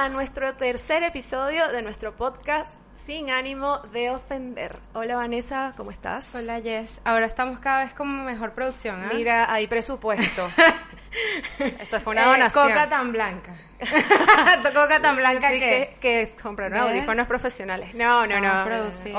a 0.00 0.08
nuestro 0.08 0.54
tercer 0.54 1.02
episodio 1.02 1.68
de 1.68 1.82
nuestro 1.82 2.14
podcast 2.16 2.80
Sin 2.94 3.30
ánimo 3.30 3.80
de 3.92 4.08
ofender. 4.10 4.78
Hola 4.94 5.16
Vanessa, 5.16 5.74
¿cómo 5.76 5.90
estás? 5.90 6.34
Hola 6.34 6.60
Jess. 6.60 7.00
Ahora 7.04 7.26
estamos 7.26 7.58
cada 7.58 7.84
vez 7.84 7.92
con 7.94 8.24
mejor 8.24 8.52
producción. 8.52 9.02
¿eh? 9.04 9.08
Mira, 9.14 9.52
hay 9.52 9.66
presupuesto. 9.66 10.50
Eso 11.80 12.00
fue 12.00 12.12
una 12.12 12.22
Eh, 12.22 12.26
donación. 12.26 12.68
Coca 12.68 12.88
tan 12.88 13.12
blanca. 13.12 13.54
Coca 14.74 15.00
tan 15.02 15.16
blanca 15.16 15.50
que... 15.50 15.58
que, 15.60 15.96
que 16.00 16.34
compraron 16.42 16.78
¿Ves? 16.78 16.82
audífonos 16.90 17.26
profesionales. 17.26 17.94
No, 17.94 18.26
no, 18.26 18.40
no. 18.40 18.64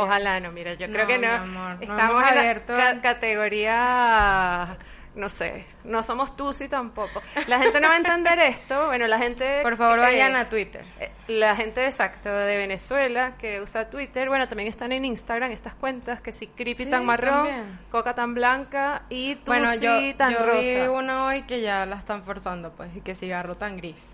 Ojalá 0.02 0.40
no, 0.40 0.52
mira, 0.52 0.74
yo 0.76 0.88
creo 0.88 1.06
que 1.06 1.18
no. 1.20 1.32
amor, 1.32 1.78
Estamos 1.82 2.24
en 2.30 2.36
la 2.48 2.60
ca- 2.66 3.02
categoría, 3.02 4.78
no 5.16 5.28
sé, 5.30 5.66
no 5.84 6.04
somos 6.04 6.36
Tusi 6.38 6.68
tampoco. 6.70 7.22
La 7.48 7.60
gente 7.60 7.80
no 7.82 7.88
va 7.90 7.96
a 7.96 7.98
entender 7.98 8.40
esto. 8.40 8.88
Bueno, 8.88 9.08
la 9.08 9.18
gente. 9.18 9.62
Por 9.62 9.76
favor, 9.78 10.00
eh, 10.00 10.04
vayan 10.04 10.36
a 10.36 10.48
Twitter. 10.50 10.86
eh, 11.00 11.12
La 11.28 11.56
gente 11.56 11.86
exacto 11.86 12.30
de 12.30 12.56
Venezuela 12.58 13.34
que 13.38 13.60
usa 13.62 13.90
Twitter, 13.90 14.30
bueno, 14.30 14.48
también 14.48 14.70
están 14.70 14.92
en 14.92 15.04
Instagram 15.06 15.52
estas 15.52 15.76
cuentas 15.76 16.22
que 16.22 16.32
si 16.32 16.48
creepy 16.48 16.86
Sí, 16.86 16.90
tan 16.90 17.06
marrón, 17.06 17.46
también. 17.48 17.80
coca 17.92 18.16
tan 18.16 18.34
blanca 18.34 19.04
y 19.10 19.36
Tusi 19.36 19.46
Bueno, 19.48 19.76
yo, 19.76 20.16
tan 20.16 20.34
yo 20.34 20.40
vi 20.60 20.76
rosa. 20.78 20.92
uno 20.92 21.26
hoy 21.28 21.42
que 21.44 21.62
ya 21.62 21.86
la 21.86 21.96
están 21.98 22.24
forzando, 22.24 22.72
pues, 22.72 22.96
y 22.96 23.02
que 23.02 23.14
cigarro 23.16 23.56
tan 23.58 23.78
gris. 23.78 24.14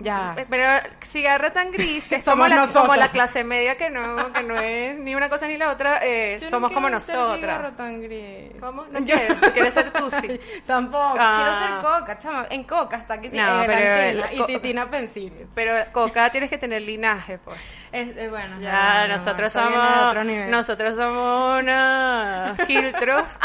Ya. 0.00 0.34
Eh, 0.36 0.46
Pero 0.48 0.66
cigarra 1.02 1.52
tan 1.52 1.70
gris 1.72 2.06
que 2.08 2.20
somos 2.22 2.48
somos 2.48 2.72
la, 2.74 2.80
como 2.80 2.96
la 2.96 3.10
clase 3.10 3.44
media 3.44 3.76
que 3.76 3.90
no, 3.90 4.32
que 4.32 4.42
no 4.42 4.58
es 4.58 4.98
ni 4.98 5.14
una 5.14 5.28
cosa 5.28 5.46
ni 5.46 5.56
la 5.56 5.70
otra, 5.72 6.00
eh, 6.02 6.36
Yo 6.38 6.44
no 6.46 6.50
somos 6.50 6.72
como 6.72 6.86
quiero 6.88 7.00
ser 7.00 7.16
nosotras. 7.16 7.40
cigarro 7.40 7.70
tan 7.72 8.02
gris. 8.02 8.52
¿Cómo? 8.60 8.84
No 8.90 8.98
Yo- 9.00 9.14
quieres, 9.16 9.40
tú 9.40 9.50
quieres 9.52 9.74
ser 9.74 9.92
Tusi. 9.92 10.40
Tampoco. 10.66 11.16
Ah. 11.18 11.36
Quiero 11.36 11.60
ser 11.92 11.98
coca, 12.00 12.18
chama. 12.18 12.46
En 12.50 12.64
coca 12.64 12.96
hasta 12.96 13.20
que 13.20 13.30
sí. 13.30 13.36
No, 13.36 13.62
pero 13.66 14.26
y 14.32 14.46
titina 14.46 14.90
pensilio. 14.90 15.46
Pero 15.54 15.72
coca 15.92 16.30
tienes 16.30 16.50
que 16.50 16.58
tener 16.58 16.82
linaje, 16.82 17.38
pues. 17.38 17.58
Es, 18.00 18.16
eh, 18.16 18.28
bueno. 18.28 18.60
Ya, 18.60 18.94
no, 19.02 19.08
no, 19.08 19.14
nosotros 19.14 19.52
de 19.54 19.60
somos 19.60 20.48
nosotros 20.50 20.94
somos 20.96 21.62
unos 21.62 22.58
quiltros. 22.66 23.38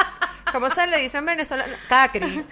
¿Cómo 0.52 0.70
se 0.70 0.86
le 0.88 0.98
dice 0.98 1.18
en 1.20 1.26
Venezuela? 1.26 1.66
Cacri. 1.88 2.46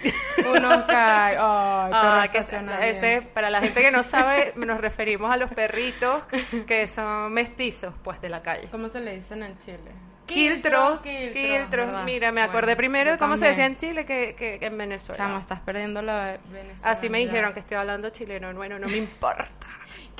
Unos 0.46 0.84
ca- 0.84 1.26
Ay, 1.26 1.90
perro 1.90 1.92
Ah, 1.92 2.28
que 2.32 2.88
ese, 2.88 3.22
para 3.34 3.50
la 3.50 3.60
gente 3.60 3.82
que 3.82 3.90
no 3.90 4.02
sabe, 4.02 4.54
nos 4.56 4.80
referimos 4.80 5.30
a 5.30 5.36
los 5.36 5.50
perritos 5.50 6.24
que 6.66 6.86
son 6.86 7.30
mestizos, 7.32 7.92
pues, 8.02 8.18
de 8.22 8.30
la 8.30 8.40
calle. 8.40 8.68
¿Cómo 8.70 8.88
se 8.88 9.00
le 9.00 9.16
dicen 9.16 9.42
en 9.42 9.58
Chile? 9.58 9.90
Quiltros, 10.24 11.02
quiltros. 11.02 12.04
Mira, 12.04 12.30
me 12.32 12.40
Bueno, 12.40 12.50
acordé 12.52 12.76
primero 12.76 13.10
de 13.12 13.18
cómo 13.18 13.36
se 13.36 13.46
decía 13.48 13.66
en 13.66 13.76
Chile 13.76 14.06
que, 14.06 14.34
que- 14.38 14.58
que 14.58 14.66
en 14.66 14.78
Venezuela. 14.78 15.16
Chama, 15.24 15.40
estás 15.40 15.60
perdiendo 15.60 16.00
la 16.00 16.38
Venezuela. 16.50 16.90
Así 16.90 17.10
me 17.10 17.18
dijeron 17.18 17.52
que 17.52 17.60
estoy 17.60 17.76
hablando 17.76 18.08
chileno. 18.10 18.54
Bueno, 18.54 18.78
no 18.78 18.86
me 18.88 18.96
importa. 18.96 19.50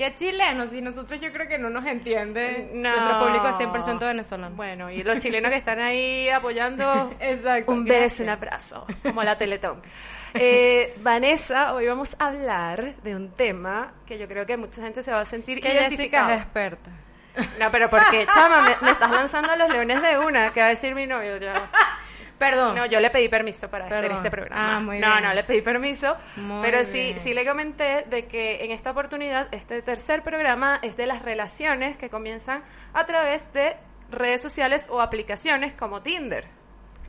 ¿Qué 0.00 0.14
chilenos? 0.14 0.70
Si 0.70 0.80
nosotros 0.80 1.20
yo 1.20 1.30
creo 1.30 1.46
que 1.46 1.58
no 1.58 1.68
nos 1.68 1.84
entiende. 1.84 2.70
No. 2.72 2.88
Nuestro 2.88 3.18
público 3.18 3.48
es 3.48 3.56
100% 3.56 3.98
venezolano. 3.98 4.56
Bueno, 4.56 4.90
y 4.90 5.02
los 5.02 5.18
chilenos 5.18 5.50
que 5.50 5.58
están 5.58 5.78
ahí 5.78 6.26
apoyando, 6.30 7.14
Exacto. 7.20 7.70
un 7.70 7.84
beso, 7.84 8.22
un 8.22 8.30
abrazo, 8.30 8.86
como 9.02 9.22
la 9.22 9.36
Teletón. 9.36 9.82
Eh, 10.32 10.96
Vanessa, 11.02 11.74
hoy 11.74 11.86
vamos 11.86 12.16
a 12.18 12.28
hablar 12.28 12.94
de 13.02 13.14
un 13.14 13.30
tema 13.32 13.92
que 14.06 14.16
yo 14.16 14.26
creo 14.26 14.46
que 14.46 14.56
mucha 14.56 14.80
gente 14.80 15.02
se 15.02 15.12
va 15.12 15.20
a 15.20 15.26
sentir 15.26 15.60
Que 15.60 15.68
Jessica 15.68 16.32
es 16.34 16.42
experta. 16.44 16.90
No, 17.58 17.70
pero 17.70 17.90
¿por 17.90 18.00
qué, 18.08 18.26
chama? 18.26 18.62
Me, 18.62 18.76
me 18.80 18.92
estás 18.92 19.10
lanzando 19.10 19.52
a 19.52 19.56
los 19.56 19.68
leones 19.68 20.00
de 20.00 20.18
una, 20.18 20.50
que 20.54 20.60
va 20.60 20.66
a 20.66 20.70
decir 20.70 20.94
mi 20.94 21.06
novio 21.06 21.36
ya. 21.36 21.68
Perdón. 22.40 22.74
No, 22.74 22.86
yo 22.86 23.00
le 23.00 23.10
pedí 23.10 23.28
permiso 23.28 23.68
para 23.68 23.84
hacer 23.84 24.10
este 24.12 24.30
programa. 24.30 24.76
Ah, 24.76 24.80
muy 24.80 24.98
no, 24.98 25.10
bien. 25.10 25.24
no, 25.24 25.34
le 25.34 25.44
pedí 25.44 25.60
permiso. 25.60 26.16
Muy 26.36 26.62
pero 26.62 26.84
sí, 26.84 26.98
bien. 26.98 27.20
sí 27.20 27.34
le 27.34 27.44
comenté 27.44 28.06
de 28.08 28.24
que 28.24 28.64
en 28.64 28.70
esta 28.70 28.92
oportunidad, 28.92 29.48
este 29.52 29.82
tercer 29.82 30.22
programa 30.22 30.78
es 30.80 30.96
de 30.96 31.06
las 31.06 31.20
relaciones 31.20 31.98
que 31.98 32.08
comienzan 32.08 32.64
a 32.94 33.04
través 33.04 33.52
de 33.52 33.76
redes 34.10 34.40
sociales 34.40 34.88
o 34.90 35.02
aplicaciones 35.02 35.74
como 35.74 36.00
Tinder. 36.00 36.46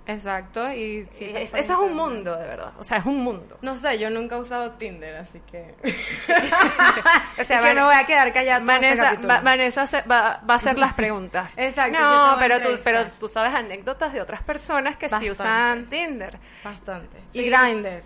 Exacto. 0.07 0.71
Y 0.73 1.07
sí, 1.11 1.31
Es- 1.35 1.53
eso 1.53 1.73
es 1.73 1.79
un 1.79 1.93
mundo, 1.95 2.35
de 2.35 2.45
verdad. 2.47 2.73
O 2.79 2.83
sea, 2.83 2.97
es 2.97 3.05
un 3.05 3.17
mundo. 3.23 3.57
No 3.61 3.75
sé, 3.77 3.97
yo 3.99 4.09
nunca 4.09 4.35
he 4.35 4.39
usado 4.39 4.71
Tinder, 4.71 5.15
así 5.17 5.39
que. 5.51 5.75
O 7.39 7.43
sea, 7.43 7.61
que 7.61 7.73
me 7.73 7.83
voy 7.83 7.95
a 7.95 8.05
quedar 8.05 8.31
callada 8.33 8.59
este 8.59 8.65
Vanessa. 8.71 9.27
Va- 9.27 9.41
Vanessa 9.41 9.87
se- 9.87 10.01
va, 10.03 10.41
va 10.47 10.53
a 10.53 10.57
hacer 10.57 10.77
las 10.77 10.93
preguntas. 10.93 11.57
Exacto, 11.57 11.97
No, 11.99 12.35
pero 12.39 12.61
tú, 12.61 12.69
pero 12.83 13.05
tú 13.19 13.27
sabes 13.27 13.53
anécdotas 13.53 14.13
de 14.13 14.21
otras 14.21 14.43
personas 14.43 14.97
que 14.97 15.07
sí 15.07 15.13
Bastante. 15.13 15.31
usan 15.31 15.85
Tinder. 15.89 16.39
Bastante. 16.63 17.17
Sí. 17.31 17.39
Y 17.39 17.49
Grindr. 17.49 18.03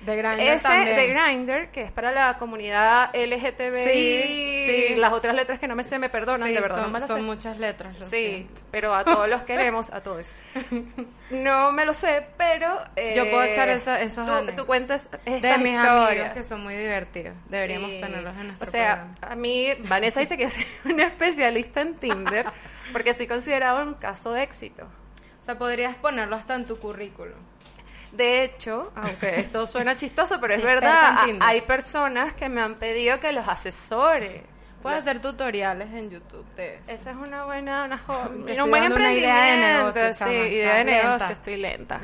De 0.00 0.16
Grindr 0.16 0.40
Ese 0.40 0.62
también. 0.62 0.96
de 0.96 1.06
Grindr, 1.08 1.68
que 1.72 1.82
es 1.82 1.92
para 1.92 2.10
la 2.10 2.38
comunidad 2.38 3.10
LGTBI, 3.14 3.84
Sí, 3.92 4.86
sí. 4.88 4.94
las 4.96 5.12
otras 5.12 5.34
letras 5.34 5.58
que 5.60 5.68
no 5.68 5.76
me 5.76 5.84
sé 5.84 5.98
me 5.98 6.08
perdonan, 6.08 6.48
Sí, 6.48 6.54
de 6.54 6.60
verdad, 6.60 6.76
son, 6.76 6.84
no 6.86 6.90
me 6.92 7.00
las 7.00 7.08
son 7.08 7.18
sé. 7.18 7.22
muchas 7.22 7.58
letras, 7.58 7.98
lo 7.98 8.06
Sí, 8.06 8.16
siento. 8.16 8.62
pero 8.70 8.94
a 8.94 9.04
todos 9.04 9.28
los 9.28 9.42
queremos, 9.44 9.92
a 9.92 10.02
todos. 10.02 10.32
No 11.30 11.70
me 11.70 11.84
lo 11.84 11.92
sé, 11.92 12.26
pero... 12.36 12.76
eh, 12.96 13.14
Yo 13.16 13.30
puedo 13.30 13.44
echar 13.44 13.68
esa- 13.68 14.00
esos 14.00 14.26
tú, 14.26 14.52
tú 14.56 14.66
cuentas 14.66 15.08
estas 15.24 15.42
De 15.42 15.58
mis 15.58 15.72
historias. 15.72 16.08
amigos 16.08 16.30
que 16.34 16.42
son 16.44 16.62
muy 16.64 16.74
divertidos. 16.74 17.34
Deberíamos 17.48 17.90
tenerlos 18.00 18.36
en 18.36 18.46
nuestro 18.48 18.68
O 18.68 18.70
sea, 18.72 18.94
programa. 19.14 19.32
a 19.32 19.36
mí, 19.36 19.68
Vanessa 19.84 20.18
dice 20.20 20.36
que 20.36 20.50
soy 20.50 20.66
una 20.86 21.04
especialista 21.06 21.82
en 21.82 21.94
Tinder 21.94 22.46
porque 22.92 23.14
soy 23.14 23.28
considerado 23.28 23.80
un 23.82 23.94
caso 23.94 24.32
de 24.32 24.42
éxito. 24.42 24.84
O 25.40 25.44
sea, 25.44 25.56
podrías 25.56 25.94
ponerlo 25.94 26.34
hasta 26.34 26.56
en 26.56 26.66
tu 26.66 26.78
currículum. 26.80 27.38
De 28.12 28.42
hecho, 28.44 28.92
aunque 28.96 29.40
esto 29.40 29.66
suena 29.66 29.96
chistoso, 29.96 30.40
pero 30.40 30.54
es 30.54 30.62
verdad, 30.62 31.18
hay 31.40 31.60
personas 31.62 32.34
que 32.34 32.48
me 32.48 32.60
han 32.60 32.74
pedido 32.76 33.20
que 33.20 33.32
los 33.32 33.46
asesore. 33.48 34.44
Puedes 34.82 35.00
hacer 35.02 35.20
tutoriales 35.20 35.92
en 35.92 36.08
YouTube 36.08 36.46
de 36.56 36.76
eso. 36.76 36.90
Esa 36.90 37.10
es 37.10 37.16
una 37.18 37.44
buena, 37.44 37.84
una 37.84 37.98
jo- 37.98 38.30
Me 38.30 38.62
un 38.62 38.70
buen 38.70 38.84
idea 39.12 39.42
de 39.44 39.56
negocio, 39.58 40.14
sí, 40.14 40.24
idea 40.30 40.74
de 40.76 40.84
lenta. 40.84 41.02
negocio, 41.06 41.32
estoy 41.34 41.56
lenta. 41.58 42.00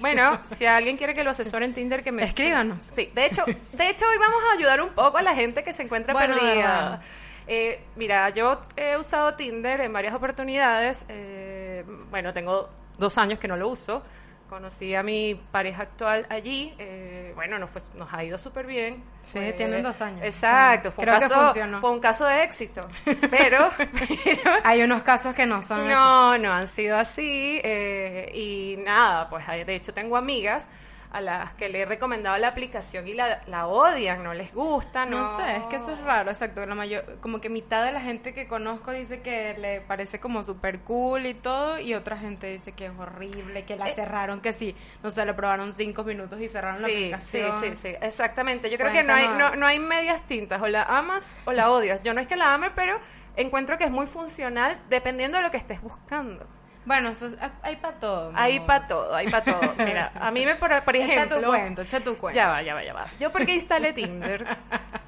Bueno, 0.00 0.38
si 0.44 0.66
alguien 0.66 0.98
quiere 0.98 1.14
que 1.14 1.24
lo 1.24 1.30
asesore 1.30 1.64
en 1.64 1.72
Tinder, 1.72 2.02
que 2.02 2.12
me 2.12 2.22
Escríbanos. 2.24 2.84
Sí, 2.84 3.10
de 3.14 3.24
hecho, 3.24 3.42
de 3.72 3.88
hecho 3.88 4.04
hoy 4.06 4.18
vamos 4.18 4.38
a 4.50 4.54
ayudar 4.58 4.82
un 4.82 4.90
poco 4.90 5.16
a 5.16 5.22
la 5.22 5.34
gente 5.34 5.64
que 5.64 5.72
se 5.72 5.82
encuentra 5.82 6.12
Bueno, 6.12 6.34
perdida. 6.34 7.00
Eh, 7.46 7.84
mira, 7.96 8.28
yo 8.28 8.60
he 8.76 8.98
usado 8.98 9.34
Tinder 9.34 9.80
en 9.80 9.90
varias 9.92 10.12
oportunidades. 10.14 11.06
eh, 11.08 11.84
bueno, 12.10 12.34
tengo 12.34 12.68
dos 12.98 13.16
años 13.16 13.38
que 13.38 13.48
no 13.48 13.56
lo 13.56 13.68
uso. 13.70 14.02
Conocí 14.50 14.94
a 14.96 15.02
mi 15.04 15.40
pareja 15.52 15.82
actual 15.84 16.26
allí. 16.28 16.74
eh, 16.78 17.32
bueno, 17.36 17.58
nos, 17.58 17.70
fue- 17.70 17.80
nos 17.94 18.12
ha 18.12 18.22
ido 18.24 18.36
súper 18.36 18.66
bien. 18.66 19.02
Sí, 19.22 19.38
tienen 19.56 19.82
dos 19.82 20.00
años. 20.02 20.20
Exacto, 20.22 20.90
Sí, 20.90 20.96
fue, 20.96 21.04
un 21.04 21.20
caso, 21.20 21.80
fue 21.80 21.90
un 21.92 22.00
caso 22.00 22.24
de 22.26 22.42
éxito. 22.42 22.86
Pero, 23.30 23.70
pero 23.76 24.50
Hay 24.64 24.82
unos 24.82 25.02
casos 25.02 25.34
que 25.34 25.46
no 25.46 25.62
son 25.62 25.78
así. 25.80 25.88
no, 25.88 26.36
no 26.38 26.52
han 26.52 26.66
sido 26.66 26.96
así. 26.98 27.60
eh, 27.62 28.30
y 28.34 28.76
nada, 28.82 29.30
pues 29.30 29.48
hay- 29.48 29.62
de 29.64 29.76
hecho 29.76 29.94
tengo 29.94 30.16
amigas 30.16 30.68
a 31.12 31.20
las 31.20 31.54
que 31.54 31.68
le 31.68 31.80
he 31.80 31.84
recomendado 31.86 32.36
la 32.38 32.48
aplicación 32.48 33.08
y 33.08 33.14
la, 33.14 33.40
la 33.46 33.66
odian, 33.66 34.22
no 34.22 34.32
les 34.32 34.54
gusta, 34.54 35.06
no, 35.06 35.20
No 35.22 35.26
sé, 35.36 35.56
es 35.56 35.66
que 35.66 35.76
eso 35.76 35.92
es 35.92 36.00
raro, 36.02 36.30
exacto. 36.30 36.64
La 36.64 36.74
mayor, 36.74 37.18
como 37.20 37.40
que 37.40 37.48
mitad 37.48 37.84
de 37.84 37.90
la 37.92 38.00
gente 38.00 38.32
que 38.32 38.46
conozco 38.46 38.92
dice 38.92 39.20
que 39.20 39.56
le 39.58 39.80
parece 39.80 40.20
como 40.20 40.44
súper 40.44 40.80
cool 40.80 41.26
y 41.26 41.34
todo, 41.34 41.78
y 41.80 41.94
otra 41.94 42.16
gente 42.16 42.46
dice 42.46 42.72
que 42.72 42.86
es 42.86 42.92
horrible, 42.98 43.64
que 43.64 43.76
la 43.76 43.88
Eh. 43.88 43.94
cerraron, 43.94 44.40
que 44.40 44.52
sí, 44.52 44.76
no 45.02 45.10
sé, 45.10 45.24
le 45.26 45.34
probaron 45.34 45.72
cinco 45.72 46.04
minutos 46.04 46.40
y 46.40 46.48
cerraron 46.48 46.80
la 46.82 46.86
Sí, 46.88 46.94
sí, 46.94 47.40
aplicación. 47.42 47.60
sí, 47.60 47.76
sí, 47.76 47.96
exactamente. 48.00 48.70
Yo 48.70 48.78
creo 48.78 48.92
que 48.92 49.02
no 49.02 49.12
hay, 49.14 49.26
no, 49.28 49.56
no 49.56 49.66
hay 49.66 49.78
medias 49.80 50.24
tintas, 50.26 50.62
o 50.62 50.68
la 50.68 50.82
amas 50.84 51.34
o 51.44 51.52
la 51.52 51.70
odias. 51.70 52.02
Yo 52.02 52.14
no 52.14 52.20
es 52.20 52.28
que 52.28 52.36
la 52.36 52.54
ame, 52.54 52.70
pero 52.70 52.98
encuentro 53.36 53.78
que 53.78 53.84
es 53.84 53.90
muy 53.90 54.06
funcional 54.06 54.78
dependiendo 54.88 55.38
de 55.38 55.42
lo 55.42 55.50
que 55.50 55.56
estés 55.56 55.80
buscando. 55.80 56.46
Bueno, 56.90 57.10
eso 57.10 57.26
es- 57.28 57.36
hay 57.62 57.76
para 57.76 58.00
todo. 58.00 58.32
Hay 58.34 58.58
para 58.58 58.88
todo, 58.88 59.14
hay 59.14 59.28
para 59.28 59.44
todo. 59.44 59.60
Mira, 59.78 60.10
a 60.12 60.32
mí 60.32 60.44
me, 60.44 60.56
por, 60.56 60.82
por 60.82 60.96
Echa 60.96 61.04
ejemplo... 61.12 61.40
tu 61.40 61.46
cuento, 61.46 61.82
echa 61.82 62.00
tu 62.00 62.16
cuento. 62.18 62.34
Ya 62.36 62.48
va, 62.48 62.62
ya 62.62 62.74
va, 62.74 62.82
ya 62.82 62.92
va. 62.92 63.04
¿Yo 63.20 63.30
por 63.30 63.46
qué 63.46 63.54
instalé 63.54 63.92
Tinder? 63.92 64.44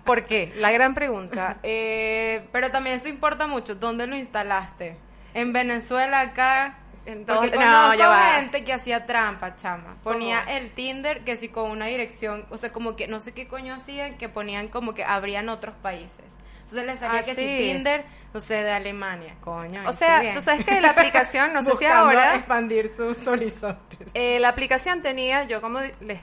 ¿Por 0.05 0.25
qué? 0.25 0.53
La 0.59 0.71
gran 0.71 0.95
pregunta. 0.95 1.57
Eh, 1.65 2.47
Pero 2.53 2.71
también 2.71 2.95
eso 2.95 3.09
importa 3.09 3.49
mucho. 3.49 3.75
¿Dónde 3.75 4.07
lo 4.07 4.15
instalaste? 4.15 4.97
En 5.35 5.53
Venezuela, 5.53 6.21
acá. 6.21 6.79
En 7.05 7.25
Porque 7.27 7.51
todo- 7.51 7.61
no, 7.61 7.95
ya 7.95 8.07
va. 8.09 8.35
gente 8.35 8.63
que 8.63 8.73
hacía 8.73 9.05
trampa, 9.07 9.57
chama. 9.57 9.97
Ponía 10.05 10.45
¿Cómo? 10.45 10.57
el 10.57 10.71
Tinder 10.71 11.25
que 11.25 11.37
si 11.37 11.49
con 11.49 11.69
una 11.69 11.87
dirección, 11.87 12.47
o 12.51 12.59
sea, 12.59 12.71
como 12.71 12.95
que 12.95 13.09
no 13.09 13.19
sé 13.19 13.33
qué 13.35 13.49
coño 13.49 13.75
hacían, 13.75 14.19
que 14.19 14.29
ponían 14.29 14.69
como 14.69 14.95
que 14.95 15.03
abrían 15.03 15.49
otros 15.49 15.75
países. 15.83 16.27
Entonces 16.65 16.85
le 16.87 16.97
salía 16.97 17.21
Ah, 17.21 17.23
que 17.25 17.35
sí. 17.35 17.41
si 17.43 17.59
Tinder, 17.59 18.05
no 18.33 18.41
sé, 18.41 18.55
de 18.55 18.71
Alemania, 18.73 19.35
coño. 19.41 19.83
o 19.89 19.93
sea, 19.93 20.21
bien. 20.21 20.35
tú 20.35 20.41
sabes 20.41 20.65
que 20.65 20.81
la 20.81 20.91
aplicación, 20.91 21.53
no 21.55 21.63
sé 21.63 21.75
si 21.75 21.85
ahora, 21.85 22.37
expandir 22.37 22.91
sus 22.91 23.27
horizontes. 23.27 24.09
eh, 24.15 24.39
la 24.41 24.49
aplicación 24.49 25.03
tenía, 25.03 25.45
yo 25.45 25.61
como 25.61 25.81
les 26.01 26.21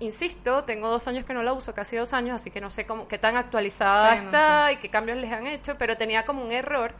insisto, 0.00 0.64
tengo 0.64 0.88
dos 0.88 1.06
años 1.06 1.24
que 1.24 1.32
no 1.32 1.42
la 1.44 1.52
uso, 1.52 1.74
casi 1.74 1.96
dos 1.96 2.12
años, 2.12 2.34
así 2.34 2.50
que 2.50 2.60
no 2.60 2.70
sé 2.70 2.84
cómo, 2.86 3.06
qué 3.06 3.18
tan 3.18 3.36
actualizada 3.36 4.14
Sí, 4.16 4.18
no 4.22 4.24
está 4.26 4.72
y 4.72 4.76
qué 4.78 4.88
cambios 4.90 5.16
les 5.18 5.30
han 5.30 5.46
hecho, 5.46 5.76
pero 5.78 5.96
tenía 5.96 6.24
como 6.24 6.42
un 6.42 6.50
error 6.50 6.92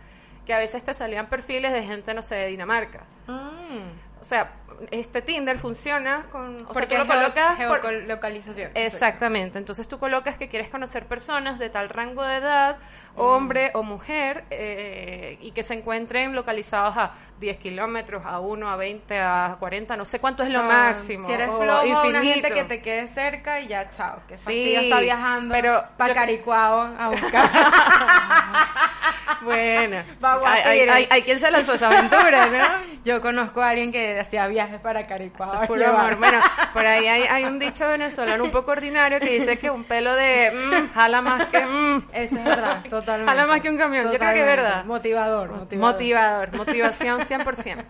que 0.46 0.54
a 0.54 0.58
veces 0.58 0.84
te 0.84 0.94
salían 0.94 1.26
perfiles 1.26 1.72
de 1.72 1.82
gente, 1.82 2.14
no 2.14 2.22
sé, 2.22 2.36
de 2.36 2.46
Dinamarca. 2.48 3.00
Mm. 3.26 4.11
O 4.22 4.24
sea, 4.24 4.52
este 4.90 5.20
Tinder 5.20 5.58
funciona 5.58 6.26
con, 6.32 6.64
o 6.66 6.72
sea, 6.74 6.88
tú 6.88 6.94
lo 6.96 7.06
colocas 7.06 7.56
por- 7.66 7.80
geolocalización. 7.82 8.70
Exactamente, 8.74 9.58
entonces 9.58 9.86
tú 9.88 9.98
colocas 9.98 10.38
que 10.38 10.48
quieres 10.48 10.70
conocer 10.70 11.06
personas 11.06 11.58
de 11.58 11.68
tal 11.68 11.88
rango 11.88 12.22
de 12.24 12.36
edad, 12.36 12.76
hombre 13.16 13.70
o 13.74 13.82
mujer, 13.82 14.44
eh, 14.50 15.38
y 15.40 15.52
que 15.52 15.62
se 15.62 15.74
encuentren 15.74 16.34
localizados 16.34 16.96
a 16.96 17.12
10 17.40 17.56
kilómetros, 17.58 18.22
a 18.24 18.38
1, 18.40 18.70
a 18.70 18.76
20, 18.76 19.18
a 19.18 19.56
40, 19.58 19.96
no 19.96 20.04
sé 20.04 20.18
cuánto 20.20 20.42
es 20.44 20.50
lo 20.50 20.60
Ah, 20.60 20.62
máximo. 20.62 21.26
Si 21.26 21.32
eres 21.32 21.48
o 21.48 21.60
flojo, 21.60 21.82
una 22.06 22.18
infinito. 22.18 22.48
gente 22.48 22.52
que 22.54 22.64
te 22.64 22.82
quede 22.82 23.08
cerca 23.08 23.60
y 23.60 23.66
ya, 23.68 23.90
chao. 23.90 24.20
Que 24.28 24.36
Sí, 24.36 24.74
está 24.74 25.00
viajando 25.00 25.52
pero 25.54 25.82
para 25.96 26.14
Caricuao 26.14 26.88
a 26.98 27.08
buscar. 27.08 27.50
Bueno, 29.42 30.04
hay, 30.44 30.62
hay, 30.62 30.80
hay- 30.88 31.08
hay 31.10 31.22
quien 31.22 31.40
se 31.40 31.50
lanzó 31.50 31.74
esa 31.74 31.88
aventura, 31.88 32.46
¿no? 32.46 32.64
Yo 33.04 33.20
conozco 33.20 33.60
a 33.60 33.70
alguien 33.70 33.90
que 33.90 34.20
hacía 34.20 34.46
viajes 34.46 34.78
para 34.80 35.04
Caricuao. 35.08 35.62
Es 35.62 35.68
puro 35.68 35.84
amor. 35.88 36.16
Bueno, 36.16 36.38
por 36.72 36.86
ahí 36.86 37.08
hay, 37.08 37.22
hay 37.22 37.44
un 37.46 37.58
dicho 37.58 37.88
venezolano 37.88 38.44
un 38.44 38.52
poco 38.52 38.70
ordinario 38.70 39.18
que 39.18 39.30
dice 39.30 39.58
que 39.58 39.68
un 39.68 39.82
pelo 39.82 40.14
de 40.14 40.52
mm, 40.52 40.92
jala 40.94 41.22
más 41.22 41.46
que 41.46 41.58
mm. 41.66 42.04
Eso 42.12 42.36
es 42.36 42.44
verdad, 42.44 42.82
totalmente. 42.88 43.01
Jala 43.04 43.46
más 43.46 43.60
que 43.60 43.70
un 43.70 43.78
camión, 43.78 44.04
yo 44.10 44.18
creo 44.18 44.32
que 44.32 44.40
es 44.40 44.44
Totalmente. 44.46 44.62
verdad. 44.62 44.84
Motivador, 44.84 45.50
motivador. 45.50 45.92
Motivador, 45.92 46.52
motivación 46.56 47.20
100%. 47.20 47.44
Bueno, 47.64 47.82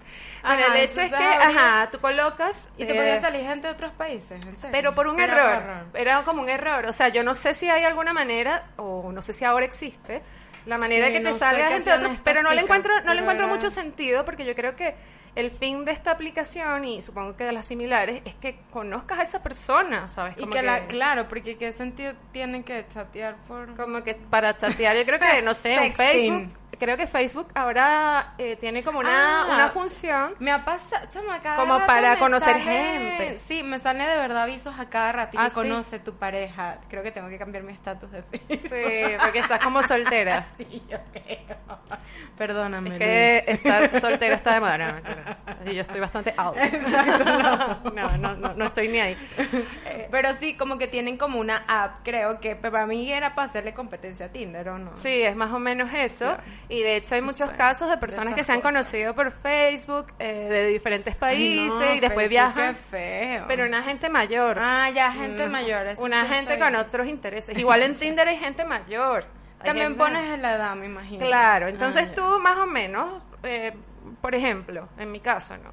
Ajá, 0.43 0.67
el 0.67 0.76
hecho 0.76 1.00
es 1.00 1.12
que, 1.12 1.25
ajá, 1.25 1.88
tú 1.91 2.00
colocas... 2.00 2.69
Y 2.76 2.85
te 2.85 2.93
eh, 2.93 2.97
podía 2.97 3.20
salir 3.20 3.43
gente 3.43 3.67
de 3.69 3.73
otros 3.73 3.93
países, 3.93 4.44
en 4.47 4.56
serio. 4.56 4.69
Pero 4.73 4.94
por 4.94 5.06
un 5.06 5.20
Era 5.20 5.32
error. 5.32 5.62
error. 5.62 5.85
Era 5.94 6.23
como 6.25 6.43
un 6.43 6.49
error. 6.49 6.87
O 6.87 6.93
sea, 6.93 7.09
yo 7.09 7.23
no 7.23 7.35
sé 7.35 7.55
si 7.55 7.69
hay 7.69 7.85
alguna 7.85 8.12
manera, 8.12 8.64
o 8.76 9.12
no 9.12 9.23
sé 9.23 9.32
si 9.32 9.44
ahora 9.44 9.64
existe, 9.64 10.23
la 10.67 10.79
manera 10.79 11.06
Sí, 11.09 11.12
que 11.14 11.19
te 11.20 11.25
no 11.25 11.32
sé 11.32 11.38
salga 11.38 11.69
qué 11.69 11.75
gente 11.75 11.85
de 11.85 11.91
hacían 11.93 11.99
otros- 12.00 12.12
estas 12.12 12.25
Pero 12.25 12.43
no 12.43 12.53
le 12.55 12.61
encuentro, 12.62 13.00
no 13.03 13.14
le 13.14 13.20
encuentro 13.20 13.49
mucho 13.49 13.70
sentido 13.70 14.25
porque 14.25 14.44
yo 14.44 14.55
creo 14.55 14.76
que 14.76 14.94
el 15.35 15.50
fin 15.50 15.85
de 15.87 15.93
esta 15.93 16.11
aplicación, 16.11 16.85
y 16.85 17.00
supongo 17.00 17.37
que 17.37 17.44
de 17.44 17.53
las 17.53 17.64
similares, 17.67 18.20
es 18.26 18.35
que 18.35 18.59
conozcas 18.70 19.19
a 19.19 19.23
esa 19.23 19.43
persona, 19.43 20.06
¿sabes? 20.09 20.37
Y 20.37 20.41
Como 20.41 20.53
que, 20.53 20.62
la, 20.62 20.87
claro, 20.87 21.26
porque 21.26 21.56
qué 21.56 21.73
sentido 21.73 22.12
tienen 22.32 22.62
que 22.64 22.85
chatear 22.88 23.37
por... 23.49 23.75
Como 23.75 24.05
que 24.05 24.14
para 24.14 24.56
chatear, 24.59 24.94
yo 24.94 25.05
creo 25.06 25.19
que, 25.19 25.41
no 25.43 25.55
sé, 25.55 25.75
Sexting. 25.79 25.94
Facebook. 25.97 26.59
Creo 26.82 26.96
que 26.96 27.06
Facebook 27.06 27.46
ahora 27.55 28.34
eh, 28.38 28.56
tiene 28.56 28.82
como 28.82 28.99
una, 28.99 29.43
Ah. 29.43 29.55
una 29.55 29.69
función. 29.69 30.34
Me 30.40 30.50
ha 30.50 30.64
pasado, 30.64 31.06
chama, 31.11 31.40
cada 31.40 31.55
Como 31.55 31.75
rato 31.75 31.87
para 31.87 32.14
me 32.14 32.19
conocer 32.19 32.55
sale- 32.55 32.64
gente. 32.64 33.38
Sí, 33.46 33.62
me 33.62 33.79
sale 33.79 34.02
de 34.02 34.17
verdad 34.17 34.43
avisos 34.43 34.76
a 34.76 34.90
cada 34.90 35.12
rato 35.12 35.37
y 35.37 35.40
Ah, 35.40 35.49
¿sí? 35.49 35.55
conoce 35.55 36.00
tu 36.00 36.14
pareja. 36.14 36.79
Creo 36.90 37.05
que 37.05 37.12
tengo 37.12 37.29
que 37.29 37.38
cambiar 37.38 37.62
mi 37.62 37.73
estatus 37.73 38.11
de 38.11 38.25
Facebook. 38.25 38.58
Sí, 38.69 39.12
porque 39.23 39.38
estás 39.38 39.61
como 39.62 39.81
soltera. 39.84 40.49
Sí, 40.56 40.82
yo 40.90 40.99
creo. 41.12 41.79
Perdóname, 42.37 42.90
Es 42.90 42.99
que 42.99 43.43
Luis. 43.46 43.61
estar 43.61 44.00
soltera 44.00 44.34
está 44.34 44.55
de 44.55 44.61
moda. 44.61 44.79
No, 44.79 44.93
mentira. 44.94 45.38
Y 45.67 45.75
yo 45.76 45.82
estoy 45.82 46.00
bastante 46.00 46.34
out. 46.37 46.56
no. 47.93 47.93
No, 47.93 48.17
no, 48.37 48.55
no, 48.55 48.64
estoy 48.64 48.88
ni 48.88 48.99
ahí. 48.99 49.17
Eh, 49.87 50.08
Pero 50.11 50.34
sí, 50.34 50.56
como 50.56 50.79
que 50.79 50.88
tienen 50.88 51.17
como 51.17 51.38
una 51.38 51.62
app, 51.69 52.00
creo 52.02 52.40
que 52.40 52.56
para 52.56 52.87
mí 52.87 53.12
era 53.12 53.37
para 53.37 53.46
hacerle 53.46 53.73
competencia 53.73 54.26
a 54.26 54.29
Tinder, 54.31 54.69
¿o 54.70 54.79
no? 54.79 54.96
Sí, 54.96 55.23
es 55.23 55.37
más 55.37 55.52
o 55.52 55.58
menos 55.61 55.88
eso. 55.94 56.25
Claro. 56.26 56.43
Y 56.73 56.81
de 56.83 56.97
hecho 56.97 57.15
hay 57.17 57.21
muchos 57.21 57.51
casos 57.51 57.91
de 57.91 57.99
personas 57.99 58.35
que 58.35 58.43
se 58.45 58.53
han 58.53 58.63
conocido 58.63 59.15
por 59.15 59.31
Facebook 59.31 60.07
eh, 60.19 60.49
de 60.49 60.67
diferentes 60.69 61.15
países 61.15 61.69
no, 61.69 61.95
y 61.95 62.01
después 62.01 62.31
viajan. 62.31 62.75
Qué 62.75 62.81
feo. 62.91 63.45
Pero 63.47 63.67
una 63.67 63.83
gente 63.83 64.09
mayor. 64.09 64.57
Ah, 64.59 64.89
ya, 64.89 65.13
gente 65.13 65.47
Mm, 65.47 65.51
mayor. 65.53 65.87
eso 65.89 66.03
Una 66.03 66.23
sí 66.27 66.33
gente 66.33 66.59
con 66.59 66.75
otros 66.75 67.07
intereses. 67.09 67.59
Igual 67.59 67.83
en 67.83 67.95
Tinder 67.97 68.27
hay 68.27 68.39
gente 68.39 68.65
mayor. 68.65 69.25
Hay 69.61 69.67
También 69.67 69.89
gente- 69.89 69.99
pones 70.03 70.39
la 70.39 70.55
edad, 70.55 70.75
me 70.75 70.87
imagino. 70.87 71.27
Claro, 71.27 71.67
Ah, 71.67 71.71
entonces 71.71 72.09
ya. 72.09 72.15
tú 72.15 72.23
más 72.41 72.57
o 72.57 72.67
menos, 72.67 73.23
eh, 73.43 73.75
por 74.23 74.35
ejemplo, 74.35 74.89
en 74.97 75.13
mi 75.13 75.21
caso, 75.21 75.59
¿no? 75.59 75.73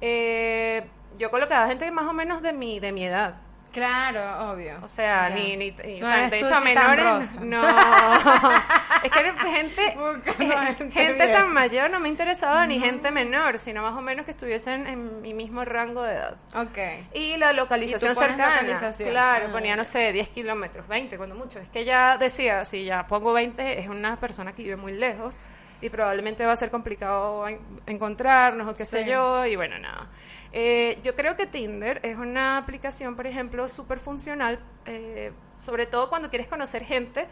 Eh, 0.00 0.84
yo 1.18 1.30
colocaba 1.30 1.68
gente 1.68 1.88
más 1.92 2.06
o 2.06 2.12
menos 2.12 2.42
de 2.42 2.52
mi, 2.52 2.80
de 2.80 2.90
mi 2.90 3.04
edad. 3.04 3.36
Claro, 3.72 4.50
obvio. 4.52 4.74
O 4.82 4.88
sea, 4.88 5.28
Ya. 5.30 5.34
ni, 5.34 5.56
ni, 5.56 5.70
ni- 5.70 6.00
No 6.00 6.06
o 6.06 6.10
sea, 6.10 6.28
de 6.28 6.38
hecho, 6.40 6.54
a 6.54 6.60
menores, 6.60 7.32
no. 7.40 7.62
es 9.02 9.10
que 9.10 9.18
era 9.18 9.34
gente, 9.38 9.82
eh, 9.86 10.74
gente 10.78 10.90
gente 10.90 11.28
tan 11.28 11.52
mayor 11.52 11.90
no 11.90 11.98
me 11.98 12.08
interesaba 12.08 12.66
ni 12.66 12.78
gente 12.78 13.10
menor, 13.10 13.58
sino 13.58 13.82
más 13.82 13.94
o 13.96 14.00
menos 14.02 14.24
que 14.24 14.30
estuviesen 14.32 14.86
en 14.86 15.22
mi 15.22 15.32
mismo 15.34 15.64
rango 15.64 16.02
de 16.02 16.12
edad. 16.14 16.36
Ok. 16.54 16.78
Y 17.14 17.36
la 17.38 17.52
localización 17.52 18.12
Y 18.12 18.14
cercana. 18.14 18.62
localización. 18.62 19.10
Claro, 19.10 19.46
Ah, 19.48 19.52
ponía, 19.52 19.74
no 19.74 19.84
sé, 19.84 20.12
10 20.12 20.28
kilómetros, 20.28 20.86
20, 20.86 21.16
cuando 21.16 21.34
mucho. 21.34 21.58
Es 21.58 21.68
que 21.68 21.84
ya 21.84 22.18
decía, 22.18 22.64
si 22.64 22.84
ya 22.84 23.06
pongo 23.06 23.32
20, 23.32 23.80
es 23.80 23.88
una 23.88 24.16
persona 24.16 24.52
que 24.52 24.62
vive 24.62 24.76
muy 24.76 24.92
lejos 24.92 25.36
y 25.82 25.90
probablemente 25.90 26.46
va 26.46 26.52
a 26.52 26.56
ser 26.56 26.70
complicado 26.70 27.46
en- 27.48 27.60
encontrarnos 27.86 28.66
o 28.68 28.74
qué 28.74 28.84
sé 28.84 29.04
Sí. 29.04 29.10
yo, 29.10 29.44
y 29.44 29.56
bueno, 29.56 29.78
nada. 29.78 30.08
Eh, 30.52 30.98
yo 31.02 31.14
creo 31.16 31.36
que 31.36 31.46
Tinder 31.46 32.00
es 32.02 32.16
una 32.16 32.56
aplicación, 32.58 33.16
por 33.16 33.26
ejemplo, 33.26 33.68
súper 33.68 33.98
funcional, 33.98 34.58
eh, 34.86 35.32
sobre 35.58 35.86
todo 35.86 36.08
cuando 36.08 36.28
quieres 36.30 36.46
conocer 36.48 36.84
gente, 36.84 37.26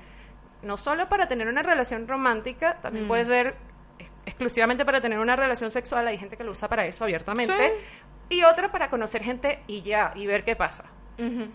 no 0.63 0.77
solo 0.77 1.09
para 1.09 1.29
tener 1.29 1.47
una 1.49 1.63
relación 1.63 2.07
romántica, 2.09 2.79
también 2.83 3.05
Mm. 3.07 3.09
puede 3.09 3.25
ser 3.25 3.55
ex- 3.99 4.11
exclusivamente 4.27 4.85
para 4.85 5.01
tener 5.01 5.19
una 5.19 5.37
relación 5.37 5.71
sexual, 5.71 6.07
hay 6.07 6.19
gente 6.19 6.37
que 6.37 6.45
lo 6.45 6.51
usa 6.53 6.69
para 6.69 6.85
eso 6.87 7.05
abiertamente, 7.05 7.75
y 8.29 8.43
otra 8.45 8.71
para 8.71 8.89
conocer 8.91 9.23
gente 9.23 9.61
y 9.67 9.83
ya, 9.83 10.13
y 10.15 10.27
ver 10.27 10.45
qué 10.45 10.57
pasa. 10.57 10.85
Ujú. 11.19 11.29
Sí, 11.45 11.51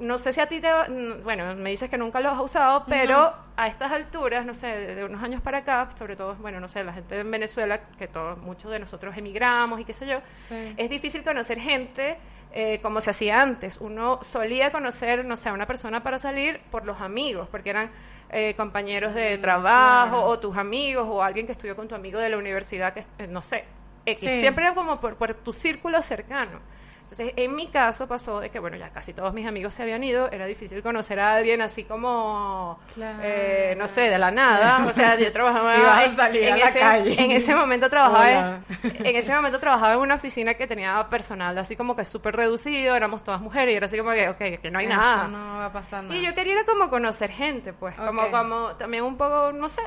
No 0.00 0.18
sé 0.18 0.32
si 0.32 0.40
a 0.40 0.46
ti 0.46 0.60
te... 0.60 0.68
mm, 0.68 1.22
Bueno, 1.24 1.54
me 1.56 1.70
dices 1.70 1.88
que 1.90 1.96
nunca 1.98 2.20
lo 2.20 2.30
has 2.30 2.40
usado, 2.40 2.84
pero 2.86 3.32
a 3.56 3.66
estas 3.68 3.92
alturas, 3.92 4.44
no 4.44 4.54
sé, 4.54 4.66
de, 4.66 5.04
unos 5.04 5.22
años 5.22 5.40
para 5.40 5.58
acá, 5.58 5.88
sobre 5.94 6.16
todo, 6.16 6.34
bueno, 6.36 6.60
no 6.60 6.68
sé, 6.68 6.82
la 6.84 6.92
gente 6.92 7.18
en 7.20 7.30
Venezuela, 7.30 7.80
que 7.98 8.08
todos, 8.08 8.38
muchos 8.38 8.70
de 8.70 8.78
nosotros 8.78 9.16
emigramos 9.16 9.80
y 9.80 9.84
qué 9.84 9.92
sé 9.92 10.06
yo, 10.06 10.18
Sí. 10.34 10.74
es 10.76 10.90
difícil 10.90 11.22
conocer 11.22 11.58
gente 11.60 12.18
eh, 12.52 12.78
como 12.82 13.00
se 13.00 13.10
hacía 13.10 13.40
antes. 13.42 13.78
Uno 13.80 14.20
solía 14.22 14.70
conocer, 14.70 15.24
no 15.24 15.36
sé, 15.36 15.48
a 15.48 15.52
una 15.52 15.66
persona 15.66 16.02
para 16.02 16.18
salir 16.18 16.60
por 16.70 16.84
los 16.84 17.00
amigos, 17.00 17.48
porque 17.50 17.70
eran 17.70 17.90
eh, 18.30 18.54
compañeros 18.56 19.14
de 19.14 19.38
trabajo 19.38 20.16
claro. 20.16 20.28
o 20.28 20.38
tus 20.38 20.56
amigos 20.56 21.06
o 21.08 21.22
alguien 21.22 21.46
que 21.46 21.52
estudió 21.52 21.74
con 21.74 21.88
tu 21.88 21.94
amigo 21.94 22.18
de 22.20 22.28
la 22.28 22.36
universidad, 22.36 22.92
que 22.94 23.00
eh, 23.18 23.26
no 23.26 23.42
sé, 23.42 23.64
X. 24.06 24.20
Sí. 24.20 24.40
Siempre 24.40 24.64
era 24.66 24.74
como 24.74 25.00
por, 25.00 25.16
por 25.16 25.34
tu 25.34 25.52
círculo 25.52 26.00
cercano. 26.02 26.60
Entonces, 27.04 27.32
en 27.36 27.54
mi 27.54 27.68
caso 27.68 28.08
pasó 28.08 28.40
de 28.40 28.50
que, 28.50 28.58
bueno, 28.58 28.76
ya 28.76 28.88
casi 28.90 29.12
todos 29.12 29.32
mis 29.34 29.46
amigos 29.46 29.74
se 29.74 29.82
habían 29.82 30.02
ido, 30.02 30.30
era 30.32 30.46
difícil 30.46 30.82
conocer 30.82 31.20
a 31.20 31.34
alguien 31.36 31.60
así 31.62 31.84
como, 31.84 32.78
Claro. 32.94 33.18
eh, 33.22 33.74
no 33.78 33.86
sé, 33.88 34.02
de 34.08 34.18
la 34.18 34.30
nada. 34.30 34.84
O 34.86 34.92
sea, 34.92 35.14
yo 35.18 35.30
trabajaba 35.30 35.74
a 35.98 36.04
en, 36.06 36.16
salir 36.16 36.42
en 36.44 36.54
a 36.54 36.56
la 36.56 36.68
ese, 36.70 36.80
calle. 36.80 37.22
en 37.22 37.30
ese 37.30 37.54
momento 37.54 37.88
trabajaba 37.90 38.20
Hola. 38.26 38.60
en, 38.82 39.06
en 39.06 39.16
ese 39.16 39.32
momento 39.34 39.60
trabajaba 39.60 39.92
en 39.94 40.00
una 40.00 40.14
oficina 40.16 40.54
que 40.54 40.66
tenía 40.66 41.06
personal 41.08 41.56
así 41.58 41.76
como 41.76 41.94
que 41.94 42.04
súper 42.04 42.34
reducido, 42.34 42.96
éramos 42.96 43.22
todas 43.22 43.40
mujeres 43.40 43.74
y 43.74 43.76
era 43.76 43.86
así 43.86 43.98
como 43.98 44.10
que, 44.12 44.28
ok, 44.30 44.60
que 44.60 44.70
no 44.72 44.78
hay 44.80 44.86
Esto 44.86 44.96
nada. 44.96 45.28
no 45.28 45.38
va 45.58 45.66
a 45.66 45.72
pasar 45.72 46.02
nada. 46.04 46.16
Y 46.16 46.22
yo 46.24 46.34
quería 46.34 46.64
como 46.64 46.88
conocer 46.90 47.30
gente, 47.30 47.72
pues, 47.74 47.94
como, 47.96 48.30
como 48.30 48.68
también 48.76 49.04
un 49.04 49.16
poco, 49.16 49.52
no 49.52 49.68
sé, 49.68 49.82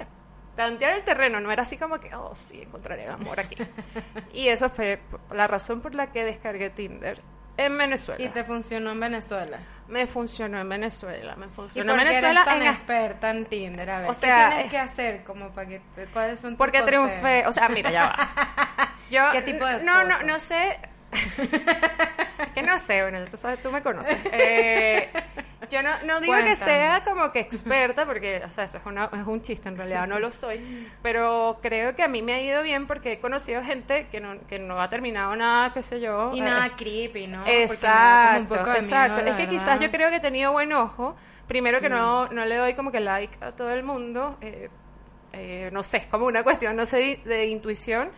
tantear 0.58 0.96
el 0.96 1.04
terreno, 1.06 1.40
no 1.40 1.50
era 1.52 1.64
así 1.64 1.78
como 1.78 2.00
que, 2.02 2.14
oh, 2.14 2.36
sí, 2.36 2.62
encontraré 2.64 3.06
el 3.06 3.12
amor 3.12 3.40
aquí. 3.40 3.56
y 4.34 4.50
eso 4.50 4.68
fue 4.70 5.00
la 5.32 5.48
razón 5.48 5.80
por 5.80 5.96
la 5.96 6.08
que 6.08 6.26
descargué 6.26 6.70
Tinder 6.72 7.22
en 7.56 7.78
Venezuela. 7.78 8.22
Y 8.24 8.28
te 8.30 8.44
funcionó 8.44 8.92
en 8.92 9.00
Venezuela. 9.00 9.60
Me 9.88 10.06
funcionó 10.06 10.60
en 10.60 10.68
Venezuela, 10.68 11.36
me 11.38 11.46
¿Y 11.46 11.50
funcionó 11.50 11.94
por 11.94 12.02
en 12.02 12.08
Venezuela 12.08 12.42
eres 12.42 12.44
tan 12.46 12.62
en- 12.62 12.68
experta 12.74 13.30
en 13.32 13.46
Tinder? 13.46 13.90
A 13.90 14.02
ver, 14.02 14.10
O 14.10 14.14
sea, 14.14 14.36
¿qué 14.36 14.46
tienes 14.48 14.66
eh, 14.66 14.70
que 14.70 14.78
hacer 14.80 15.24
como 15.24 15.50
para 15.52 15.68
que 15.70 15.82
te- 15.96 16.06
cuáles 16.08 16.40
son 16.42 16.52
tus 16.52 16.58
Porque 16.58 16.80
consejos? 16.82 17.08
triunfé, 17.10 17.48
o 17.48 17.52
sea, 17.54 17.70
mira, 17.70 17.90
ya 17.92 18.04
va. 18.08 18.94
Yo, 19.10 19.22
¿Qué 19.32 19.42
tipo 19.44 19.66
de 19.66 19.82
No, 19.84 20.04
no, 20.04 20.16
foto? 20.16 20.28
no 20.28 20.40
sé. 20.40 20.78
Es 22.40 22.54
que 22.54 22.62
no 22.64 22.78
sé, 22.80 23.02
bueno, 23.02 23.24
tú 23.30 23.38
sabes, 23.38 23.62
tú 23.62 23.72
me 23.72 23.82
conoces. 23.82 24.18
Eh, 24.32 25.10
yo 25.70 25.82
no, 25.84 25.90
no 26.06 26.20
digo 26.20 26.34
que 26.36 26.56
sea 26.56 27.02
como 27.04 27.32
que 27.32 27.40
experta, 27.40 28.06
porque, 28.06 28.42
o 28.46 28.52
sea, 28.52 28.66
eso 28.66 28.78
es, 28.78 28.86
una, 28.86 29.06
es 29.14 29.26
un 29.28 29.42
chiste, 29.42 29.70
en 29.70 29.78
realidad 29.78 30.08
no 30.08 30.20
lo 30.20 30.32
soy. 30.32 30.88
Pero 31.02 31.60
creo 31.62 31.96
que 31.96 32.04
a 32.04 32.08
mí 32.08 32.22
me 32.22 32.34
ha 32.34 32.42
ido 32.42 32.62
bien 32.64 32.88
porque 32.88 33.14
he 33.14 33.20
conocido 33.20 33.64
gente 33.64 34.08
que 34.12 34.20
no, 34.20 34.40
que 34.48 34.60
no 34.60 34.82
ha 34.82 34.90
terminado 34.90 35.36
nada, 35.36 35.74
qué 35.74 35.82
sé 35.82 36.00
yo. 36.00 36.32
Y 36.34 36.40
eh, 36.40 36.44
nada 36.44 36.70
creepy, 36.76 37.28
¿no? 37.28 37.42
Un 37.44 37.48
Exacto, 37.48 38.56
poco 38.58 38.70
de 38.72 38.80
exacto. 38.80 39.22
miedo, 39.22 39.30
es 39.32 39.36
que 39.36 39.48
quizás 39.48 39.66
verdad. 39.66 39.80
Mm. 39.80 39.84
yo 39.84 39.92
creo 39.92 40.10
que 40.10 40.16
he 40.18 40.22
tenido 40.22 40.52
buen 40.52 40.74
ojo. 40.74 41.16
Primero 41.48 41.80
que 41.80 41.90
no, 41.90 42.28
no 42.30 42.44
le 42.46 42.56
doy 42.58 42.74
como 42.74 42.92
que 42.92 43.00
like 43.00 43.38
a 43.44 43.52
todo 43.54 43.72
el 43.72 43.84
mundo. 43.84 44.38
eh, 44.42 44.70
eh, 45.34 45.70
no 45.72 45.84
sé, 45.84 45.98
es 45.98 46.06
como 46.08 46.26
una 46.26 46.44
cuestión, 46.44 46.76
no 46.76 46.86
sé, 46.86 46.98
de, 46.98 47.30
de 47.30 47.46
intuición. 47.48 48.10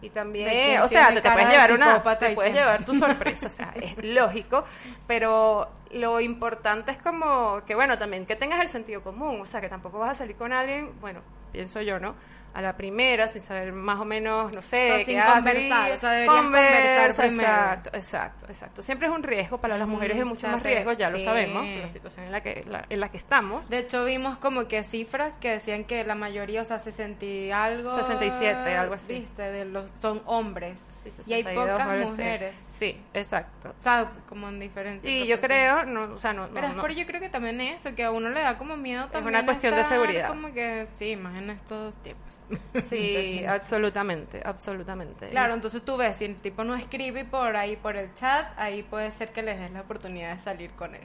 Y 0.00 0.10
también, 0.10 0.80
o 0.80 0.88
sea, 0.88 1.08
te, 1.12 1.20
puedes 1.20 1.48
de 1.48 1.52
llevar 1.52 1.72
una, 1.72 2.18
te 2.18 2.34
puedes 2.34 2.54
llevar 2.54 2.84
tu 2.84 2.94
sorpresa, 2.94 3.46
o 3.46 3.50
sea, 3.50 3.72
es 3.74 3.96
lógico, 4.04 4.64
pero 5.08 5.68
lo 5.90 6.20
importante 6.20 6.92
es 6.92 6.98
como 6.98 7.62
que, 7.66 7.74
bueno, 7.74 7.98
también 7.98 8.24
que 8.24 8.36
tengas 8.36 8.60
el 8.60 8.68
sentido 8.68 9.02
común, 9.02 9.40
o 9.40 9.46
sea, 9.46 9.60
que 9.60 9.68
tampoco 9.68 9.98
vas 9.98 10.10
a 10.10 10.14
salir 10.14 10.36
con 10.36 10.52
alguien, 10.52 10.92
bueno, 11.00 11.20
pienso 11.50 11.80
yo, 11.80 11.98
¿no? 11.98 12.14
A 12.54 12.62
la 12.62 12.76
primera, 12.76 13.28
sin 13.28 13.40
saber 13.40 13.72
más 13.72 14.00
o 14.00 14.04
menos, 14.04 14.52
no 14.54 14.62
sé, 14.62 14.90
O 14.90 14.96
sea, 14.96 15.04
sin 15.04 15.20
conversar, 15.20 15.92
o 15.92 15.96
sea, 15.98 16.10
deberías 16.10 16.36
conversar 16.42 17.26
primero. 17.26 17.48
Exacto, 17.48 17.90
exacto, 17.92 18.46
exacto. 18.48 18.82
Siempre 18.82 19.06
es 19.08 19.14
un 19.14 19.22
riesgo, 19.22 19.58
para 19.58 19.78
las 19.78 19.86
mujeres 19.86 20.16
es 20.18 20.24
mucho 20.24 20.48
más 20.48 20.62
riesgo, 20.62 20.92
ya 20.92 21.10
lo 21.10 21.18
sí. 21.18 21.24
sabemos, 21.24 21.66
por 21.66 21.80
la 21.82 21.88
situación 21.88 22.26
en 22.26 22.32
la 22.32 22.40
que, 22.40 22.64
la- 22.66 22.84
en 22.88 23.00
la 23.00 23.10
que 23.10 23.16
estamos. 23.18 23.68
De 23.68 23.78
hecho, 23.78 24.04
vimos 24.04 24.38
como 24.38 24.66
que 24.66 24.82
cifras 24.82 25.34
que 25.36 25.50
decían 25.52 25.84
que 25.84 26.02
la 26.04 26.14
mayoría, 26.14 26.62
o 26.62 26.64
sea, 26.64 26.78
60 26.78 27.24
y 27.24 27.50
algo. 27.52 27.94
67, 27.94 28.76
algo 28.76 28.94
así. 28.94 29.12
Viste, 29.20 29.42
de 29.42 29.64
los, 29.64 29.90
son 29.92 30.22
hombres. 30.26 30.80
sí, 30.90 31.10
Y 31.26 31.34
hay 31.34 31.42
62 31.44 31.70
pocas 31.80 32.10
mujeres. 32.10 32.54
Sí, 32.78 32.96
exacto. 33.12 33.70
O 33.76 33.82
sea, 33.82 34.12
como 34.28 34.48
en 34.48 34.60
diferentes. 34.60 35.10
Y 35.10 35.26
yo 35.26 35.40
creo, 35.40 35.84
no, 35.84 36.14
o 36.14 36.16
sea, 36.16 36.32
no, 36.32 36.46
Pero 36.48 36.60
no, 36.60 36.68
es 36.68 36.76
no. 36.76 36.82
por 36.82 36.92
yo 36.92 37.04
creo 37.06 37.20
que 37.20 37.28
también 37.28 37.60
eso, 37.60 37.92
que 37.96 38.04
a 38.04 38.12
uno 38.12 38.30
le 38.30 38.40
da 38.40 38.56
como 38.56 38.76
miedo 38.76 39.08
también. 39.08 39.34
una 39.34 39.44
cuestión 39.44 39.74
de 39.74 39.82
seguridad. 39.82 40.28
Como 40.28 40.52
que, 40.54 40.86
sí, 40.92 41.16
más 41.16 41.36
en 41.36 41.50
estos 41.50 41.96
tiempos. 42.02 42.24
Sí, 42.84 43.44
absolutamente, 43.46 44.40
absolutamente. 44.44 45.28
Claro, 45.30 45.54
entonces 45.54 45.84
tú 45.84 45.96
ves, 45.96 46.16
si 46.16 46.24
el 46.24 46.36
tipo 46.36 46.64
no 46.64 46.76
escribe 46.76 47.24
por 47.24 47.56
ahí, 47.56 47.76
por 47.76 47.96
el 47.96 48.14
chat, 48.14 48.46
ahí 48.56 48.82
puede 48.84 49.10
ser 49.10 49.32
que 49.32 49.42
les 49.42 49.58
des 49.58 49.70
la 49.72 49.80
oportunidad 49.82 50.34
de 50.36 50.40
salir 50.40 50.70
con 50.70 50.94
él. 50.94 51.02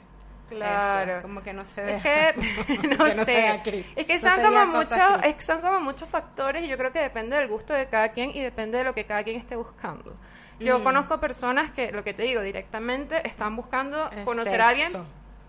Claro. 0.48 1.12
Eso, 1.18 1.22
como 1.22 1.42
que 1.42 1.52
no 1.52 1.64
se 1.64 1.82
ve. 1.82 1.96
Es 1.96 2.02
que 2.02 2.34
no 2.98 3.04
Que 3.04 3.14
no 3.14 3.24
se 3.24 3.24
sé. 3.24 3.62
es 3.96 4.06
que 4.06 4.18
son 4.18 4.40
como 4.42 4.82
creep. 4.82 5.24
es 5.24 5.34
que 5.34 5.42
son 5.42 5.60
como 5.60 5.80
muchos 5.80 6.08
factores 6.08 6.62
y 6.62 6.68
yo 6.68 6.76
creo 6.78 6.92
que 6.92 7.00
depende 7.00 7.36
del 7.36 7.48
gusto 7.48 7.72
de 7.74 7.86
cada 7.88 8.10
quien 8.10 8.30
y 8.30 8.40
depende 8.40 8.78
de 8.78 8.84
lo 8.84 8.94
que 8.94 9.04
cada 9.04 9.22
quien 9.24 9.36
esté 9.38 9.56
buscando. 9.56 10.16
Yo 10.60 10.78
Mm. 10.78 10.84
conozco 10.84 11.18
personas 11.20 11.72
que, 11.72 11.90
lo 11.92 12.04
que 12.04 12.14
te 12.14 12.22
digo, 12.22 12.40
directamente 12.42 13.26
están 13.26 13.56
buscando 13.56 14.10
Es 14.10 14.24
conocer 14.24 14.60
a 14.60 14.68
alguien 14.68 14.92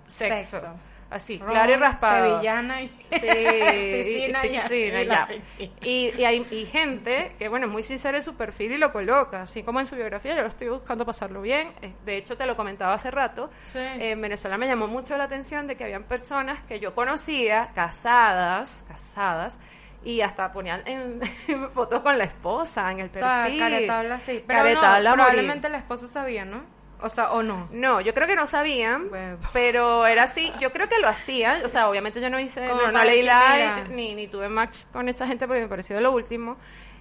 sexo. 0.07 0.59
sexo. 0.59 0.67
Así, 1.07 1.37
Ron, 1.37 1.49
claro 1.51 1.71
y 1.71 1.75
raspado. 1.75 2.29
Sevillana 2.31 2.81
y 2.81 2.87
Sí, 2.87 2.95
piscina 3.11 4.45
y, 4.45 4.49
piscina, 4.49 5.01
y 5.01 5.05
ya. 5.05 5.13
la 5.19 5.27
piscina. 5.27 5.73
Y, 5.83 6.11
y 6.17 6.25
hay 6.25 6.47
y 6.49 6.65
gente 6.65 7.35
que, 7.37 7.47
bueno, 7.47 7.67
es 7.67 7.71
muy 7.71 7.83
sincera 7.83 8.17
en 8.17 8.23
su 8.23 8.35
perfil 8.35 8.71
y 8.73 8.77
lo 8.77 8.91
coloca, 8.91 9.43
así 9.43 9.61
como 9.61 9.79
en 9.79 9.85
su 9.85 9.95
biografía, 9.95 10.35
yo 10.35 10.41
lo 10.41 10.47
estoy 10.47 10.67
buscando 10.69 11.05
pasarlo 11.05 11.43
bien. 11.43 11.71
De 12.05 12.17
hecho, 12.17 12.35
te 12.35 12.47
lo 12.47 12.55
comentaba 12.55 12.95
hace 12.95 13.11
rato. 13.11 13.51
Sí. 13.71 13.79
En 13.79 14.19
Venezuela 14.19 14.57
me 14.57 14.65
llamó 14.67 14.87
mucho 14.87 15.15
la 15.15 15.25
atención 15.25 15.67
de 15.67 15.75
que 15.77 15.83
habían 15.83 16.03
personas 16.03 16.59
que 16.63 16.79
yo 16.79 16.95
conocía, 16.95 17.69
casadas, 17.75 18.83
casadas, 18.87 19.59
y 20.05 20.21
hasta 20.21 20.53
ponían 20.53 20.81
en, 20.85 21.19
fotos 21.73 22.01
con 22.01 22.17
la 22.17 22.23
esposa 22.23 22.89
en 22.91 23.01
el 23.01 23.09
O 23.09 23.13
sea, 23.13 23.43
perfil. 23.43 23.59
caretabla 23.59 24.19
sí. 24.21 24.43
Pero 24.47 24.59
Caretabla 24.59 25.09
no, 25.09 25.15
probablemente 25.15 25.67
la 25.69 25.77
esposa 25.79 26.07
sabía, 26.07 26.45
¿no? 26.45 26.61
O 27.01 27.09
sea, 27.09 27.31
o 27.33 27.43
no. 27.43 27.67
No, 27.71 27.99
yo 27.99 28.13
creo 28.13 28.25
que 28.25 28.35
no 28.37 28.47
sabían, 28.47 29.09
pero 29.51 30.07
era 30.07 30.23
así. 30.23 30.51
Yo 30.61 30.71
creo 30.71 30.87
que 30.87 30.97
lo 30.99 31.09
hacían. 31.09 31.63
O 31.65 31.67
sea, 31.67 31.89
obviamente 31.89 32.21
yo 32.21 32.29
no 32.29 32.39
hice, 32.39 32.65
Como 32.67 32.83
no, 32.83 32.91
no 32.93 33.03
leí 33.03 33.21
like 33.21 33.89
ni, 33.89 34.15
ni 34.15 34.27
tuve 34.27 34.47
match 34.47 34.85
con 34.93 35.09
esa 35.09 35.27
gente 35.27 35.45
porque 35.45 35.61
me 35.61 35.67
pareció 35.67 35.99
lo 35.99 36.13
último. 36.13 36.55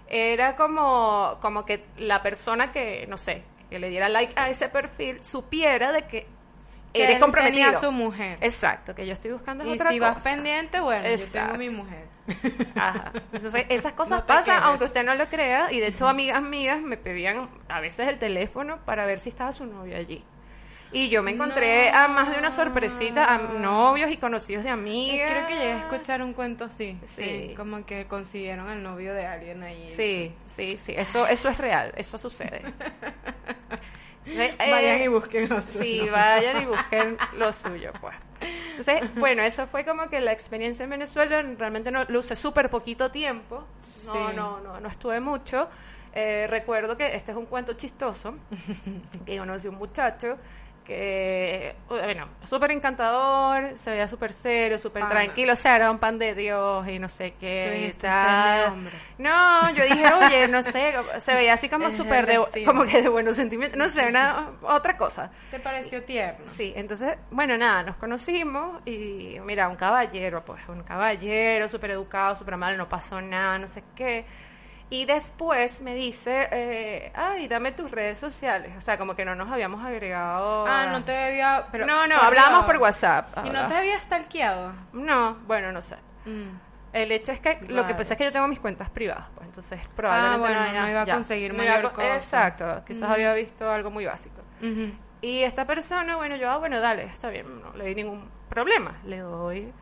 Era 0.09 0.57
como, 0.57 1.39
como 1.41 1.65
que 1.65 1.85
la 1.97 2.23
persona 2.23 2.73
que, 2.73 3.07
no 3.09 3.17
sé, 3.17 3.45
que 3.71 3.79
le 3.79 3.89
diera 3.89 4.09
like 4.09 4.33
a 4.37 4.49
ese 4.51 4.69
perfil 4.69 5.23
supiera 5.23 5.93
de 5.93 6.03
que, 6.03 6.27
Que 6.93 7.05
eres 7.05 7.21
comprometido. 7.21 7.65
tenía 7.65 7.79
a 7.79 7.81
su 7.81 7.91
mujer. 7.93 8.39
Exacto, 8.41 8.95
que 8.95 9.07
yo 9.07 9.13
estoy 9.13 9.31
buscando 9.33 9.65
Y 9.65 9.75
otra 9.75 9.91
si 9.91 9.99
cosa. 10.01 10.13
vas 10.15 10.25
pendiente, 10.25 10.81
bueno, 10.81 11.09
yo 11.09 11.17
tengo 11.33 11.55
mi 11.57 11.65
Exacto. 11.67 11.83
mujer. 11.85 12.14
Ajá. 12.75 13.13
Entonces, 13.33 13.67
esas 13.69 13.93
cosas 13.93 14.21
No 14.21 14.27
pasan, 14.27 14.63
aunque 14.63 14.85
usted 14.85 15.05
no 15.05 15.15
lo 15.15 15.27
crea. 15.27 15.71
Y 15.73 15.81
de 15.81 15.89
hecho, 15.89 16.09
amigas 16.09 16.43
mías 16.43 16.81
me 16.81 16.97
pedían 16.97 17.49
a 17.69 17.81
veces 17.81 18.09
el 18.09 18.19
teléfono 18.19 18.79
para 18.85 19.05
ver 19.07 19.19
si 19.21 19.29
estaba 19.29 19.53
su 19.53 19.67
novio 19.67 19.97
allí. 19.97 20.25
Y 20.93 21.09
yo 21.09 21.25
me 21.25 21.33
encontré 21.33 21.91
No. 21.91 21.99
a 21.99 22.09
más 22.09 22.31
de 22.31 22.39
una 22.39 22.53
sorpresita, 22.53 23.25
a 23.25 23.39
novios 23.39 24.13
y 24.13 24.17
conocidos 24.17 24.63
de 24.63 24.71
amigas. 24.71 25.29
Creo 25.29 25.47
que 25.49 25.55
llegué 25.55 25.73
a 25.73 25.79
escuchar 25.79 26.23
un 26.23 26.35
cuento 26.35 26.65
así. 26.67 26.97
Sí. 27.09 27.25
Sí. 27.49 27.55
Como 27.57 27.85
que 27.85 28.07
consiguieron 28.07 28.71
el 28.71 28.81
novio 28.83 29.13
de 29.13 29.27
alguien 29.27 29.63
ahí. 29.65 29.93
Sí, 29.97 30.33
sí, 30.47 30.77
sí. 30.79 30.95
Eso, 30.97 31.27
eso 31.27 31.49
es 31.49 31.59
real, 31.59 31.93
eso 31.97 32.17
sucede. 32.17 32.63
Eh, 34.27 34.57
Vayan 34.59 35.01
eh, 35.01 35.05
y 35.05 35.09
busquen 35.09 35.51
lo 35.51 35.61
Sí, 35.61 35.99
suyo. 35.99 36.13
vayan 36.13 36.63
y 36.63 36.65
busquen 36.65 37.19
lo 37.37 37.53
suyo, 37.53 37.93
pues. 38.01 38.15
Entonces, 38.71 39.15
bueno, 39.17 39.43
eso 39.43 39.67
fue 39.67 39.85
como 39.85 40.09
que 40.09 40.21
la 40.21 40.33
experiencia 40.33 40.85
en 40.85 40.91
Venezuela, 40.91 41.43
realmente 41.43 41.91
no, 41.91 42.05
lo 42.05 42.21
usé 42.21 42.35
súper 42.35 42.71
poquito 42.71 43.11
tiempo, 43.11 43.57
no, 43.59 43.67
Sí. 43.83 44.19
no, 44.35 44.61
no, 44.61 44.81
no 44.81 44.89
estuve 44.89 45.21
mucho. 45.21 45.69
Eh, 46.17 46.47
recuerdo 46.49 46.97
que 46.97 47.15
este 47.17 47.33
es 47.33 47.37
un 47.37 47.47
cuento 47.47 47.73
chistoso, 47.73 48.37
que 49.27 49.37
conocí 49.39 49.67
a 49.67 49.71
un 49.71 49.77
muchacho 49.77 50.39
que, 50.85 51.75
bueno, 51.89 52.29
súper 52.43 52.71
encantador, 52.73 53.77
se 53.77 53.91
veía 53.91 54.07
súper 54.07 54.33
serio, 54.33 54.79
súper 54.79 55.09
tranquilo, 55.09 55.55
o 55.55 55.57
sea, 55.57 55.77
era 55.77 55.91
un 55.91 55.99
pan 55.99 56.19
de 56.19 56.35
Dios 56.35 56.87
y 56.89 56.99
no 56.99 57.09
sé 57.09 57.35
qué. 57.41 57.71
dijiste, 57.73 58.07
"Este 58.07 58.09
tal. 58.09 58.59
es 58.61 58.67
mi 58.71 58.73
hombre". 58.75 58.99
No, 59.19 59.71
yo 59.75 59.85
dije, 59.85 60.13
oye, 60.13 60.49
no 60.49 60.63
sé, 60.63 60.93
se 61.19 61.35
veía 61.35 61.55
así 61.55 61.69
como 61.69 61.91
súper 61.91 62.27
de, 62.27 62.65
como 62.65 62.85
que 62.85 63.03
de 63.03 63.09
buenos 63.09 63.37
sentimientos, 63.37 63.79
no 63.79 63.89
sé, 63.89 64.07
una 64.07 64.53
otra 64.63 64.97
cosa. 64.97 65.31
¿Te 65.51 65.59
pareció 65.59 66.05
tierno? 66.05 66.45
Sí, 66.55 66.73
entonces, 66.77 67.17
bueno, 67.31 67.57
nada, 67.57 67.83
nos 67.83 67.97
conocimos 67.97 68.81
y 68.85 69.39
mira, 69.43 69.69
un 69.69 69.77
caballero, 69.77 70.45
pues 70.45 70.61
un 70.69 70.83
caballero, 70.83 71.69
súper 71.69 71.93
educado, 71.93 72.37
súper 72.37 72.55
amable, 72.55 72.77
no 72.77 72.89
pasó 72.89 73.21
nada, 73.21 73.59
no 73.59 73.67
sé 73.69 73.83
qué. 73.97 74.25
Y 74.91 75.07
después 75.07 75.81
me 75.81 75.95
dice, 75.95 76.49
eh, 76.53 77.13
ay, 77.15 77.49
dame 77.49 77.73
tus 77.73 77.91
redes 77.91 78.19
sociales. 78.19 78.73
O 78.77 78.81
sea, 78.81 78.97
como 78.99 79.17
que 79.17 79.25
no 79.25 79.35
nos 79.35 79.51
habíamos 79.51 79.85
agregado. 79.85 80.67
Ah, 80.69 80.87
no 80.93 81.03
te 81.05 81.17
había... 81.17 81.67
Pero, 81.73 81.87
no, 81.87 82.07
no, 82.07 82.17
por 82.17 82.25
hablábamos 82.27 82.65
por 82.67 82.77
WhatsApp. 82.77 83.29
¿Y 83.45 83.51
no 83.51 83.61
habla- 83.61 83.69
te 83.69 83.75
había 83.77 83.99
stalkeado? 84.01 84.73
No, 84.93 85.35
bueno, 85.47 85.73
no 85.73 85.83
sé. 85.83 85.97
Mm. 86.27 86.51
El 86.93 87.11
hecho 87.11 87.33
es 87.33 87.41
que 87.41 87.55
lo 87.63 87.67
que 87.87 87.93
Vale. 87.93 87.95
pasa 87.97 88.15
es 88.15 88.19
que 88.19 88.25
yo 88.25 88.31
tengo 88.33 88.47
mis 88.47 88.61
cuentas 88.61 88.89
privadas, 88.89 89.25
pues 89.35 89.49
entonces 89.49 89.81
probablemente 89.97 90.39
bueno, 90.39 90.61
haya- 90.61 90.83
no 90.83 90.89
iba 90.91 91.01
a 91.03 91.07
ya, 91.07 91.15
conseguir 91.15 91.53
no 91.55 91.65
iba 91.65 91.73
a 91.73 91.77
mayor 91.79 91.91
co- 91.91 91.97
cosa. 91.97 92.15
Exacto, 92.15 92.83
quizás 92.87 93.11
había 93.11 93.33
visto 93.35 93.69
algo 93.69 93.91
muy 93.91 94.05
básico. 94.07 94.43
Ujú. 94.63 94.93
Y 95.21 95.43
esta 95.43 95.65
persona, 95.67 96.15
bueno, 96.17 96.37
yo, 96.37 96.49
ah, 96.51 96.59
bueno, 96.59 96.79
dale, 96.81 97.05
está 97.07 97.31
bien, 97.31 97.47
no 97.63 97.73
le 97.77 97.87
di 97.87 97.95
ningún 97.97 98.29
problema, 98.49 98.95
le 99.05 99.19
doy. 99.19 99.73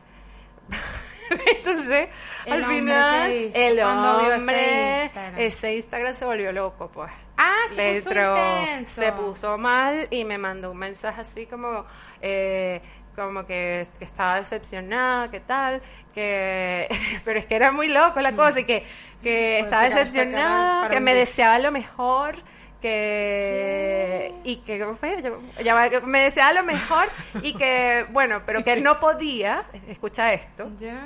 Entonces, 1.57 2.09
El 2.47 2.53
al 2.53 2.65
final, 2.65 3.31
el 3.55 3.81
hombre, 3.81 5.03
Instagram. 5.05 5.39
ese 5.39 5.75
Instagram 5.77 6.15
se 6.15 6.25
volvió 6.25 6.53
loco, 6.53 6.91
pues. 6.93 7.11
Ah, 7.37 7.55
se 7.71 7.75
Le 7.75 8.01
puso 8.01 8.11
entró- 8.11 8.37
intenso. 8.61 9.01
se 9.01 9.13
puso 9.13 9.59
mal 9.59 10.07
y 10.11 10.25
me 10.25 10.39
mandó 10.39 10.71
un 10.73 10.79
mensaje 10.79 11.21
así 11.21 11.47
como, 11.47 11.85
eh, 12.21 12.81
como 13.17 13.45
que, 13.47 13.87
que 13.99 14.05
estaba 14.05 14.37
decepcionada, 14.37 15.29
que 15.31 15.41
tal, 15.41 15.83
que, 16.15 16.89
pero 17.25 17.39
es 17.39 17.47
que 17.47 17.57
era 17.57 17.73
muy 17.73 17.89
loco 17.89 18.21
la 18.21 18.33
cosa 18.33 18.61
y 18.61 18.65
que, 18.65 18.85
que 19.23 19.61
estaba 19.61 19.85
decepcionada, 19.85 20.89
que 20.89 21.01
me 21.01 21.15
deseaba 21.15 21.59
lo 21.59 21.71
mejor, 21.73 22.35
que 22.83 24.35
y 24.45 24.57
que 24.59 24.79
¿cómo 24.81 24.97
fue? 24.97 25.21
Yo- 25.23 25.41
ya 25.63 25.75
me 26.05 26.23
deseaba 26.25 26.53
lo 26.53 26.63
mejor 26.65 27.09
y 27.43 27.55
que 27.55 28.07
bueno, 28.11 28.43
pero 28.47 28.63
que 28.63 28.73
él 28.75 28.83
no 28.83 29.01
podía, 29.01 29.65
escucha 29.89 30.33
esto, 30.33 30.71
Ya. 30.79 31.01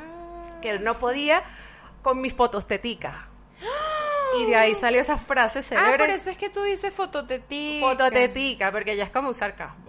que 0.63 0.71
él 0.71 0.85
no 0.85 0.99
podía 0.99 1.43
con 2.03 2.21
mis 2.21 2.35
fotos 2.35 2.67
teticas. 2.67 3.15
Y 4.39 4.47
de 4.47 4.57
ahí 4.57 4.75
salió 4.75 5.01
esa 5.01 5.17
frase 5.17 5.61
Ah, 5.61 5.63
célebre. 5.63 5.99
por 5.99 6.11
eso 6.11 6.31
es 6.31 6.37
que 6.37 6.51
tú 6.51 6.63
dices 6.63 6.93
fototetica. 6.93 7.87
Fototetica, 7.87 8.73
porque 8.73 8.97
ya 8.97 9.05
es 9.05 9.11
como 9.11 9.29
un 9.29 9.35
sarcasmo. 9.35 9.86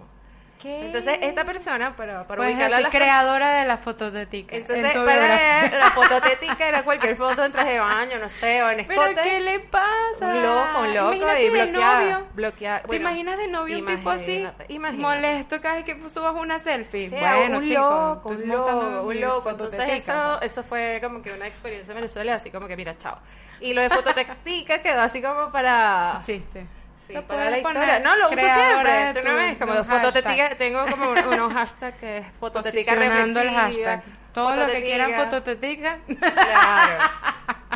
¿Qué? 0.58 0.86
Entonces, 0.86 1.18
esta 1.22 1.44
persona, 1.44 1.94
para, 1.96 2.26
para 2.26 2.38
Pues 2.38 2.50
ubicarla 2.50 2.76
a 2.76 2.78
así, 2.78 2.82
las 2.84 2.92
creadora 2.92 3.60
de 3.60 3.64
la 3.66 3.76
fototetica. 3.76 4.56
Entonces, 4.56 4.94
en 4.94 5.04
para 5.04 5.66
él, 5.66 5.78
la 5.78 5.90
fototética 5.92 6.68
era 6.68 6.82
cualquier 6.82 7.16
foto 7.16 7.44
en 7.44 7.52
traje 7.52 7.72
de 7.72 7.80
baño, 7.80 8.18
no 8.18 8.28
sé, 8.28 8.62
o 8.62 8.70
en 8.70 8.84
¿Pero 8.86 9.04
escote. 9.04 9.22
qué 9.22 9.40
le 9.40 9.60
pasa? 9.60 9.86
Un 10.20 10.42
loco, 10.42 10.80
un 10.80 10.94
loco 10.94 11.14
Imagínate 11.14 11.46
y 11.46 12.34
bloquear. 12.34 12.82
¿Te 12.82 12.96
imaginas 12.96 13.38
de 13.38 13.48
novio 13.48 13.78
un 13.78 13.86
tipo 13.86 14.10
así? 14.10 14.46
imagínate. 14.68 15.16
Molesto 15.16 15.60
cada 15.60 15.76
vez 15.76 15.84
que 15.84 16.08
subas 16.08 16.34
una 16.34 16.58
selfie. 16.58 17.08
Sea, 17.08 17.36
bueno, 17.36 17.58
un 17.58 17.64
chico, 17.64 17.80
loco, 17.80 18.28
un 18.30 18.48
loco, 18.48 19.02
un 19.02 19.20
loco. 19.20 19.50
Entonces 19.50 19.88
eso, 19.90 20.36
pues. 20.38 20.52
eso 20.52 20.62
fue 20.62 20.98
como 21.02 21.22
que 21.22 21.32
una 21.32 21.46
experiencia 21.46 21.92
en 21.92 21.96
Venezuela, 21.96 22.34
así 22.34 22.50
como 22.50 22.66
que 22.66 22.76
mira, 22.76 22.96
chao. 22.96 23.18
Y 23.60 23.74
lo 23.74 23.82
de 23.82 23.90
fototéctica 23.90 24.78
quedó 24.82 25.00
así 25.00 25.20
como 25.20 25.50
para... 25.50 26.14
Un 26.16 26.22
chiste. 26.22 26.66
Sí, 27.08 27.14
Lo 27.14 27.22
para 27.22 27.48
la 27.50 27.56
historia. 27.56 27.80
poner 27.80 28.02
No, 28.02 28.16
lo 28.16 28.26
uso 28.28 28.36
siempre. 28.36 28.92
de 29.14 29.22
tu- 29.22 29.34
ves, 29.34 29.58
como 29.58 29.72
hashtag. 29.82 30.58
Tengo 30.58 30.86
como 30.86 31.10
un- 31.10 31.18
unos 31.26 31.52
hashtags 31.54 31.96
que 31.98 32.18
es 32.18 32.26
fototética 32.38 32.92
Posicionando 32.94 33.40
el 33.40 33.48
represiva, 33.48 33.90
hashtag. 33.92 34.02
Todo 34.34 34.54
lo 34.56 34.66
que 34.66 34.82
quieran 34.84 35.14
fototetica. 35.14 35.98
Claro. 36.06 36.98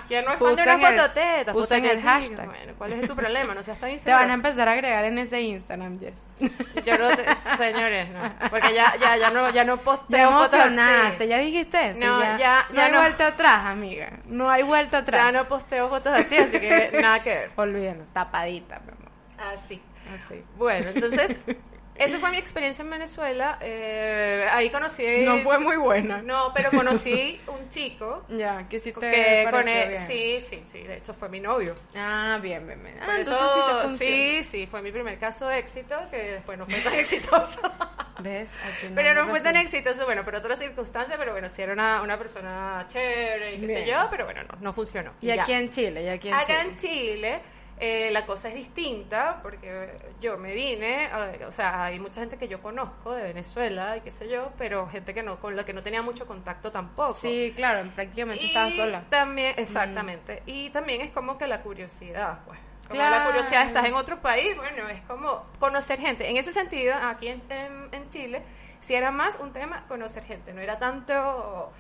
¿Quién 0.09 0.25
no 0.27 0.33
es 0.33 0.39
fan 0.39 0.55
de 0.57 0.63
una 0.63 0.79
fototeta? 0.79 1.53
usen 1.55 1.85
el 1.85 1.91
Fototetica. 2.03 2.11
hashtag. 2.11 2.47
Bueno, 2.47 2.73
¿cuál 2.77 2.93
es 2.93 3.07
tu 3.07 3.17
problema? 3.17 3.55
No 3.55 3.63
seas 3.63 3.79
tan 3.79 3.89
Te 3.89 3.95
inseguro. 3.95 4.21
van 4.21 4.31
a 4.31 4.35
empezar 4.35 4.69
a 4.69 4.73
agregar 4.73 5.05
en 5.05 5.19
ese 5.19 5.41
Instagram, 5.41 5.99
Jess. 5.99 6.15
Yo 6.85 6.99
no 6.99 7.09
te- 7.17 7.25
señores, 7.57 8.11
no. 8.11 8.21
Porque 8.51 8.75
ya, 8.75 8.95
ya, 9.01 9.17
ya 9.17 9.31
no, 9.31 9.49
ya 9.51 9.65
no 9.65 9.79
Te 9.79 9.85
posteo 9.85 10.31
fotos 10.31 10.55
emocionaste, 10.55 11.17
así. 11.17 11.27
ya 11.29 11.39
dijiste 11.39 11.91
eso. 11.91 12.07
No, 12.07 12.21
ya, 12.21 12.37
ya- 12.37 12.67
no 12.69 12.75
ya 12.75 12.85
hay 12.87 12.93
no. 12.93 12.99
vuelta 12.99 13.27
atrás, 13.29 13.67
amiga. 13.67 14.11
No 14.27 14.51
hay 14.51 14.63
vuelta 14.63 14.99
atrás. 14.99 15.25
Ya 15.25 15.33
no 15.33 15.49
posteo 15.49 15.89
fotos 15.89 16.13
así, 16.13 16.37
así 16.37 16.61
que 16.61 16.91
nada 17.01 17.21
que 17.21 17.31
ver. 17.31 17.51
Olvídalo, 17.57 18.05
tapadita, 18.13 18.81
mi 18.81 18.91
amor. 18.93 19.02
Así. 19.43 19.81
Así. 20.15 20.43
Bueno, 20.57 20.91
entonces, 20.95 21.39
esa 21.95 22.19
fue 22.19 22.31
mi 22.31 22.39
experiencia 22.39 22.83
en 22.83 22.91
Venezuela. 22.91 23.59
Eh, 23.61 24.47
ahí 24.51 24.71
conocí... 24.71 25.05
No 25.25 25.39
fue 25.41 25.59
muy 25.59 25.77
buena. 25.77 26.23
No, 26.23 26.53
pero 26.55 26.71
conocí 26.71 27.41
un 27.47 27.69
chico 27.71 28.25
Ya, 28.29 28.67
que 28.69 28.81
sí 28.81 28.93
te 28.93 29.01
que 29.01 29.49
con 29.51 29.69
él... 29.69 29.89
bien. 29.91 30.01
Sí, 30.01 30.41
sí, 30.41 30.63
sí. 30.67 30.83
De 30.83 30.97
hecho, 30.99 31.15
fue 31.15 31.29
mi 31.29 31.41
novio. 31.41 31.75
Ah, 31.97 32.39
bien, 32.43 32.67
bien, 32.67 32.83
bien. 32.83 32.97
Ah, 33.01 33.19
entonces 33.19 33.35
eso, 33.45 33.55
sí 33.55 33.61
te 33.67 33.83
funciona. 33.89 34.17
sí, 34.17 34.43
sí, 34.43 34.67
fue 34.67 34.83
mi 34.83 34.91
primer 34.93 35.19
caso 35.19 35.47
de 35.47 35.59
éxito, 35.59 35.97
que 36.11 36.17
después 36.17 36.59
no 36.59 36.67
fue 36.67 36.79
tan 36.81 36.95
exitoso. 36.99 37.61
¿Ves? 38.21 38.49
Pero 38.95 39.15
no 39.15 39.29
fue 39.31 39.41
tan 39.41 39.57
exitoso, 39.57 40.05
bueno, 40.05 40.25
por 40.25 40.35
otras 40.37 40.59
circunstancias, 40.59 41.19
pero 41.19 41.33
bueno, 41.33 41.49
sí 41.49 41.63
era 41.63 41.73
una, 41.73 42.03
una 42.03 42.17
persona 42.19 42.85
chévere 42.89 43.55
y 43.57 43.61
qué 43.61 43.67
sé 43.67 43.87
yo, 43.87 44.07
pero 44.11 44.25
bueno, 44.27 44.43
no, 44.45 44.59
no 44.61 44.73
funcionó. 44.73 45.13
Y 45.21 45.31
aquí 45.31 45.53
en 45.53 45.71
Chile, 45.71 46.05
y 46.05 46.09
aquí 46.09 46.29
en 46.29 46.35
Acá 46.35 46.47
Chile. 46.47 46.61
en 46.61 46.77
Chile, 46.77 47.41
Eh, 47.85 48.13
la 48.13 48.25
cosa 48.27 48.49
es 48.49 48.55
distinta 48.55 49.41
porque 49.43 49.91
yo 50.21 50.39
me 50.39 50.53
vine, 50.55 51.07
a- 51.09 51.33
o 51.49 51.51
sea, 51.51 51.83
hay 51.87 51.99
mucha 51.99 52.21
gente 52.21 52.39
que 52.39 52.47
yo 52.47 52.63
conozco 52.63 53.11
de 53.13 53.25
Venezuela 53.25 53.97
y 53.97 54.03
qué 54.03 54.13
sé 54.13 54.29
yo, 54.29 54.53
pero 54.57 54.87
gente 54.89 55.13
que 55.13 55.25
no 55.25 55.41
con 55.41 55.57
la 55.57 55.65
que 55.65 55.73
no 55.73 55.83
tenía 55.83 56.01
mucho 56.01 56.25
contacto 56.25 56.71
tampoco. 56.71 57.15
Sí, 57.21 57.53
claro, 57.57 57.91
prácticamente 57.93 58.45
y 58.45 58.47
estaba 58.47 58.71
sola. 58.71 59.03
También, 59.11 59.55
exactamente. 59.57 60.45
Y 60.47 60.71
también 60.71 61.01
es 61.01 61.11
como 61.11 61.37
que 61.39 61.49
la 61.49 61.61
curiosidad, 61.63 62.39
pues. 62.47 62.57
Como 62.87 63.01
Claro. 63.01 63.17
la 63.19 63.25
curiosidad, 63.27 63.67
estás 63.67 63.85
en 63.85 63.95
otro 63.95 64.21
país, 64.23 64.57
bueno, 64.57 64.89
es 64.89 65.01
como 65.09 65.45
conocer 65.59 65.99
gente. 65.99 66.31
En 66.31 66.37
ese 66.37 66.53
sentido, 66.53 66.95
aquí 66.95 67.27
en, 67.27 67.43
en, 67.51 67.89
en 67.91 68.11
Chile, 68.11 68.43
si 68.81 68.95
era 68.95 69.11
más 69.11 69.41
un 69.41 69.53
tema 69.53 69.87
conocer 69.89 70.23
gente, 70.25 70.53
no 70.53 70.61
era 70.61 70.79
tanto 70.79 71.73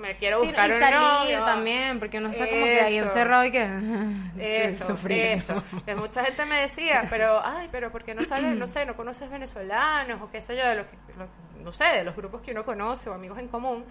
me 0.00 0.16
quiero 0.16 0.40
Sí, 0.40 0.46
buscar 0.46 0.68
y 0.68 0.72
un 0.72 0.78
salir 0.80 0.98
novio. 1.00 1.44
también, 1.44 1.98
porque 1.98 2.18
uno 2.18 2.28
está 2.30 2.48
como 2.48 2.64
que 2.64 2.80
ahí 2.80 2.96
Eso. 2.98 3.06
encerrado 3.06 3.44
y 3.44 3.50
que... 3.52 3.68
Eso, 4.38 4.86
sufriendo. 4.86 5.36
eso. 5.36 5.64
Que 5.84 5.94
mucha 5.94 6.24
gente 6.24 6.44
me 6.46 6.60
decía, 6.60 7.04
pero, 7.10 7.40
ay, 7.44 7.68
pero 7.72 7.90
¿por 7.90 8.04
qué 8.04 8.14
no 8.14 8.24
sales, 8.24 8.56
no 8.56 8.66
sé, 8.66 8.84
no 8.86 8.96
conoces 8.96 9.28
venezolanos 9.30 10.20
o 10.22 10.30
qué 10.30 10.40
sé 10.40 10.56
yo, 10.56 10.64
de 10.66 10.74
los 10.76 10.86
que, 10.86 10.96
lo- 11.18 11.62
no 11.64 11.72
sé, 11.72 11.84
de 11.86 12.04
los 12.04 12.14
grupos 12.16 12.42
que 12.42 12.52
uno 12.52 12.64
conoce 12.64 13.10
o 13.10 13.14
amigos 13.14 13.38
en 13.38 13.48
común? 13.48 13.84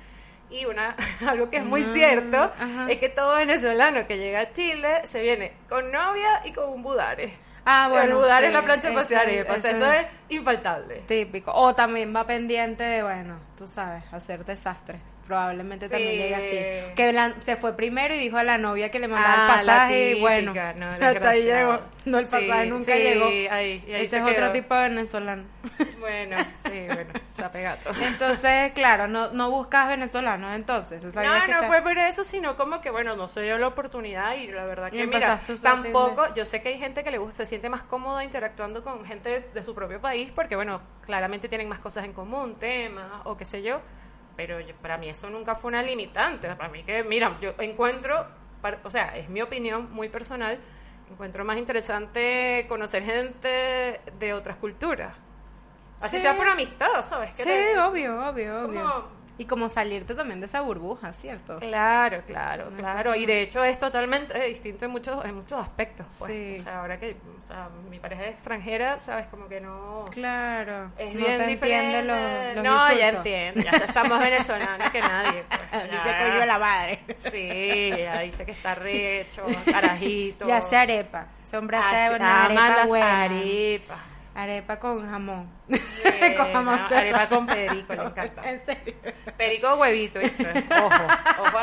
Y 0.50 0.63
una, 0.66 0.96
algo 1.27 1.50
que 1.50 1.58
es 1.58 1.66
muy 1.66 1.82
Mm, 1.82 1.94
cierto 1.94 2.51
es 2.88 3.00
que 3.00 3.10
todo 3.10 3.36
venezolano 3.36 4.08
que 4.08 4.18
llega 4.18 4.39
a 4.42 4.54
Chile 4.54 5.01
se 5.04 5.22
viene 5.22 5.54
con 5.68 5.92
novia 5.92 6.42
y 6.46 6.54
con 6.54 6.70
un 6.70 6.82
budare. 6.82 7.34
Ah, 7.70 7.88
bueno, 7.89 8.06
El 8.06 8.13
budare 8.16 8.48
sí, 8.48 8.48
es 8.48 8.54
la 8.54 8.62
plancha 8.63 8.88
espacial 8.88 9.30
y 9.30 9.44
pues 9.44 9.66
eso 9.66 9.92
es 9.92 10.08
infaltable. 10.30 11.01
Típico. 11.06 11.51
O 11.54 11.75
también 11.75 12.16
va 12.16 12.25
pendiente 12.25 12.82
de, 12.82 13.04
bueno, 13.04 13.42
tú 13.58 13.68
sabes, 13.68 14.06
hacer 14.13 14.46
desastres. 14.46 15.01
Probablemente 15.27 15.89
también 15.89 16.12
Sí. 16.13 16.17
llegue 16.17 16.36
así. 16.36 16.96
Que 16.96 17.12
la- 17.13 17.34
se 17.41 17.57
fue 17.57 17.75
primero 17.75 18.15
y 18.15 18.17
dijo 18.17 18.38
a 18.38 18.43
la 18.43 18.57
novia 18.57 18.89
que 18.89 19.00
le 19.00 19.10
mandaba 19.10 19.34
Ah, 19.55 19.60
el 19.60 19.65
pasaje 19.67 20.12
y 20.12 20.22
bueno, 20.22 20.53
no, 20.53 20.60
hasta 20.62 20.96
ahí 20.96 21.00
desgraciado. 21.43 21.72
llegó. 21.74 21.84
No, 22.05 22.19
el 22.19 22.25
Sí, 22.25 22.31
pasaje 22.31 22.65
nunca 22.67 22.93
sí, 22.96 23.00
llegó. 23.00 23.25
ahí- 23.25 23.84
y 23.86 23.93
ahí 23.93 24.05
Ese 24.05 24.07
se 24.07 24.17
es 24.17 24.24
otro 24.24 24.51
tipo 24.53 24.74
de 24.74 24.81
venezolano. 24.89 25.43
Bueno, 26.00 26.38
sí, 26.63 26.69
bueno, 26.88 27.12
zapegato. 27.34 27.89
Entonces, 28.01 28.72
claro, 28.72 29.07
no, 29.10 29.34
no 29.34 29.51
buscas 29.51 29.89
venezolanos 29.89 30.55
entonces. 30.55 31.01
¿tú 31.01 31.12
sabías 31.12 31.34
No, 31.41 31.46
que 31.46 31.51
no 31.51 31.60
te- 31.62 31.67
fue 31.67 31.81
por 31.81 31.98
eso, 31.98 32.24
sino 32.24 32.55
como 32.55 32.79
que, 32.79 32.89
bueno, 32.91 33.17
no 33.17 33.27
se 33.27 33.41
dio 33.41 33.57
la 33.57 33.67
oportunidad 33.67 34.36
y 34.36 34.48
la 34.48 34.63
verdad 34.63 34.89
que, 34.89 35.05
mira, 35.05 35.41
tampoco, 35.62 36.34
yo 36.36 36.46
sé 36.46 36.62
que 36.62 36.69
hay 36.69 36.79
gente 36.79 37.03
que 37.03 37.12
le 37.12 37.17
gusta, 37.17 37.43
se 37.43 37.46
siente 37.48 37.67
más 37.69 37.84
cómoda 37.84 38.24
interactuando 38.24 38.84
con 38.84 39.03
gente 39.05 39.29
de, 39.29 39.39
de 39.41 39.63
su 39.63 39.75
propio 39.75 40.00
país 40.00 40.31
porque, 40.34 40.55
bueno, 40.55 40.81
claramente 41.01 41.50
tienen 41.50 41.67
más 41.67 41.79
cosas 41.79 42.05
en 42.05 42.13
común, 42.13 42.55
temas 42.55 43.07
o 43.25 43.36
qué 43.36 43.43
sé 43.43 43.62
yo, 43.62 43.81
pero 44.38 44.62
yo- 44.62 44.75
para 44.75 44.98
mí 44.98 45.10
eso 45.10 45.29
nunca 45.29 45.56
fue 45.56 45.67
una 45.70 45.82
limitante. 45.84 46.48
Para 46.56 46.70
mí 46.70 46.84
que, 46.84 47.03
mira, 47.03 47.38
yo 47.41 47.53
encuentro, 47.60 48.25
o 48.84 48.89
sea, 48.89 49.17
es 49.17 49.27
mi 49.27 49.41
opinión 49.41 49.91
muy 49.91 50.08
personal, 50.08 50.58
encuentro 51.12 51.44
más 51.44 51.58
interesante 51.58 52.65
conocer 52.70 53.03
gente 53.03 54.00
de 54.20 54.34
otras 54.34 54.56
culturas. 54.58 55.13
Así 56.00 56.17
Sí. 56.17 56.22
sea 56.22 56.38
por 56.38 56.48
amistad, 56.48 57.01
¿sabes? 57.01 57.34
Que 57.34 57.44
Sí, 57.44 57.50
te- 57.50 57.79
obvio, 57.79 58.29
obvio, 58.29 58.65
obvio. 58.65 58.82
Como- 58.84 59.16
Y 59.39 59.46
como 59.46 59.70
salirte 59.70 60.15
también 60.15 60.39
de 60.39 60.48
esa 60.48 60.62
burbuja, 60.62 61.13
¿cierto? 61.13 61.60
Claro, 61.60 62.24
claro, 62.25 62.72
claro. 62.75 63.15
Y 63.15 63.25
de 63.27 63.41
hecho 63.41 63.63
es 63.63 63.77
totalmente 63.77 64.36
eh, 64.36 64.48
distinto 64.50 64.86
en 64.86 64.91
muchos, 64.91 65.24
en 65.25 65.36
muchos 65.36 65.60
aspectos. 65.60 66.08
Pues. 66.17 66.32
Sí. 66.32 66.56
O 66.60 66.63
sea, 66.63 66.79
ahora 66.82 67.00
que 67.00 67.15
o 67.41 67.46
sea, 67.46 67.70
mi 67.89 68.00
pareja 68.00 68.24
es 68.25 68.32
extranjera, 68.32 68.98
sabes, 69.00 69.27
como 69.27 69.48
que 69.48 69.62
no... 69.62 70.06
Claro. 70.12 70.91
Es 70.98 71.13
no 71.13 71.20
bien 71.20 71.38
te 71.38 71.48
diferente. 71.48 72.00
entiende 72.00 72.03
los, 72.03 72.56
los 72.56 72.63
no, 72.63 72.94
ya 72.94 73.10
entiendo. 73.10 73.62
Ya 73.62 73.72
estamos 73.77 74.20
venezolanos 74.20 74.89
que 74.89 75.00
nadie. 75.01 75.44
Pues. 75.48 75.84
Dice 75.91 76.17
coño 76.20 76.39
de 76.39 76.46
la 76.46 76.60
madre. 76.60 77.00
Sí, 77.17 77.89
ya 77.98 78.20
dice 78.22 78.44
que 78.46 78.51
está 78.51 78.74
recho, 78.75 79.44
carajito. 79.65 80.48
Ya 80.48 80.62
sea 80.62 80.82
arepa. 80.82 81.27
Son 81.44 81.74
Así- 81.74 81.96
hacer 81.96 82.20
una 82.20 82.46
arepa 82.46 82.70
las 82.70 82.88
buena. 82.89 83.24
arepas. 83.24 84.00
Arepa 84.38 84.79
con 84.79 85.10
jamón. 85.10 85.50
Eh, 85.67 86.36
con 86.38 86.53
jamón 86.53 86.79
no, 86.82 86.88
serrano. 86.88 87.17
arepa 87.17 87.30
con 87.30 87.47
perico, 87.47 87.93
le 87.95 88.04
encanta. 88.04 88.50
En 88.50 88.62
serio. 88.65 88.93
Perico 89.36 89.76
huevito, 89.78 90.19
¿viste? 90.19 90.45
Ojo, 90.71 91.04
ojo. 91.41 91.60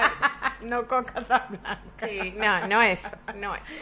No 0.63 0.83
tan 0.85 1.05
blanca. 1.27 1.79
Sí, 1.99 2.35
no, 2.37 2.67
no 2.67 2.83
eso, 2.83 3.17
no 3.37 3.55
eso. 3.55 3.75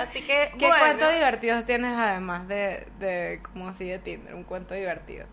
Así 0.00 0.20
que, 0.22 0.52
¿Qué 0.58 0.66
bueno, 0.66 0.76
cuentos 0.84 1.12
divertidos 1.14 1.64
tienes 1.64 1.96
además 1.96 2.46
de, 2.48 2.86
de 2.98 3.40
como 3.42 3.68
así 3.68 3.88
de 3.88 3.98
Tinder? 3.98 4.34
Un 4.34 4.44
cuento 4.44 4.74
divertido. 4.74 5.26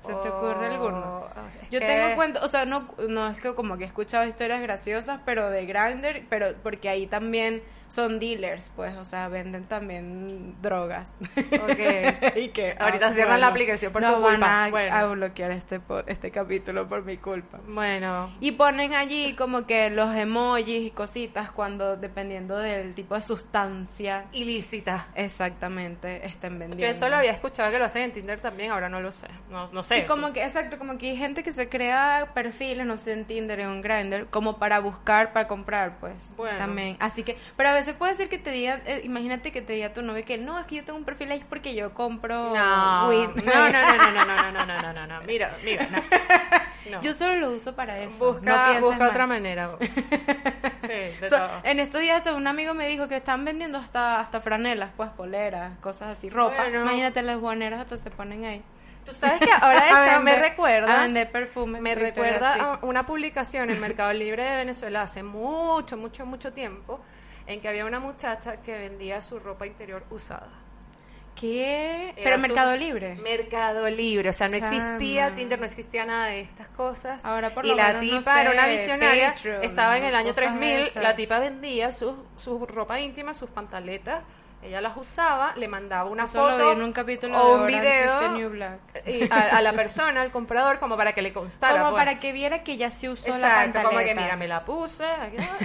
¿Se 0.00 0.08
te 0.14 0.28
ocurre 0.28 0.68
Oh, 0.68 0.72
alguno? 0.72 1.28
Yo 1.70 1.78
que- 1.80 1.86
tengo 1.86 2.16
cuentos, 2.16 2.42
o 2.42 2.48
sea, 2.48 2.64
no, 2.64 2.88
no 3.08 3.28
es 3.28 3.38
que 3.38 3.54
como 3.54 3.76
que 3.76 3.84
he 3.84 3.86
escuchado 3.86 4.24
historias 4.26 4.60
graciosas, 4.62 5.20
pero 5.24 5.50
de 5.50 5.66
Grindr, 5.66 6.22
pero 6.30 6.54
porque 6.62 6.88
ahí 6.88 7.06
también 7.06 7.62
son 7.88 8.18
dealers, 8.20 8.70
pues, 8.76 8.96
o 8.96 9.04
sea, 9.04 9.28
venden 9.28 9.64
también 9.64 10.54
drogas. 10.62 11.14
Ok. 11.36 12.36
y 12.36 12.48
que, 12.50 12.76
Ahorita 12.78 13.06
ah, 13.06 13.10
cierran 13.10 13.40
la 13.40 13.48
aplicación 13.48 13.92
por 13.92 14.02
nos 14.02 14.16
tu 14.16 14.20
van 14.22 14.32
culpa. 14.34 14.64
a, 14.64 14.70
Bueno. 14.70 14.94
a 14.96 15.06
bloquear 15.06 15.50
este, 15.52 15.80
este 16.06 16.30
capítulo 16.30 16.88
por 16.88 17.04
mi 17.04 17.16
culpa. 17.16 17.58
Bueno, 17.66 18.32
Y 18.40 18.52
ponen 18.52 18.94
allí 18.94 19.34
como 19.34 19.66
que 19.66 19.90
los 19.90 20.14
emojis 20.14 20.86
y 20.86 20.90
cositas 20.90 21.50
cuando, 21.50 21.96
dependiendo 21.96 22.56
del 22.58 22.94
tipo 22.94 23.14
de 23.14 23.22
sustancia, 23.22 24.26
ilícita. 24.32 25.08
exactamente, 25.14 26.26
estén 26.26 26.58
vendiendo. 26.58 26.76
Que 26.84 26.90
eso 26.90 27.08
lo 27.08 27.16
había 27.16 27.32
escuchado 27.32 27.70
que 27.70 27.78
lo 27.78 27.86
hacen 27.86 28.02
en 28.02 28.12
Tinder 28.12 28.40
también, 28.40 28.70
ahora 28.70 28.88
no 28.88 29.00
lo 29.00 29.12
sé. 29.12 29.28
No, 29.50 29.68
no 29.72 29.82
sé. 29.82 29.98
Y 29.98 30.06
como 30.06 30.32
que, 30.32 30.44
exacto, 30.44 30.78
como 30.78 30.98
que 30.98 31.10
hay 31.10 31.16
gente 31.16 31.42
que 31.42 31.52
se 31.52 31.68
crea 31.68 32.32
perfiles, 32.34 32.86
no 32.86 32.98
sé, 32.98 33.12
en 33.14 33.24
Tinder, 33.24 33.60
en 33.60 33.80
Grindr, 33.80 34.26
como 34.26 34.58
para 34.58 34.78
buscar, 34.80 35.32
para 35.32 35.48
comprar, 35.48 35.98
pues. 36.00 36.14
Bueno. 36.36 36.58
También. 36.58 36.96
Así 37.00 37.22
que, 37.22 37.38
pero 37.56 37.70
a 37.70 37.72
veces 37.78 37.94
puede 37.96 38.14
ser 38.16 38.28
que 38.28 38.38
te 38.38 38.50
digan, 38.50 38.80
eh, 38.86 39.00
imagínate 39.04 39.52
que 39.52 39.62
te 39.62 39.72
diga 39.74 39.92
tu 39.92 40.02
novio 40.02 40.24
que 40.24 40.38
no, 40.38 40.58
es 40.58 40.66
que 40.66 40.76
yo 40.76 40.84
tengo 40.84 40.98
un 40.98 41.04
perfil 41.04 41.30
ahí 41.32 41.44
porque 41.48 41.74
yo 41.74 41.94
compro 41.94 42.50
No, 42.54 43.08
weed". 43.08 43.28
no, 43.44 43.68
no, 43.70 43.82
no, 43.82 43.96
no, 43.96 44.10
no, 44.12 44.24
no, 44.24 44.52
no, 44.52 44.66
no, 44.66 44.82
no, 44.82 44.92
no, 44.92 45.06
no, 45.06 45.20
mira, 45.22 45.52
mira, 45.64 45.86
no. 45.90 46.02
No. 46.90 47.02
Yo 47.02 47.12
solo 47.12 47.34
lo 47.36 47.50
uso 47.52 47.74
para 47.76 47.98
eso. 47.98 48.10
busca, 48.32 48.72
no 48.74 48.80
busca 48.80 48.98
mal. 48.98 49.10
otra 49.10 49.26
manera. 49.26 49.70
Sí, 50.80 50.88
de 50.88 51.28
So, 51.28 51.36
todo. 51.36 51.50
en 51.64 51.80
estos 51.80 52.00
días 52.00 52.24
un 52.34 52.46
amigo 52.46 52.72
me 52.72 52.86
dijo 52.88 53.08
que 53.08 53.16
están 53.16 53.44
vendiendo 53.44 53.76
hasta 53.78 54.20
hasta 54.20 54.40
franelas, 54.40 54.90
pues 54.96 55.10
poleras, 55.10 55.76
cosas 55.80 56.16
así, 56.16 56.30
ropa. 56.30 56.56
Bueno. 56.62 56.82
Imagínate 56.82 57.22
las 57.22 57.38
buhoneras 57.40 57.80
hasta 57.80 57.98
se 57.98 58.10
ponen 58.10 58.44
ahí. 58.46 58.62
Tú 59.04 59.12
sabes 59.12 59.40
que 59.40 59.50
ahora 59.60 60.06
eso 60.12 60.20
me 60.22 60.36
recuerda 60.36 60.98
a 60.98 61.02
vender 61.02 61.30
perfume. 61.30 61.80
Me 61.80 61.94
recuerda 61.94 62.54
a 62.54 62.78
una 62.82 63.04
publicación 63.06 63.70
en 63.70 63.80
Mercado 63.80 64.12
Libre 64.12 64.44
de 64.44 64.56
Venezuela 64.56 65.02
hace 65.02 65.22
mucho, 65.22 65.96
mucho, 65.96 66.24
mucho 66.26 66.52
tiempo 66.52 67.00
en 67.48 67.60
que 67.60 67.68
había 67.68 67.86
una 67.86 67.98
muchacha 67.98 68.58
que 68.58 68.72
vendía 68.72 69.20
su 69.22 69.40
ropa 69.40 69.66
interior 69.66 70.04
usada. 70.10 70.50
¿Qué? 71.34 72.12
Era 72.16 72.24
Pero 72.24 72.38
Mercado 72.38 72.76
Libre. 72.76 73.14
Mercado 73.14 73.88
Libre, 73.88 74.30
o 74.30 74.32
sea, 74.32 74.48
no 74.48 74.56
existía. 74.56 75.34
Tinder, 75.34 75.58
no 75.58 75.66
existía 75.66 76.04
nada 76.04 76.26
de 76.26 76.40
estas 76.40 76.68
cosas. 76.68 77.24
Ahora 77.24 77.54
por 77.54 77.64
y 77.64 77.68
lo 77.68 77.76
la 77.76 77.92
menos, 77.92 78.02
no 78.02 78.18
tipa 78.18 78.40
era 78.40 78.50
una 78.50 78.66
visionaria, 78.66 79.32
Patreon, 79.34 79.64
estaba 79.64 79.98
en 79.98 80.04
el 80.04 80.14
año 80.14 80.34
cosas 80.34 80.50
3000, 80.50 80.70
esas. 80.80 81.02
la 81.02 81.14
tipa 81.14 81.38
vendía 81.38 81.92
su, 81.92 82.16
su 82.36 82.66
ropa 82.66 83.00
íntima, 83.00 83.34
sus 83.34 83.48
pantaletas, 83.50 84.24
ella 84.62 84.80
las 84.80 84.96
usaba, 84.96 85.52
le 85.56 85.68
mandaba 85.68 86.10
una 86.10 86.24
Eso 86.24 86.38
foto 86.40 86.72
en 86.72 86.82
un 86.82 86.92
capítulo 86.92 87.38
o 87.40 87.54
un 87.60 87.66
video 87.66 88.32
New 88.32 88.50
Black. 88.50 88.80
y 89.06 89.30
a, 89.32 89.56
a 89.56 89.62
la 89.62 89.72
persona, 89.72 90.20
al 90.22 90.30
comprador, 90.32 90.78
como 90.80 90.96
para 90.96 91.12
que 91.12 91.22
le 91.22 91.32
constara. 91.32 91.74
Como 91.78 91.90
pues. 91.90 92.00
para 92.00 92.18
que 92.18 92.32
viera 92.32 92.62
que 92.64 92.76
ya 92.76 92.90
se 92.90 93.08
usó 93.08 93.28
la 93.28 93.36
Exacto, 93.36 93.56
pantaleta. 93.74 93.88
como 93.88 93.98
que 94.04 94.14
mira, 94.14 94.36
me 94.36 94.48
la 94.48 94.64
puse, 94.64 95.04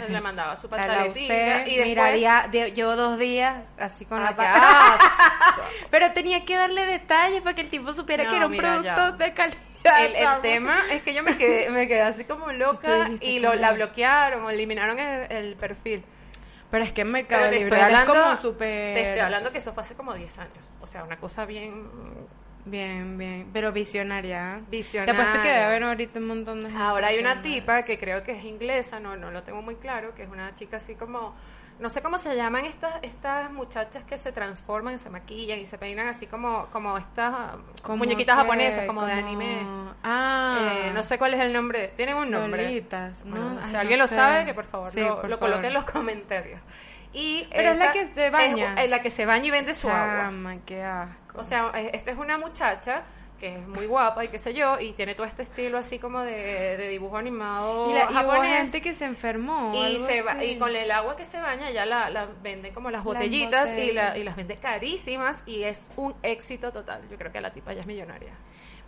le 0.10 0.22
mandaba 0.22 0.56
su 0.56 0.68
la 0.70 0.78
pantaletita 0.78 1.34
y 1.68 1.76
después... 1.76 1.86
mira, 1.88 2.12
día- 2.12 2.48
de- 2.52 2.72
llevo 2.72 2.96
dos 2.96 3.18
días 3.18 3.56
así 3.80 4.06
con 4.06 4.20
Ah, 4.20 4.24
la 4.26 4.30
qué 4.30 4.36
pa- 4.36 4.94
asco. 4.94 5.62
Pero 5.90 6.12
tenía 6.12 6.46
que 6.46 6.56
darle 6.56 6.86
detalles 6.86 7.42
para 7.42 7.56
que 7.56 7.62
el 7.62 7.70
tipo 7.70 7.94
supiera 7.94 8.26
No, 8.26 8.30
que 8.30 8.36
era 8.36 8.46
un 8.46 8.52
mira, 8.52 8.64
producto 8.80 9.18
ya. 9.18 9.26
de 9.26 9.34
calidad. 9.34 9.60
El, 9.86 10.42
tema 10.42 10.80
es 10.92 11.02
que 11.04 11.14
yo 11.14 11.24
me 11.24 11.36
quedé, 11.36 11.70
me 11.70 11.90
quedé 11.90 12.04
así 12.04 12.24
como 12.24 12.52
loca 12.54 13.10
y 13.20 13.40
lo, 13.42 13.54
la 13.56 13.74
bloquearon 13.74 14.46
o 14.46 14.50
eliminaron 14.50 14.98
el, 14.98 15.30
el 15.30 15.56
perfil. 15.58 16.06
Pero 16.74 16.86
es 16.86 16.92
que 16.92 17.02
en 17.02 17.12
Mercado 17.12 17.52
Libre 17.52 17.66
estoy 17.66 17.80
hablando, 17.82 18.14
como 18.16 18.38
súper... 18.38 18.96
te 18.96 19.02
estoy 19.02 19.20
hablando 19.20 19.52
que 19.52 19.60
eso 19.60 19.74
fue 19.74 19.84
hace 19.84 19.94
como 19.94 20.16
10 20.16 20.40
años. 20.40 20.66
O 20.82 20.88
sea, 20.88 21.04
una 21.04 21.18
cosa 21.18 21.46
bien 21.46 21.88
Bien, 22.66 23.16
bien. 23.16 23.48
Pero 23.54 23.72
visionaria. 23.72 24.60
visionaria. 24.72 25.14
Te 25.14 25.22
apuesto 25.22 25.40
que 25.40 25.50
debe 25.50 25.66
haber 25.66 25.84
ahorita 25.84 26.18
un 26.18 26.26
montón 26.26 26.62
de 26.62 26.70
gente 26.70 26.82
Ahora 26.82 27.10
hay 27.10 27.20
una 27.20 27.44
tipa 27.44 27.84
que 27.84 28.00
creo 28.00 28.24
que 28.24 28.32
es 28.32 28.44
inglesa, 28.44 29.00
no, 29.00 29.16
no 29.16 29.30
lo 29.30 29.44
tengo 29.44 29.62
muy 29.62 29.76
claro, 29.76 30.16
que 30.16 30.24
es 30.24 30.30
una 30.30 30.56
chica 30.56 30.78
así 30.78 30.96
como, 30.96 31.36
no 31.80 31.90
sé 31.90 32.02
cómo 32.02 32.18
se 32.18 32.36
llaman 32.36 32.66
estas, 32.66 32.94
estas 33.02 33.52
muchachas 33.52 34.04
que 34.04 34.18
se 34.18 34.32
transforman, 34.32 35.00
se 35.00 35.10
maquillan 35.10 35.60
y 35.60 35.66
se 35.66 35.78
peinan 35.78 36.08
así 36.08 36.28
como, 36.28 36.68
como 36.68 36.98
estas 36.98 37.34
ah, 37.36 37.56
Como 37.82 37.98
muñequitas 37.98 38.36
que- 38.36 38.42
japonesas, 38.42 38.86
como, 38.86 39.06
de 39.06 39.14
anime. 39.14 39.58
Ah. 40.04 40.70
Eh, 40.86 40.92
no 40.94 41.04
sé 41.04 41.18
cuál 41.18 41.34
es 41.34 41.40
el 41.42 41.52
nombre, 41.54 41.90
tienen 41.96 42.16
un 42.16 42.30
nombre. 42.32 42.64
Lolitas, 42.64 43.24
¿no? 43.26 43.32
Bueno, 43.36 43.60
Ay, 43.62 43.68
si 43.68 43.74
no 43.74 43.80
alguien 43.80 44.00
lo 44.00 44.08
sé. 44.08 44.16
sabe, 44.16 44.46
que 44.46 44.54
por 44.54 44.66
favor 44.66 44.92
Sí, 44.92 45.02
lo, 45.02 45.24
lo 45.28 45.40
coloque 45.40 45.68
en 45.68 45.74
los 45.74 45.84
comentarios. 45.86 46.62
Y 47.12 47.48
Pero 47.52 47.72
es 47.74 47.78
la 47.78 47.92
que 47.92 48.08
se 48.08 48.30
baña. 48.32 48.74
Es, 48.74 48.86
es 48.86 48.90
la 48.90 49.02
que 49.02 49.10
se 49.12 49.26
baña 49.26 49.46
y 49.46 49.52
vende 49.52 49.74
su 49.76 49.88
agua. 49.90 50.24
Chama, 50.26 50.56
qué 50.66 50.84
asco. 50.84 51.40
O 51.40 51.44
sea, 51.44 51.72
eh, 51.76 51.92
esta 51.94 52.12
es 52.12 52.18
una 52.18 52.38
muchacha 52.40 53.04
que 53.44 53.56
es 53.56 53.68
muy 53.68 53.88
guapa 53.88 54.24
y 54.24 54.30
qué 54.30 54.40
sé 54.40 54.54
yo, 54.54 54.80
y 54.80 54.94
tiene 54.94 55.16
todo 55.16 55.26
este 55.28 55.44
estilo 55.44 55.78
así 55.78 56.00
como 56.00 56.22
de, 56.22 56.78
de 56.78 56.88
dibujo 56.88 57.18
animado 57.18 57.92
Y, 57.92 57.94
la, 57.94 58.10
y 58.10 58.26
hubo 58.26 58.42
gente 58.42 58.82
que 58.82 58.94
se 58.94 59.04
enfermó. 59.04 59.74
Y, 59.76 60.00
se 60.00 60.22
va- 60.22 60.42
y 60.46 60.58
con 60.58 60.74
el 60.74 60.90
agua 60.92 61.18
que 61.18 61.26
se 61.26 61.38
baña 61.42 61.70
ya 61.72 61.86
la, 61.86 62.10
la 62.10 62.26
venden 62.42 62.74
como 62.74 62.90
las 62.90 63.04
botellitas 63.04 63.74
y, 63.74 63.92
la- 63.92 64.18
y 64.18 64.24
las 64.24 64.38
vende 64.38 64.56
carísimas 64.56 65.44
y 65.46 65.64
es 65.64 65.82
un 65.98 66.16
éxito 66.24 66.72
total. 66.72 67.02
Yo 67.12 67.18
creo 67.18 67.34
que 67.34 67.42
la 67.42 67.52
tipa 67.52 67.74
ya 67.74 67.82
es 67.82 67.86
millonaria. 67.86 68.32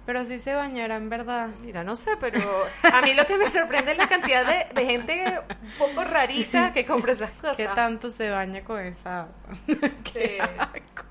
Pero 0.06 0.24
sí 0.24 0.40
se 0.40 0.54
bañará, 0.54 0.96
en 0.98 1.10
verdad. 1.10 1.50
Mira, 1.62 1.84
no 1.84 1.98
sé, 1.98 2.12
pero 2.20 2.40
a 2.84 3.02
mí 3.02 3.14
lo 3.14 3.26
que 3.26 3.36
me 3.38 3.50
sorprende 3.50 3.92
es 3.92 3.98
la 3.98 4.08
cantidad 4.08 4.46
de, 4.46 4.68
de 4.74 4.86
gente 4.86 5.40
un 5.50 5.72
poco 5.78 6.04
rarita 6.06 6.72
que 6.74 6.86
compra 6.86 7.12
esas 7.12 7.32
cosas. 7.32 7.58
¿Qué 7.58 7.68
tanto 7.68 8.10
se 8.12 8.30
baña 8.30 8.64
con 8.64 8.80
esa 8.80 9.22
agua? 9.24 9.34
Sí. 9.68 10.12
Qué 10.14 10.40
asco. 10.42 11.06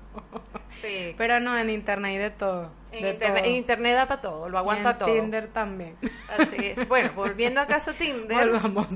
Sí. 0.81 1.15
Pero 1.17 1.39
no, 1.39 1.57
en 1.57 1.69
internet 1.69 2.11
hay 2.11 2.17
de 2.17 2.29
todo. 2.31 2.71
En 2.91 3.03
de 3.03 3.09
internet, 3.11 3.43
todo. 3.43 3.49
en 3.51 3.55
internet 3.57 3.95
da 3.95 4.05
para 4.07 4.21
todo, 4.21 4.49
lo 4.49 4.57
Y 4.57 4.59
aguanta 4.59 4.91
en 4.91 4.97
todo. 4.97 5.13
Tinder 5.13 5.47
también. 5.49 5.95
Así 6.29 6.55
es. 6.59 6.87
Bueno, 6.87 7.11
volviendo 7.15 7.59
a 7.61 7.67
caso 7.67 7.93
Tinder, 7.93 8.49
Volvamos. 8.49 8.87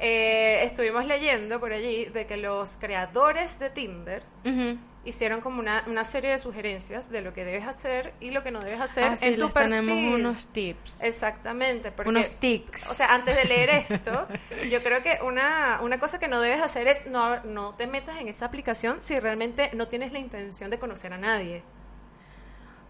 eh, 0.00 0.62
estuvimos 0.64 1.04
leyendo 1.06 1.60
por 1.60 1.72
allí 1.72 2.06
de 2.06 2.26
que 2.26 2.36
los 2.36 2.76
creadores 2.76 3.58
de 3.58 3.70
Tinder. 3.70 4.22
Hicieron 5.06 5.40
como 5.40 5.60
una, 5.60 5.84
una 5.86 6.04
serie 6.04 6.30
de 6.30 6.38
sugerencias 6.38 7.08
de 7.10 7.22
lo 7.22 7.32
que 7.32 7.44
debes 7.44 7.66
hacer 7.66 8.12
y 8.20 8.30
lo 8.32 8.42
que 8.42 8.50
no 8.50 8.60
debes 8.60 8.80
hacer 8.80 9.04
Ah, 9.04 9.16
sí, 9.16 9.24
en 9.26 9.36
tu 9.36 9.42
les 9.44 9.52
perfil. 9.52 9.70
tenemos 9.70 10.14
unos 10.20 10.46
tips. 10.48 11.00
Exactamente, 11.02 11.92
porque 11.92 12.10
Unos 12.10 12.28
tics. 12.38 12.86
o 12.88 12.94
sea, 12.94 13.14
antes 13.14 13.34
de 13.36 13.44
leer 13.44 13.70
esto, 13.70 14.26
yo 14.70 14.82
creo 14.82 15.02
que 15.02 15.18
una, 15.22 15.80
una 15.82 15.98
cosa 15.98 16.18
que 16.18 16.28
no 16.28 16.40
debes 16.40 16.60
hacer 16.60 16.86
es 16.88 17.06
no, 17.06 17.42
no 17.44 17.74
te 17.74 17.86
metas 17.86 18.18
en 18.20 18.28
esa 18.28 18.46
aplicación 18.46 18.98
si 19.00 19.18
realmente 19.18 19.70
no 19.74 19.88
tienes 19.88 20.12
la 20.12 20.18
intención 20.18 20.68
de 20.70 20.78
conocer 20.78 21.12
a 21.12 21.18
nadie. 21.18 21.62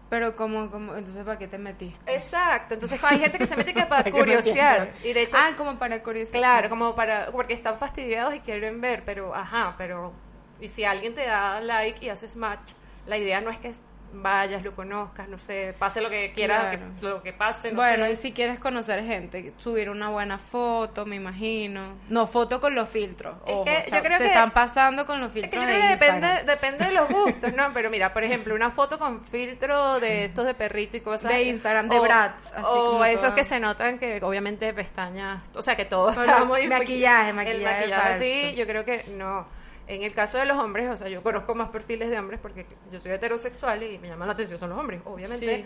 Pero 0.09 0.37
como, 0.37 0.71
como, 0.71 0.95
entonces 0.95 1.25
¿para 1.25 1.37
qué 1.37 1.49
te 1.49 1.57
metiste? 1.57 2.13
Exacto, 2.13 2.75
entonces 2.75 3.03
hay 3.03 3.19
gente 3.19 3.37
que 3.37 3.45
se 3.45 3.57
mete 3.57 3.73
que 3.73 3.83
para 3.87 4.05
qué 4.05 4.11
me 4.13 4.19
curiosear. 4.19 4.91
Y 5.03 5.11
de 5.11 5.23
hecho, 5.23 5.35
Ah, 5.37 5.51
como 5.57 5.77
para 5.77 6.01
curiosidad. 6.01 6.39
claro, 6.39 6.69
como 6.69 6.95
para, 6.95 7.29
porque 7.31 7.53
están 7.53 7.77
fastidiados 7.77 8.33
y 8.33 8.39
quieren 8.39 8.79
ver, 8.79 9.03
pero 9.05 9.35
ajá, 9.35 9.75
pero, 9.77 10.13
y 10.59 10.67
si 10.67 10.83
alguien 10.85 11.13
te 11.15 11.25
da 11.25 11.59
like 11.61 12.05
y 12.05 12.09
haces 12.09 12.35
match, 12.35 12.71
la 13.05 13.17
idea 13.17 13.41
no 13.41 13.49
es 13.49 13.57
que 13.59 13.71
vayas, 14.13 14.63
lo 14.63 14.73
conozcas, 14.73 15.27
no 15.27 15.37
sé, 15.37 15.75
pase 15.77 15.99
lo 15.99 16.09
que 16.09 16.31
quieras, 16.33 16.61
Claro. 16.77 16.79
que- 16.99 17.05
lo 17.05 17.21
que 17.21 17.33
pase, 17.33 17.71
no 17.71 17.75
bueno, 17.75 18.05
sé. 18.05 18.11
y 18.11 18.15
si 18.15 18.31
quieres 18.31 18.57
conocer 18.57 19.03
gente, 19.03 19.51
subir 19.57 19.89
una 19.89 20.07
buena 20.09 20.37
foto, 20.37 21.05
me 21.05 21.17
imagino. 21.17 21.97
No, 22.07 22.25
foto 22.25 22.61
con 22.61 22.73
los 22.73 22.87
filtros. 22.87 23.35
Es 23.45 23.53
ojo, 23.53 23.65
que 23.65 23.83
yo 23.91 24.01
creo 24.01 24.17
se 24.17 24.23
que- 24.23 24.29
están 24.29 24.51
pasando 24.51 25.05
con 25.05 25.19
los 25.19 25.27
Es 25.27 25.33
que 25.35 25.41
filtros 25.41 25.61
yo 25.61 25.67
creo 25.67 25.81
que 25.81 25.87
depende, 25.89 26.43
depende 26.45 26.85
de 26.85 26.91
los 26.93 27.09
gustos, 27.09 27.53
¿no? 27.53 27.71
Pero 27.73 27.89
mira, 27.89 28.13
por 28.13 28.23
ejemplo, 28.23 28.55
una 28.55 28.69
foto 28.71 28.97
con 28.97 29.19
filtro 29.19 29.99
de 29.99 30.23
estos 30.23 30.45
de 30.45 30.53
perrito 30.53 30.95
y 30.97 31.01
cosas. 31.01 31.29
De 31.29 31.43
Instagram, 31.43 31.89
de 31.89 31.99
o, 31.99 32.01
brats, 32.01 32.53
así 32.53 32.63
o 32.65 32.91
como 32.91 33.05
esos 33.05 33.33
que 33.33 33.43
se 33.43 33.59
notan 33.59 33.99
que 33.99 34.19
obviamente 34.23 34.73
pestañas, 34.73 35.43
o 35.53 35.61
sea, 35.61 35.75
que 35.75 35.83
todo 35.83 36.09
está 36.11 36.45
muy... 36.45 36.65
maquillaje, 36.67 37.29
El 37.31 37.35
maquillaje 37.35 37.63
maquillaje 37.87 38.41
falso. 38.43 38.57
yo 38.57 38.65
creo 38.65 38.85
que 38.85 39.03
no. 39.11 39.56
En 39.87 40.03
el 40.03 40.13
caso 40.13 40.37
de 40.37 40.45
los 40.45 40.57
hombres, 40.57 40.89
o 40.89 40.97
sea, 40.97 41.07
yo 41.07 41.23
conozco 41.23 41.55
más 41.55 41.69
perfiles 41.69 42.09
de 42.09 42.19
hombres 42.19 42.39
porque 42.41 42.65
yo 42.91 42.99
soy 42.99 43.11
heterosexual 43.11 43.81
y 43.83 43.97
me 43.99 44.07
llaman 44.09 44.27
la 44.27 44.33
atención 44.33 44.59
son 44.59 44.69
los 44.69 44.77
hombres, 44.77 45.01
obviamente. 45.05 45.57
Sí. 45.57 45.65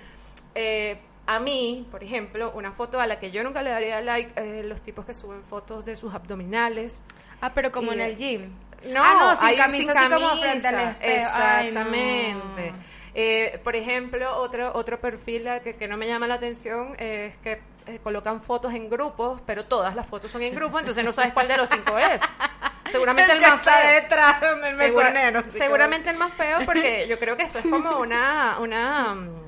Eh, 0.55 0.99
a 1.25 1.39
mí, 1.39 1.87
por 1.91 2.03
ejemplo, 2.03 2.51
una 2.55 2.71
foto 2.71 2.99
a 2.99 3.07
la 3.07 3.19
que 3.19 3.31
yo 3.31 3.43
nunca 3.43 3.61
le 3.61 3.69
daría 3.71 4.01
like, 4.01 4.33
eh, 4.35 4.63
los 4.63 4.81
tipos 4.81 5.05
que 5.05 5.13
suben 5.13 5.43
fotos 5.43 5.85
de 5.85 5.95
sus 5.95 6.13
abdominales, 6.13 7.03
Ah, 7.41 7.51
pero 7.55 7.71
como 7.71 7.91
Y 7.91 7.95
en 7.95 8.01
el 8.01 8.15
gym. 8.15 8.51
no, 8.87 9.01
ah, 9.03 9.17
no, 9.19 9.35
sin 9.35 9.47
hay 9.47 9.57
camisa, 9.57 9.93
así 9.99 10.09
como 10.13 10.37
frente 10.37 10.67
al. 10.67 10.75
Ay, 10.75 11.71
no. 11.71 11.81
Exactamente. 11.81 12.73
Eh, 13.13 13.59
por 13.63 13.75
ejemplo, 13.75 14.37
otro 14.37 14.71
otro 14.73 14.99
perfil 15.01 15.49
que, 15.63 15.75
que 15.75 15.87
no 15.87 15.97
me 15.97 16.07
llama 16.07 16.27
la 16.27 16.35
atención 16.35 16.93
es 16.97 17.35
que 17.39 17.59
eh, 17.87 17.99
colocan 18.03 18.41
fotos 18.41 18.73
en 18.73 18.89
grupos, 18.89 19.41
pero 19.45 19.65
todas 19.65 19.95
las 19.95 20.05
fotos 20.07 20.29
son 20.31 20.43
en 20.43 20.53
grupo, 20.53 20.79
entonces 20.79 21.03
no 21.03 21.11
sabes 21.11 21.33
cuál 21.33 21.47
de 21.47 21.57
los 21.57 21.67
cinco 21.67 21.97
es. 21.97 22.21
Seguramente 22.91 23.31
el, 23.33 23.39
que 23.39 23.47
más 23.47 23.59
está 23.59 23.77
feo. 23.77 23.93
detrás, 24.01 24.39
Segura- 24.77 25.43
seguramente 25.49 26.09
el 26.09 26.17
más 26.17 26.33
feo 26.33 26.59
porque 26.65 27.07
yo 27.09 27.17
creo 27.19 27.35
que 27.37 27.43
esto 27.43 27.59
es 27.59 27.65
como 27.65 27.97
una 27.99 28.57
una 28.59 29.15
mm, 29.15 29.41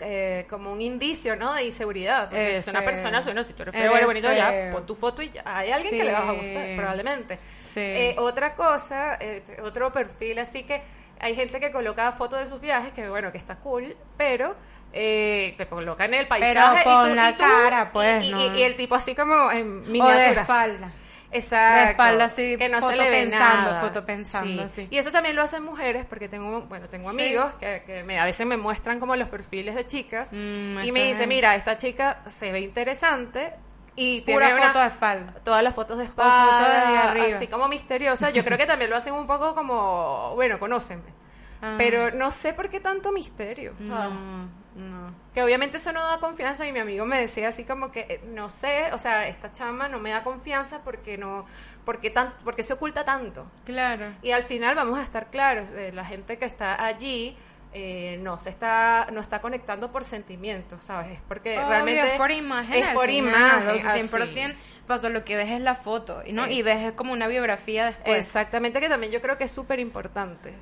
eh, 0.00 0.46
como 0.48 0.70
un 0.72 0.80
indicio, 0.80 1.34
¿no? 1.36 1.54
De 1.54 1.64
inseguridad. 1.64 2.26
Porque 2.28 2.58
Es 2.58 2.66
una 2.68 2.82
persona, 2.82 3.20
bueno, 3.20 3.42
si 3.42 3.52
tú 3.52 3.62
eres 3.62 3.74
feo 3.74 3.92
Eres 3.92 4.06
bonito, 4.06 4.32
ya 4.32 4.70
pon 4.72 4.86
tu 4.86 4.94
foto 4.94 5.22
y 5.22 5.30
ya. 5.30 5.42
Hay 5.44 5.72
alguien 5.72 5.90
Sí. 5.90 5.98
que 5.98 6.04
le 6.04 6.12
vas 6.12 6.28
a 6.28 6.32
gustar, 6.32 6.76
probablemente. 6.76 7.38
Sí. 7.74 7.80
Eh, 7.80 8.14
otra 8.18 8.54
cosa, 8.54 9.16
eh, 9.20 9.42
otro 9.62 9.92
perfil, 9.92 10.38
así 10.38 10.62
que 10.62 10.82
hay 11.20 11.34
gente 11.34 11.58
que 11.58 11.72
coloca 11.72 12.12
fotos 12.12 12.38
de 12.40 12.46
sus 12.46 12.60
viajes, 12.60 12.92
que 12.92 13.08
bueno, 13.08 13.32
que 13.32 13.38
está 13.38 13.56
cool, 13.56 13.96
pero 14.16 14.54
eh, 14.92 15.54
que 15.58 15.66
colocan 15.66 16.14
el 16.14 16.26
paisaje. 16.28 16.84
con 16.84 17.06
y 17.06 17.08
tú- 17.10 17.14
la 17.16 17.30
y 17.30 17.32
tú- 17.34 17.38
cara, 17.40 17.90
pues, 17.92 18.22
y, 18.22 18.28
y- 18.28 18.30
no. 18.30 18.56
y 18.56 18.62
el 18.62 18.76
tipo 18.76 18.94
así 18.94 19.14
como 19.16 19.50
en 19.50 19.80
O 19.80 19.82
de 19.82 19.90
miniatura. 19.90 20.42
espalda. 20.42 20.92
Exacto. 21.30 21.84
De 21.84 21.90
espalda, 21.90 22.24
así, 22.24 22.56
que 22.56 22.68
no 22.68 22.80
foto 22.80 22.90
se 22.92 22.96
le 22.96 23.10
ve 23.10 23.16
pensando, 23.24 23.70
nada. 23.70 23.80
foto 23.82 24.04
pensando, 24.06 24.68
Sí. 24.70 24.88
Y 24.90 24.96
eso 24.98 25.10
también 25.12 25.36
lo 25.36 25.42
hacen 25.42 25.62
mujeres, 25.62 26.06
porque 26.08 26.28
tengo, 26.28 26.62
bueno, 26.62 26.88
tengo 26.88 27.10
Sí. 27.12 27.20
amigos 27.20 27.52
que, 27.60 27.82
que 27.84 28.02
me, 28.02 28.18
a 28.18 28.24
veces 28.24 28.46
me 28.46 28.56
muestran 28.56 28.98
como 28.98 29.14
los 29.16 29.28
perfiles 29.28 29.74
de 29.74 29.86
chicas 29.86 30.30
Mm, 30.32 30.80
y 30.84 30.92
me 30.92 31.10
es- 31.10 31.16
dice, 31.18 31.26
mira, 31.26 31.54
esta 31.54 31.76
chica 31.76 32.22
se 32.26 32.50
ve 32.50 32.60
interesante 32.60 33.52
y 33.94 34.20
Pura 34.22 34.46
tiene 34.46 34.54
una, 34.60 34.68
foto 34.68 34.78
de 34.80 34.86
espalda. 34.86 35.34
todas 35.44 35.62
las 35.62 35.74
fotos 35.74 35.98
de 35.98 36.04
espalda, 36.04 37.12
así 37.12 37.46
como 37.48 37.68
misteriosa. 37.68 38.30
Yo 38.30 38.44
creo 38.44 38.56
que 38.56 38.66
también 38.66 38.90
lo 38.90 38.96
hacen 38.96 39.12
un 39.12 39.26
poco 39.26 39.54
como, 39.54 40.32
bueno, 40.34 40.58
conóceme. 40.58 41.02
Ah. 41.60 41.74
Pero 41.76 42.12
no 42.12 42.30
sé 42.30 42.52
por 42.54 42.70
qué 42.70 42.78
tanto 42.80 43.10
misterio. 43.12 43.74
No, 43.80 44.48
no. 44.78 45.14
Que 45.34 45.42
obviamente 45.42 45.76
eso 45.76 45.92
no 45.92 46.02
da 46.02 46.18
confianza 46.18 46.66
y 46.66 46.72
mi 46.72 46.78
amigo 46.78 47.04
me 47.04 47.18
decía 47.20 47.48
así 47.48 47.64
como 47.64 47.90
que 47.92 48.00
eh, 48.08 48.20
no 48.28 48.48
sé, 48.48 48.92
o 48.92 48.98
sea, 48.98 49.28
esta 49.28 49.52
chama 49.52 49.88
no 49.88 49.98
me 49.98 50.10
da 50.10 50.22
confianza 50.22 50.80
porque 50.84 51.18
no 51.18 51.46
porque 51.84 52.10
tan 52.10 52.32
porque 52.44 52.62
se 52.62 52.72
oculta 52.72 53.04
tanto. 53.04 53.46
Claro. 53.64 54.06
Y 54.22 54.30
al 54.32 54.44
final 54.44 54.74
vamos 54.74 54.98
a 54.98 55.02
estar 55.02 55.26
claros, 55.30 55.68
eh, 55.76 55.90
la 55.92 56.04
gente 56.04 56.38
que 56.38 56.44
está 56.44 56.84
allí 56.84 57.36
eh, 57.74 58.18
no 58.22 58.38
se 58.40 58.48
está 58.48 59.08
no 59.12 59.20
está 59.20 59.40
conectando 59.40 59.92
por 59.92 60.04
sentimientos, 60.04 60.84
¿sabes? 60.84 61.12
Es 61.18 61.20
porque 61.28 61.58
Obvio, 61.58 61.68
realmente 61.68 62.12
es 62.12 62.18
por 62.18 62.30
imagen. 62.30 62.82
es 62.84 62.94
por 62.94 63.10
imagen, 63.10 63.68
o 63.68 63.80
sea, 63.80 63.92
así. 63.92 64.08
100%. 64.08 64.54
Pasó, 64.86 65.10
lo 65.10 65.22
que 65.22 65.36
ves 65.36 65.50
es 65.50 65.60
la 65.60 65.74
foto, 65.74 66.22
y 66.24 66.32
¿no? 66.32 66.46
Y 66.48 66.60
Es- 66.60 66.64
ves 66.64 66.92
como 66.92 67.12
una 67.12 67.26
biografía 67.26 67.84
después. 67.86 68.24
Exactamente, 68.24 68.80
que 68.80 68.88
también 68.88 69.12
yo 69.12 69.20
creo 69.20 69.36
que 69.36 69.44
es 69.44 69.50
súper 69.50 69.80
importante. 69.80 70.54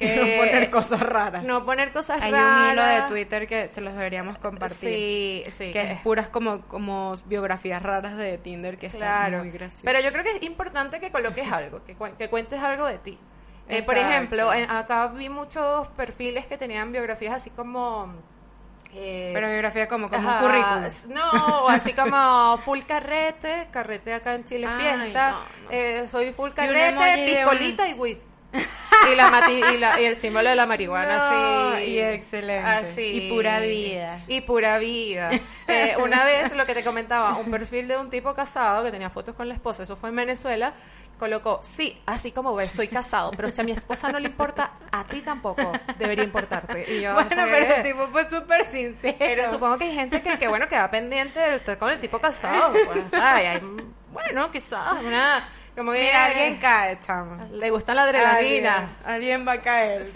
no 0.16 0.36
poner 0.38 0.70
cosas 0.70 1.00
raras. 1.00 1.44
No 1.44 1.64
poner 1.64 1.92
cosas 1.92 2.20
Hay 2.22 2.32
raras. 2.32 2.66
un 2.66 2.72
hilo 2.72 2.84
de 2.84 3.02
Twitter 3.08 3.46
que 3.46 3.68
se 3.68 3.80
los 3.80 3.94
deberíamos 3.94 4.38
compartir. 4.38 4.78
Sí, 4.78 5.44
sí. 5.48 5.70
Que 5.70 5.92
es 5.92 6.00
puras 6.00 6.28
como, 6.28 6.62
como 6.62 7.14
biografías 7.26 7.82
raras 7.82 8.16
de 8.16 8.38
Tinder 8.38 8.78
que 8.78 8.86
están 8.86 9.38
muy 9.38 9.50
graciosas. 9.50 9.82
pero 9.84 10.00
yo 10.00 10.10
creo 10.12 10.24
que 10.24 10.36
es 10.36 10.42
importante 10.42 11.00
que 11.00 11.10
coloques 11.10 11.50
algo, 11.52 11.84
que, 11.84 11.96
cuen- 11.96 12.16
que 12.16 12.28
cuentes 12.28 12.60
algo 12.60 12.86
de 12.86 12.98
ti. 12.98 13.18
Eh, 13.68 13.82
por 13.82 13.96
ejemplo, 13.96 14.52
en- 14.52 14.68
acá 14.70 15.06
vi 15.08 15.28
muchos 15.28 15.86
perfiles 15.88 16.44
que 16.46 16.58
tenían 16.58 16.90
biografías 16.90 17.34
así 17.34 17.50
como... 17.50 18.12
eh, 18.92 19.30
Pero 19.32 19.46
biografía 19.48 19.86
como, 19.86 20.10
como 20.10 20.28
ajá, 20.28 20.40
un 20.44 20.50
currículum. 20.50 21.14
No, 21.14 21.68
así 21.68 21.92
como 21.92 22.58
full 22.64 22.80
carrete, 22.80 23.68
carrete 23.70 24.12
acá 24.14 24.34
en 24.34 24.44
Chile 24.44 24.66
Ay, 24.68 24.80
fiesta, 24.80 25.30
no, 25.30 25.38
no. 25.38 25.70
eh, 25.70 26.06
soy 26.08 26.32
full 26.32 26.50
carrete, 26.50 26.98
de 27.00 27.32
piscolita 27.36 27.86
y 27.88 27.92
weed. 27.94 28.16
Y, 28.52 29.14
la 29.14 29.50
y, 29.72 29.76
la- 29.78 30.00
y 30.00 30.04
el 30.04 30.16
símbolo 30.16 30.48
de 30.50 30.56
la 30.56 30.66
marihuana, 30.66 31.16
No, 31.18 31.68
así. 31.74 31.84
y 31.84 31.98
excelente. 32.00 32.66
Así. 32.68 33.02
Y 33.02 33.30
pura 33.30 33.60
vida. 33.60 34.20
Y 34.28 34.40
pura 34.42 34.78
vida. 34.78 35.30
Eh, 35.72 35.94
una 36.02 36.24
vez, 36.24 36.52
lo 36.56 36.66
que 36.66 36.74
te 36.74 36.82
comentaba, 36.82 37.36
un 37.36 37.48
perfil 37.48 37.86
de 37.86 37.96
un 37.96 38.10
tipo 38.10 38.34
casado 38.34 38.82
que 38.84 38.90
tenía 38.90 39.08
fotos 39.08 39.36
con 39.36 39.46
la 39.48 39.54
esposa, 39.54 39.84
eso 39.84 39.94
fue 39.94 40.08
en 40.08 40.16
Venezuela, 40.16 40.72
colocó, 41.16 41.60
sí, 41.62 41.96
así 42.06 42.32
como 42.32 42.56
ves, 42.56 42.72
soy 42.72 42.88
casado, 42.88 43.30
pero 43.36 43.48
si 43.50 43.60
a 43.60 43.64
mi 43.64 43.70
esposa 43.70 44.10
no 44.10 44.18
le 44.18 44.26
importa, 44.30 44.72
a 44.90 45.04
ti 45.04 45.20
tampoco 45.20 45.70
debería 45.96 46.24
importarte. 46.24 46.92
Y 46.92 47.02
yo, 47.02 47.12
bueno, 47.14 47.28
o 47.30 47.32
sea, 47.32 47.44
pero 47.44 47.72
el 47.76 47.82
tipo 47.84 48.06
fue 48.08 48.28
súper 48.28 48.66
sincero. 48.66 49.14
pero 49.20 49.48
supongo 49.48 49.78
que 49.78 49.84
hay 49.84 49.94
gente 49.94 50.20
que, 50.22 50.36
que 50.40 50.48
bueno, 50.48 50.66
que 50.66 50.76
va 50.76 50.90
pendiente 50.90 51.38
de 51.38 51.54
estar 51.54 51.78
con 51.78 51.90
el 51.90 52.00
tipo 52.00 52.18
casado. 52.18 52.72
Pues, 52.72 53.04
o 53.06 53.10
sea, 53.10 53.40
y 53.44 53.46
hay, 53.46 53.62
bueno, 54.12 54.50
quizás, 54.50 55.00
una, 55.04 55.48
como 55.76 55.92
que 55.92 56.00
Mira, 56.00 56.26
alguien 56.26 56.56
cae, 56.58 56.98
chama. 57.00 57.46
le 57.52 57.70
gusta 57.70 57.94
la 57.94 58.02
adrenalina. 58.02 58.76
Alguien, 58.76 58.96
alguien 59.06 59.48
va 59.48 59.52
a 59.52 59.62
caer. 59.62 60.04
Sí. 60.04 60.12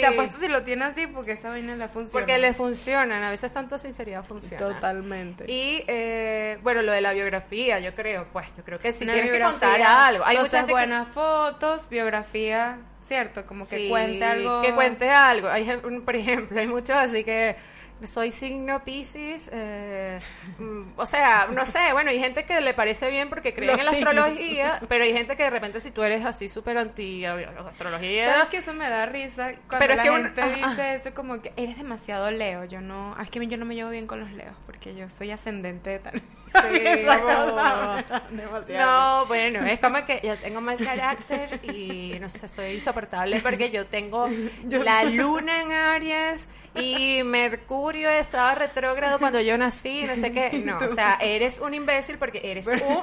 Te 0.00 0.06
apuesto 0.06 0.36
si 0.36 0.48
lo 0.48 0.62
tiene 0.62 0.84
así 0.84 1.06
porque 1.06 1.32
esa 1.32 1.48
vaina 1.50 1.74
le 1.76 1.88
funciona. 1.88 2.12
Porque 2.12 2.38
le 2.38 2.52
funcionan, 2.52 3.22
a 3.22 3.30
veces 3.30 3.52
tanta 3.52 3.78
sinceridad 3.78 4.24
funciona. 4.24 4.58
Totalmente. 4.74 5.44
Y 5.50 5.84
eh, 5.86 6.58
bueno, 6.62 6.82
lo 6.82 6.92
de 6.92 7.00
la 7.00 7.12
biografía, 7.12 7.78
yo 7.78 7.94
creo, 7.94 8.26
pues 8.32 8.46
yo 8.56 8.64
creo 8.64 8.78
que 8.78 8.92
si 8.92 9.04
Una 9.04 9.14
tienes 9.14 9.30
que 9.30 9.40
contar 9.40 9.80
algo. 9.82 10.24
Hay 10.24 10.36
mucha 10.36 10.58
Entonces, 10.58 10.60
gente 10.60 10.66
que- 10.68 10.72
buenas 10.72 11.08
fotos, 11.08 11.88
biografía, 11.88 12.78
¿cierto? 13.04 13.46
Como 13.46 13.66
que 13.68 13.76
Sí, 13.76 13.88
cuente 13.88 14.24
algo. 14.24 14.62
Que 14.62 14.72
cuente 14.72 15.08
algo. 15.10 15.48
Hay, 15.48 15.64
por 16.04 16.16
ejemplo, 16.16 16.58
hay 16.60 16.66
muchos 16.66 16.96
así 16.96 17.24
que 17.24 17.56
soy 18.04 18.30
signo 18.30 18.84
Pisces, 18.84 19.48
eh, 19.52 20.20
mm, 20.58 20.82
o 20.96 21.06
sea, 21.06 21.46
no 21.50 21.64
sé, 21.64 21.92
bueno, 21.92 22.10
hay 22.10 22.18
gente 22.20 22.44
que 22.44 22.60
le 22.60 22.74
parece 22.74 23.10
bien 23.10 23.28
porque 23.30 23.54
creen 23.54 23.70
Los 23.72 23.78
en 23.80 23.84
la 23.86 23.90
signos. 23.92 24.14
astrología, 24.14 24.80
pero 24.88 25.04
hay 25.04 25.12
gente 25.14 25.36
que 25.36 25.44
de 25.44 25.50
repente 25.50 25.80
si 25.80 25.90
tú 25.90 26.02
eres 26.02 26.24
así 26.24 26.48
súper 26.48 26.76
anti 26.78 27.24
astrología, 27.24 28.32
¿Sabes 28.34 28.48
que 28.50 28.56
eso 28.58 28.74
me 28.74 28.88
da 28.90 29.06
risa? 29.06 29.52
Cuando 29.68 29.78
Pero 29.78 29.92
es 29.92 29.96
la 29.96 30.02
que 30.02 30.10
un- 30.10 30.22
gente 30.24 30.40
ajá. 30.42 30.68
dice 30.70 30.94
eso 30.96 31.14
como 31.14 31.40
que 31.40 31.52
eres 31.56 31.78
demasiado 31.78 32.30
Leo. 32.30 32.64
Yo 32.64 32.80
no, 32.80 33.14
ah, 33.18 33.22
es 33.22 33.30
que 33.30 33.46
yo 33.46 33.56
no 33.56 33.64
me 33.64 33.74
llevo 33.74 33.90
bien 33.90 34.06
con 34.06 34.20
los 34.20 34.30
Leos 34.32 34.56
porque 34.66 34.94
yo 34.94 35.08
soy 35.08 35.30
ascendente 35.30 35.90
de 35.90 35.98
tal. 36.00 36.22
Cosa, 36.56 38.22
demasiado. 38.30 39.20
No, 39.20 39.26
bueno, 39.26 39.64
es 39.66 39.78
como 39.80 40.04
que 40.04 40.20
yo 40.22 40.36
tengo 40.36 40.60
mal 40.60 40.76
carácter 40.78 41.60
y 41.64 42.18
no 42.20 42.28
sé, 42.28 42.48
soy 42.48 42.72
insoportable 42.74 43.40
porque 43.40 43.70
yo 43.70 43.86
tengo 43.86 44.28
la 44.68 45.04
luna 45.04 45.60
en 45.62 45.72
Aries 45.72 46.48
y 46.76 47.22
Mercurio 47.22 48.08
estaba 48.10 48.54
retrógrado 48.54 49.18
cuando 49.18 49.40
yo 49.40 49.56
nací, 49.58 50.04
no 50.04 50.16
sé 50.16 50.32
qué. 50.32 50.50
No, 50.66 50.78
o 50.78 50.88
sea, 50.88 51.18
eres 51.20 51.60
un 51.60 51.74
imbécil 51.74 52.18
porque 52.18 52.40
eres 52.42 52.66
un 52.66 53.02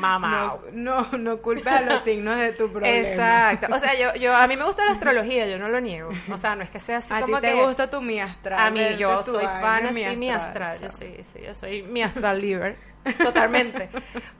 mamá. 0.00 0.58
No, 0.72 1.06
no, 1.10 1.18
no 1.18 1.36
culpes 1.42 1.66
a 1.72 1.80
los 1.82 2.04
signos 2.04 2.36
de 2.36 2.52
tu 2.52 2.70
problema. 2.70 3.08
Exacto. 3.08 3.66
O 3.74 3.78
sea, 3.78 3.94
yo, 3.98 4.14
yo, 4.14 4.34
a 4.34 4.46
mí 4.46 4.56
me 4.56 4.64
gusta 4.64 4.84
la 4.84 4.92
astrología, 4.92 5.46
yo 5.46 5.58
no 5.58 5.68
lo 5.68 5.80
niego. 5.80 6.10
O 6.32 6.36
sea, 6.38 6.54
no 6.54 6.62
es 6.62 6.70
que 6.70 6.78
sea 6.78 6.98
así 6.98 7.12
A 7.12 7.18
ti 7.18 7.22
como 7.22 7.40
te 7.40 7.52
que... 7.52 7.62
gusta 7.64 7.88
tu 7.90 8.00
mi 8.00 8.20
astral. 8.20 8.58
A 8.60 8.70
mí, 8.70 8.96
yo 8.96 9.22
soy 9.22 9.44
fan 9.44 9.86
así, 9.86 10.16
mi 10.16 10.30
astral. 10.30 10.78
Yo 10.80 10.88
sí, 10.90 11.16
sí, 11.22 11.40
yo 11.44 11.54
soy 11.54 11.82
mi 11.82 12.02
astral 12.02 12.40
liver. 12.40 12.76
Totalmente. 13.22 13.88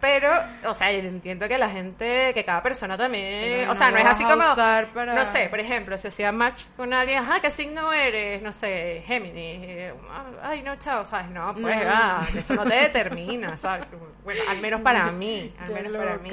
Pero, 0.01 0.31
o 0.67 0.75
sea, 0.75 0.93
yo 0.93 0.99
entiendo 0.99 1.49
que 1.49 1.57
la 1.57 1.71
gente, 1.71 2.33
que 2.35 2.45
cada 2.45 2.63
persona 2.63 2.97
también. 2.97 3.67
O 3.71 3.75
sea, 3.75 3.87
no 3.91 3.97
no 3.97 4.03
es 4.03 4.11
así 4.11 4.23
como. 4.23 4.55
para- 4.55 5.15
No 5.15 5.25
sé, 5.25 5.47
por 5.49 5.61
ejemplo, 5.61 5.97
si 5.97 6.09
hacía 6.09 6.31
match 6.31 6.65
con 6.77 6.93
alguien, 6.93 7.19
ajá, 7.21 7.41
¿qué 7.41 7.51
signo 7.51 7.91
eres? 7.93 8.43
No 8.43 8.53
sé, 8.53 8.70
Géminis. 9.07 9.61
eh, 9.63 9.95
Ay, 10.43 10.63
no, 10.63 10.77
chao, 10.77 11.05
¿sabes? 11.05 11.31
No, 11.31 11.53
pues, 11.55 11.77
No. 11.85 11.91
ah, 11.93 12.27
eso 12.37 12.55
no 12.55 12.65
te 12.65 12.75
determina, 12.75 13.57
¿sabes? 13.57 13.87
Bueno, 14.25 14.41
al 14.49 14.61
menos 14.61 14.81
para 14.81 15.11
mí. 15.11 15.53
Al 15.59 15.69
Qué 15.69 15.75
menos 15.75 15.93
para 15.97 16.19
mí. 16.19 16.31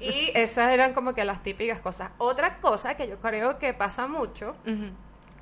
Y 0.00 0.30
esas 0.34 0.72
eran 0.72 0.92
como 0.94 1.14
que 1.14 1.24
las 1.24 1.42
típicas 1.42 1.80
cosas. 1.80 2.10
Otra 2.18 2.56
cosa 2.58 2.94
que 2.96 3.08
yo 3.08 3.18
creo 3.18 3.58
que 3.58 3.72
pasa 3.74 4.06
mucho 4.06 4.56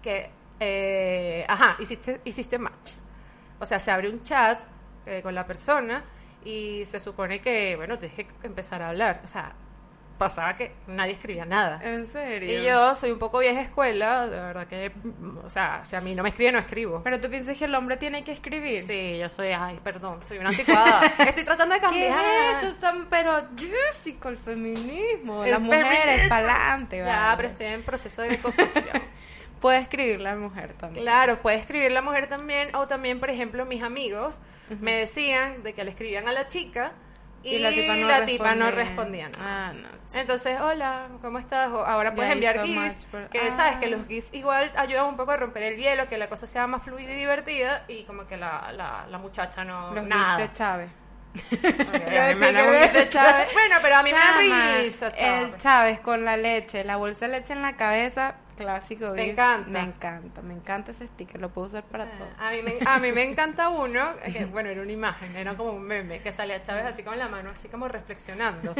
que, 0.02 0.30
eh, 0.60 1.44
ajá, 1.48 1.76
hiciste, 1.78 2.20
hiciste 2.24 2.58
match. 2.58 2.92
O 3.58 3.66
sea, 3.66 3.78
se 3.78 3.90
abre 3.90 4.08
un 4.10 4.22
chat 4.22 4.60
eh, 5.06 5.20
con 5.22 5.34
la 5.34 5.46
persona 5.46 6.02
y 6.44 6.84
se 6.86 6.98
supone 6.98 7.40
que, 7.40 7.76
bueno, 7.76 7.98
tienes 7.98 8.16
que 8.16 8.46
empezar 8.46 8.82
a 8.82 8.88
hablar. 8.90 9.20
O 9.24 9.28
sea, 9.28 9.52
pasaba 10.18 10.56
que 10.56 10.72
nadie 10.86 11.12
escribía 11.12 11.44
nada. 11.44 11.80
¿En 11.82 12.06
serio? 12.06 12.60
Y 12.60 12.64
yo 12.64 12.94
soy 12.94 13.10
un 13.10 13.18
poco 13.18 13.38
vieja 13.38 13.60
escuela, 13.60 14.26
de 14.26 14.38
verdad 14.38 14.66
que, 14.66 14.92
o 15.44 15.50
sea, 15.50 15.84
si 15.84 15.96
a 15.96 16.00
mí 16.00 16.14
no 16.14 16.22
me 16.22 16.28
escribe, 16.28 16.52
no 16.52 16.58
escribo. 16.58 17.02
Pero 17.02 17.20
tú 17.20 17.28
piensas 17.28 17.58
que 17.58 17.64
el 17.64 17.74
hombre 17.74 17.96
tiene 17.96 18.22
que 18.24 18.32
escribir. 18.32 18.84
Sí, 18.84 19.18
yo 19.18 19.28
soy, 19.28 19.48
ay, 19.48 19.80
perdón, 19.82 20.20
soy 20.26 20.38
una 20.38 20.50
anticuada. 20.50 21.00
Estoy 21.26 21.44
tratando 21.44 21.74
de 21.74 21.80
¿Qué 21.80 21.86
cambiar. 21.86 22.56
es 22.56 22.62
eso 22.64 22.76
tan 22.76 23.06
pero 23.06 23.48
Jessica, 23.56 24.28
el 24.28 24.38
feminismo? 24.38 25.44
El 25.44 25.50
Las 25.50 25.60
mujeres 25.60 25.88
feminismo. 25.88 26.28
para 26.28 26.54
adelante. 26.54 26.98
Ya, 26.98 27.32
pero 27.36 27.48
estoy 27.48 27.66
en 27.66 27.82
proceso 27.82 28.22
de 28.22 28.38
construcción. 28.38 29.02
Puede 29.60 29.78
escribir 29.78 30.20
la 30.20 30.34
mujer 30.34 30.74
también. 30.74 31.04
Claro, 31.04 31.40
puede 31.40 31.56
escribir 31.58 31.92
la 31.92 32.02
mujer 32.02 32.28
también, 32.28 32.74
o 32.74 32.88
también, 32.88 33.20
por 33.20 33.30
ejemplo, 33.30 33.64
mis 33.64 33.80
amigos 33.80 34.36
me 34.80 34.96
decían 34.96 35.62
de 35.62 35.72
que 35.72 35.84
le 35.84 35.90
escribían 35.90 36.26
a 36.26 36.32
la 36.32 36.48
chica 36.48 36.92
y, 37.42 37.58
la 37.58 38.24
tipa 38.24 38.54
no, 38.54 38.70
respondía 38.70 39.28
nada. 39.30 39.68
Ah, 39.70 39.72
no. 39.74 39.88
Entonces, 40.20 40.60
hola, 40.60 41.08
¿cómo 41.20 41.38
estás? 41.38 41.70
Ahora 41.72 42.14
puedes 42.14 42.28
Ya 42.28 42.32
enviar 42.34 42.54
hizo 42.56 42.64
GIF, 42.66 42.76
match 42.76 43.04
por- 43.06 43.28
que 43.30 43.40
Ah. 43.40 43.56
sabes 43.56 43.78
que 43.78 43.86
los 43.88 44.06
GIF 44.06 44.26
igual 44.32 44.70
ayudan 44.76 45.06
un 45.06 45.16
poco 45.16 45.32
a 45.32 45.36
romper 45.36 45.62
el 45.64 45.76
hielo, 45.76 46.08
que 46.08 46.18
la 46.18 46.28
cosa 46.28 46.46
sea 46.46 46.66
más 46.66 46.82
fluida 46.82 47.12
y 47.12 47.16
divertida, 47.16 47.84
y 47.88 48.04
como 48.04 48.26
que 48.26 48.36
la, 48.36 48.70
la, 48.72 49.06
la 49.08 49.18
muchacha 49.18 49.64
no... 49.64 49.92
Los 49.94 50.06
nada. 50.06 50.36
gifs 50.38 50.50
de 50.50 50.56
Chávez. 50.58 50.90
Ok, 51.34 51.94
a 52.18 52.28
mí 52.28 52.34
me 52.34 52.52
da 52.52 52.64
un 52.64 52.76
gif 52.82 52.92
de 52.92 53.08
Chávez. 53.08 53.48
Bueno, 53.52 53.76
pero 53.82 53.96
a 53.96 54.02
mí 54.02 54.12
me 54.12 54.18
Chama, 54.18 54.66
da 54.68 54.76
risa, 54.78 55.06
El 55.08 55.14
Chávez. 55.16 55.56
Chávez 55.62 56.00
con 56.00 56.24
la 56.24 56.36
leche, 56.36 56.84
la 56.84 56.96
bolsa 56.96 57.26
de 57.26 57.32
leche 57.40 57.52
en 57.54 57.62
la 57.62 57.76
cabeza, 57.76 58.34
clásico. 58.62 59.14
Gif. 59.14 59.28
encanta. 59.28 59.70
Me 59.70 59.80
encanta, 59.80 60.42
me 60.42 60.54
encanta 60.54 60.90
ese 60.92 61.06
sticker, 61.08 61.40
lo 61.40 61.50
puedo 61.50 61.68
usar 61.68 61.84
para 61.84 62.06
todo. 62.06 62.28
A 62.38 62.50
mí, 62.50 62.62
me, 62.62 62.78
a 62.84 62.98
mí 62.98 63.12
me 63.12 63.24
encanta 63.24 63.68
uno, 63.70 64.14
que 64.32 64.44
bueno, 64.46 64.70
era 64.70 64.82
una 64.82 64.92
imagen, 64.92 65.36
era 65.36 65.54
como 65.54 65.72
un 65.72 65.82
meme, 65.82 66.20
que 66.20 66.32
salía 66.32 66.62
Chávez 66.62 66.86
así 66.86 67.02
con 67.02 67.18
la 67.18 67.28
mano, 67.28 67.50
así 67.50 67.68
como 67.68 67.88
reflexionando. 67.88 68.74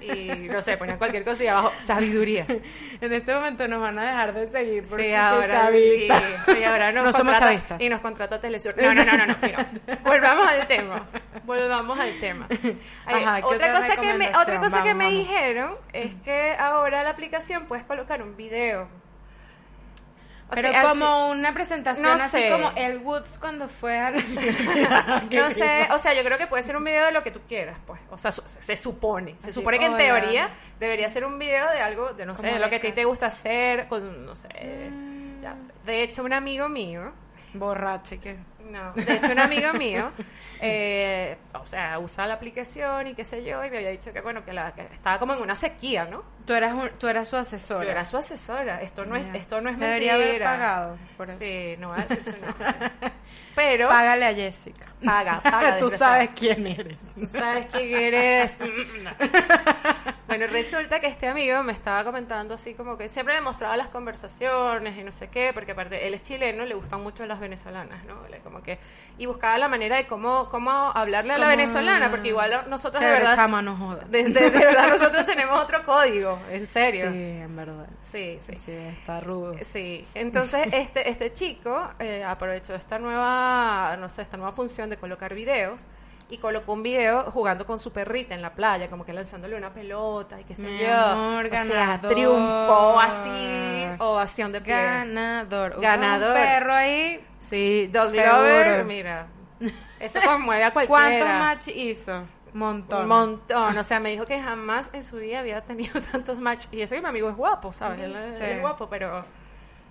Y 0.00 0.48
no 0.48 0.60
sé, 0.62 0.76
ponía 0.76 0.96
cualquier 0.96 1.24
cosa 1.24 1.44
y 1.44 1.46
abajo, 1.48 1.72
sabiduría. 1.80 2.46
En 3.00 3.12
este 3.12 3.34
momento 3.34 3.68
nos 3.68 3.80
van 3.80 3.98
a 3.98 4.04
dejar 4.04 4.34
de 4.34 4.48
seguir 4.48 4.84
porque 4.88 5.08
Sí, 5.08 5.14
ahora, 5.14 5.70
sí, 5.70 6.08
sí, 6.46 6.64
ahora 6.64 6.92
nos 6.92 7.04
No 7.06 7.12
somos 7.12 7.38
chavistas. 7.38 7.80
Y 7.80 7.88
nos 7.88 8.00
contrata 8.00 8.40
Telesur. 8.40 8.74
No, 8.76 8.94
no, 8.94 9.04
no, 9.04 9.16
no, 9.16 9.26
no, 9.26 9.36
mira, 9.40 9.70
volvamos 10.04 10.48
al 10.48 10.66
tema. 10.66 11.06
Volvamos 11.44 11.98
al 11.98 12.18
tema. 12.20 12.46
Ay, 13.06 13.24
Ajá, 13.24 13.36
¿qué 13.38 13.44
otra, 13.44 13.56
otra 13.56 13.80
cosa 13.80 13.96
que 13.96 14.14
me, 14.14 14.28
otra 14.36 14.60
cosa 14.60 14.82
que 14.82 14.94
me 14.94 15.04
vamos. 15.04 15.18
dijeron 15.20 15.74
es 15.92 16.14
que 16.16 16.56
ahora 16.58 17.02
la 17.02 17.10
aplicación 17.10 17.66
puedes 17.66 17.84
colocar 17.84 18.22
un 18.22 18.36
video. 18.36 18.88
O 20.50 20.54
Pero 20.54 20.70
sea, 20.70 20.82
como 20.82 21.30
una 21.30 21.52
presentación 21.52 22.06
no 22.06 22.12
así 22.12 22.38
sé. 22.38 22.48
como 22.50 22.72
El 22.74 22.98
Woods 22.98 23.36
cuando 23.38 23.68
fue 23.68 23.98
a 23.98 24.10
la 24.12 24.20
No 25.30 25.50
sé, 25.50 25.88
o 25.92 25.98
sea, 25.98 26.14
yo 26.14 26.24
creo 26.24 26.38
que 26.38 26.46
puede 26.46 26.62
ser 26.62 26.74
un 26.76 26.84
video 26.84 27.04
de 27.04 27.12
lo 27.12 27.22
que 27.22 27.30
tú 27.30 27.40
quieras, 27.46 27.76
pues. 27.86 28.00
O 28.10 28.16
sea, 28.16 28.32
se 28.32 28.74
supone. 28.76 29.32
Se 29.40 29.48
Así, 29.48 29.52
supone 29.52 29.78
que 29.78 29.84
en 29.84 29.92
hola. 29.92 30.02
teoría 30.04 30.48
debería 30.80 31.08
ser 31.10 31.26
un 31.26 31.38
video 31.38 31.68
de 31.70 31.80
algo, 31.82 32.14
de 32.14 32.24
no 32.24 32.34
sé, 32.34 32.46
de 32.46 32.58
lo 32.58 32.70
que 32.70 32.76
a 32.76 32.80
ti 32.80 32.92
te 32.92 33.04
gusta 33.04 33.26
hacer, 33.26 33.88
con, 33.88 34.24
no 34.24 34.34
sé. 34.34 34.48
Mm. 34.90 35.42
ya. 35.42 35.54
De 35.84 36.02
hecho, 36.02 36.24
un 36.24 36.32
amigo 36.32 36.68
mío, 36.70 37.12
Borrache, 37.52 38.18
¿qué? 38.18 38.38
No, 38.64 38.92
de 38.92 39.14
hecho, 39.14 39.32
un 39.32 39.38
amigo 39.38 39.72
mío, 39.74 40.10
eh, 40.60 41.36
o 41.54 41.66
sea, 41.66 41.98
usa 41.98 42.26
la 42.26 42.34
aplicación 42.34 43.06
y 43.06 43.14
qué 43.14 43.24
sé 43.24 43.42
yo, 43.44 43.64
y 43.64 43.70
me 43.70 43.78
había 43.78 43.90
dicho 43.90 44.12
que, 44.12 44.20
bueno, 44.20 44.44
que, 44.44 44.52
la, 44.52 44.72
que 44.72 44.82
estaba 44.92 45.18
como 45.18 45.34
en 45.34 45.40
una 45.42 45.54
sequía, 45.54 46.04
¿no? 46.04 46.22
Tú 46.46 46.54
eras, 46.54 46.72
un- 46.74 46.90
tú 46.98 47.08
eras 47.08 47.28
su 47.28 47.36
asesora. 47.36 47.84
Yo 47.84 47.90
era 47.90 48.04
su 48.04 48.16
asesora. 48.16 48.82
Esto 48.82 49.04
no 49.04 49.16
es, 49.16 49.26
esto 49.34 49.60
no 49.60 49.68
es 49.70 49.78
Debería 49.78 50.16
mentira. 50.16 50.52
haber 50.52 50.58
pagado 50.58 50.98
por 51.16 51.28
eso. 51.30 51.38
Sí, 51.38 51.74
no 51.78 51.88
voy 51.90 51.98
a 52.00 52.04
decir 52.04 52.24
su 52.24 52.30
nombre. 52.40 52.66
Pero 53.54 53.88
Págale 53.88 54.24
a 54.26 54.34
Jessica. 54.34 54.86
paga, 55.04 55.40
paga. 55.40 55.78
Tú 55.78 55.90
sabes 55.90 56.30
quién 56.34 56.66
eres. 56.66 56.96
¿Sabes 57.30 57.66
quién 57.72 57.92
eres? 58.14 58.58
bueno, 60.26 60.46
resulta 60.46 61.00
que 61.00 61.08
este 61.08 61.26
amigo 61.28 61.62
me 61.62 61.72
estaba 61.72 62.04
comentando 62.04 62.54
así 62.54 62.74
como 62.74 62.96
que 62.96 63.08
siempre 63.08 63.34
me 63.34 63.40
mostraba 63.40 63.76
las 63.76 63.88
conversaciones 63.88 64.96
y 64.96 65.02
no 65.02 65.12
sé 65.12 65.28
qué, 65.28 65.50
porque 65.52 65.72
aparte 65.72 66.06
él 66.06 66.14
es 66.14 66.22
chileno, 66.22 66.64
le 66.64 66.74
gustan 66.74 67.02
mucho 67.02 67.26
las 67.26 67.40
venezolanas, 67.40 68.04
¿no? 68.04 68.26
Le- 68.28 68.38
Como 68.48 68.62
que 68.62 68.78
y 69.18 69.26
buscaba 69.26 69.58
la 69.58 69.68
manera 69.68 69.96
de 69.96 70.06
cómo 70.06 70.48
cómo 70.48 70.70
hablarle 70.70 71.32
a 71.32 71.38
la 71.38 71.48
venezolana, 71.48 72.08
porque 72.10 72.28
igual 72.28 72.64
nosotros 72.68 73.02
de 73.02 73.10
verdad 73.10 73.34
chama, 73.34 73.60
no 73.62 73.76
jodas. 73.76 74.08
de, 74.10 74.22
de- 74.24 74.30
de 74.50 74.50
verdad 74.50 74.88
nosotros 74.90 75.26
tenemos 75.26 75.58
otro 75.60 75.84
código, 75.84 76.38
en 76.52 76.66
serio. 76.68 77.10
Sí, 77.12 77.18
en 77.18 77.56
verdad. 77.56 77.86
Sí, 78.02 78.38
sí. 78.40 78.52
Sí, 78.64 78.72
está 78.72 79.20
rudo. 79.20 79.56
Sí, 79.62 80.06
entonces 80.14 80.68
este 80.72 81.08
este 81.10 81.32
chico 81.32 81.90
eh, 81.98 82.22
aprovechó 82.24 82.74
esta 82.76 82.98
nueva, 83.00 83.96
no 83.98 84.08
sé, 84.08 84.22
esta 84.22 84.36
nueva 84.36 84.52
función 84.52 84.88
de 84.88 84.96
colocar 84.96 85.34
videos 85.34 85.84
y 86.30 86.38
colocó 86.38 86.74
un 86.74 86.82
video 86.82 87.30
jugando 87.30 87.64
con 87.66 87.78
su 87.78 87.92
perrita 87.92 88.34
en 88.34 88.42
la 88.42 88.52
playa, 88.52 88.88
como 88.88 89.04
que 89.04 89.12
lanzándole 89.12 89.56
una 89.56 89.72
pelota 89.72 90.40
y 90.40 90.44
qué 90.44 90.54
sé 90.54 90.62
Mi 90.62 90.78
yo. 90.78 90.94
amor, 90.94 91.46
o 91.46 91.48
sea, 91.48 91.64
ganador. 91.64 92.10
triunfó 92.10 93.00
así, 93.00 93.86
ovación 93.98 94.52
de 94.52 94.60
pie. 94.60 94.74
Ganador. 94.74 95.80
Ganador. 95.80 96.28
Un 96.28 96.34
perro 96.34 96.74
ahí. 96.74 97.24
Sí, 97.40 97.90
Seguro. 97.92 98.26
Lover, 98.36 98.84
mira. 98.84 99.26
Eso 100.00 100.20
conmueve 100.24 100.64
a 100.64 100.72
cualquiera. 100.72 101.02
¿Cuántos 101.02 101.28
match 101.28 101.68
hizo? 101.68 102.22
Montón. 102.52 103.02
Un 103.02 103.08
montón, 103.08 103.76
o 103.76 103.82
sea, 103.82 104.00
me 104.00 104.10
dijo 104.10 104.24
que 104.24 104.40
jamás 104.40 104.90
en 104.92 105.02
su 105.02 105.16
vida 105.16 105.40
había 105.40 105.60
tenido 105.60 106.00
tantos 106.12 106.38
match 106.38 106.66
y 106.72 106.80
eso 106.80 106.94
que 106.94 107.00
mi 107.00 107.08
amigo 107.08 107.28
es 107.28 107.36
guapo, 107.36 107.72
¿sabes? 107.72 108.00
Él, 108.00 108.16
es 108.16 108.60
guapo, 108.60 108.88
pero 108.88 109.24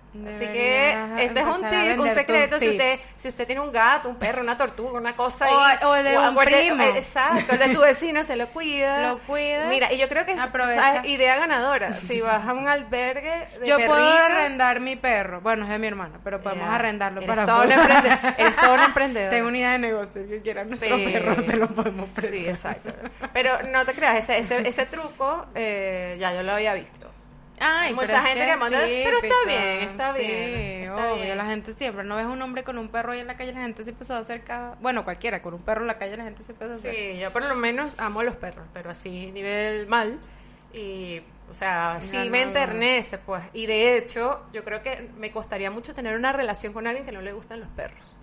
Así 0.08 0.46
que 0.46 1.24
este 1.24 1.40
es 1.40 1.46
un 1.46 1.68
tip, 1.68 2.00
un 2.00 2.08
secreto. 2.10 2.58
Si 2.58 2.68
usted, 2.70 2.98
si 3.18 3.28
usted 3.28 3.46
tiene 3.46 3.60
un 3.60 3.70
gato, 3.70 4.08
un 4.08 4.16
perro, 4.16 4.42
una 4.42 4.56
tortuga, 4.56 4.98
una 4.98 5.14
cosa 5.14 5.46
O- 5.86 5.92
de 5.94 6.18
un 6.18 6.34
primo. 6.36 6.82
Exacto, 6.82 7.52
el 7.52 7.58
de 7.58 7.68
tu 7.74 7.80
vecino 7.80 8.22
se 8.22 8.34
lo 8.36 8.48
cuida. 8.48 9.08
Lo 9.12 9.18
cuida. 9.20 9.66
Mira, 9.68 9.92
y 9.92 9.98
yo 9.98 10.08
creo 10.08 10.24
que 10.24 10.32
es 10.32 10.38
idea 11.04 11.36
ganadora. 11.36 11.94
Si 11.94 12.20
vas 12.20 12.46
a 12.46 12.52
un 12.52 12.66
albergue 12.68 13.48
de 13.60 13.66
Yo 13.66 13.76
puedo 13.76 13.94
perritos, 13.94 14.20
arrendar 14.20 14.80
mi 14.80 14.96
perro. 14.96 15.40
Bueno, 15.40 15.64
es 15.64 15.70
de 15.70 15.78
mi 15.78 15.86
hermana, 15.86 16.18
pero 16.24 16.40
podemos 16.40 16.68
arrendarlo 16.68 17.20
Eres 17.20 17.28
para 17.36 17.46
todo 17.46 17.62
un 17.62 17.68
poder- 17.68 17.78
emprende- 17.78 18.34
eres 18.38 18.56
todo 18.56 18.74
un 18.74 18.80
emprendedor. 18.80 19.30
Tengo 19.30 19.48
una 19.48 19.58
idea 19.58 19.70
de 19.72 19.78
negocio. 19.78 20.28
Que 20.28 20.40
quiera 20.40 20.64
nuestro 20.64 20.96
Sí. 20.96 21.04
perro 21.12 21.40
se 21.42 21.56
lo 21.56 21.68
podemos 21.68 22.08
prestar. 22.10 22.38
Sí, 22.38 22.46
exacto. 22.46 22.92
Pero 23.32 23.62
no 23.64 23.84
te 23.84 23.92
creas, 23.94 24.16
ese, 24.18 24.38
ese, 24.38 24.66
ese 24.66 24.86
truco 24.86 25.46
eh, 25.54 26.16
ya 26.18 26.32
yo 26.32 26.42
lo 26.42 26.52
había 26.52 26.74
visto. 26.74 27.10
Ay, 27.60 27.94
Mucha 27.94 28.22
gente 28.22 28.46
que 28.46 28.56
manda- 28.56 28.80
pero 28.80 29.18
está 29.18 29.34
bien, 29.46 29.88
está 29.90 30.14
Sí, 30.14 30.20
bien, 30.20 30.82
está 30.82 31.12
obvio. 31.12 31.22
bien. 31.24 31.36
La 31.38 31.44
gente 31.46 31.72
siempre, 31.72 32.04
no 32.04 32.16
ves 32.16 32.26
un 32.26 32.40
hombre 32.42 32.64
con 32.64 32.78
un 32.78 32.88
perro 32.88 33.12
ahí 33.12 33.20
en 33.20 33.26
la 33.26 33.36
calle, 33.36 33.52
la 33.52 33.62
gente 33.62 33.82
siempre 33.84 34.04
se 34.04 34.12
va 34.12 34.18
a 34.18 34.22
acercar. 34.22 34.76
Bueno, 34.80 35.04
cualquiera, 35.04 35.42
con 35.42 35.54
un 35.54 35.62
perro 35.62 35.80
en 35.82 35.86
la 35.88 35.98
calle, 35.98 36.16
la 36.16 36.24
gente 36.24 36.42
siempre 36.42 36.68
se 36.68 36.74
acerca. 36.74 36.96
Sí, 36.96 37.18
yo 37.18 37.32
por 37.32 37.44
lo 37.44 37.54
menos 37.54 37.94
amo 37.98 38.22
los 38.22 38.36
perros, 38.36 38.66
pero 38.72 38.90
así 38.90 39.30
nivel 39.32 39.86
mal. 39.86 40.18
Y 40.72 41.22
O 41.50 41.54
sea, 41.54 41.96
sí 42.00 42.16
no, 42.18 42.26
me 42.26 42.38
ya. 42.40 42.44
enternece, 42.44 43.16
pues. 43.16 43.42
Y 43.54 43.64
de 43.66 43.96
hecho, 43.96 44.42
yo 44.52 44.64
creo 44.64 44.82
que 44.82 45.08
me 45.16 45.30
costaría 45.32 45.70
mucho 45.70 45.94
tener 45.94 46.14
una 46.14 46.30
relación 46.32 46.74
con 46.74 46.86
alguien 46.86 47.06
que 47.06 47.12
no 47.12 47.22
le 47.22 47.32
gustan 47.32 47.60
los 47.60 47.70
perros. 47.70 48.14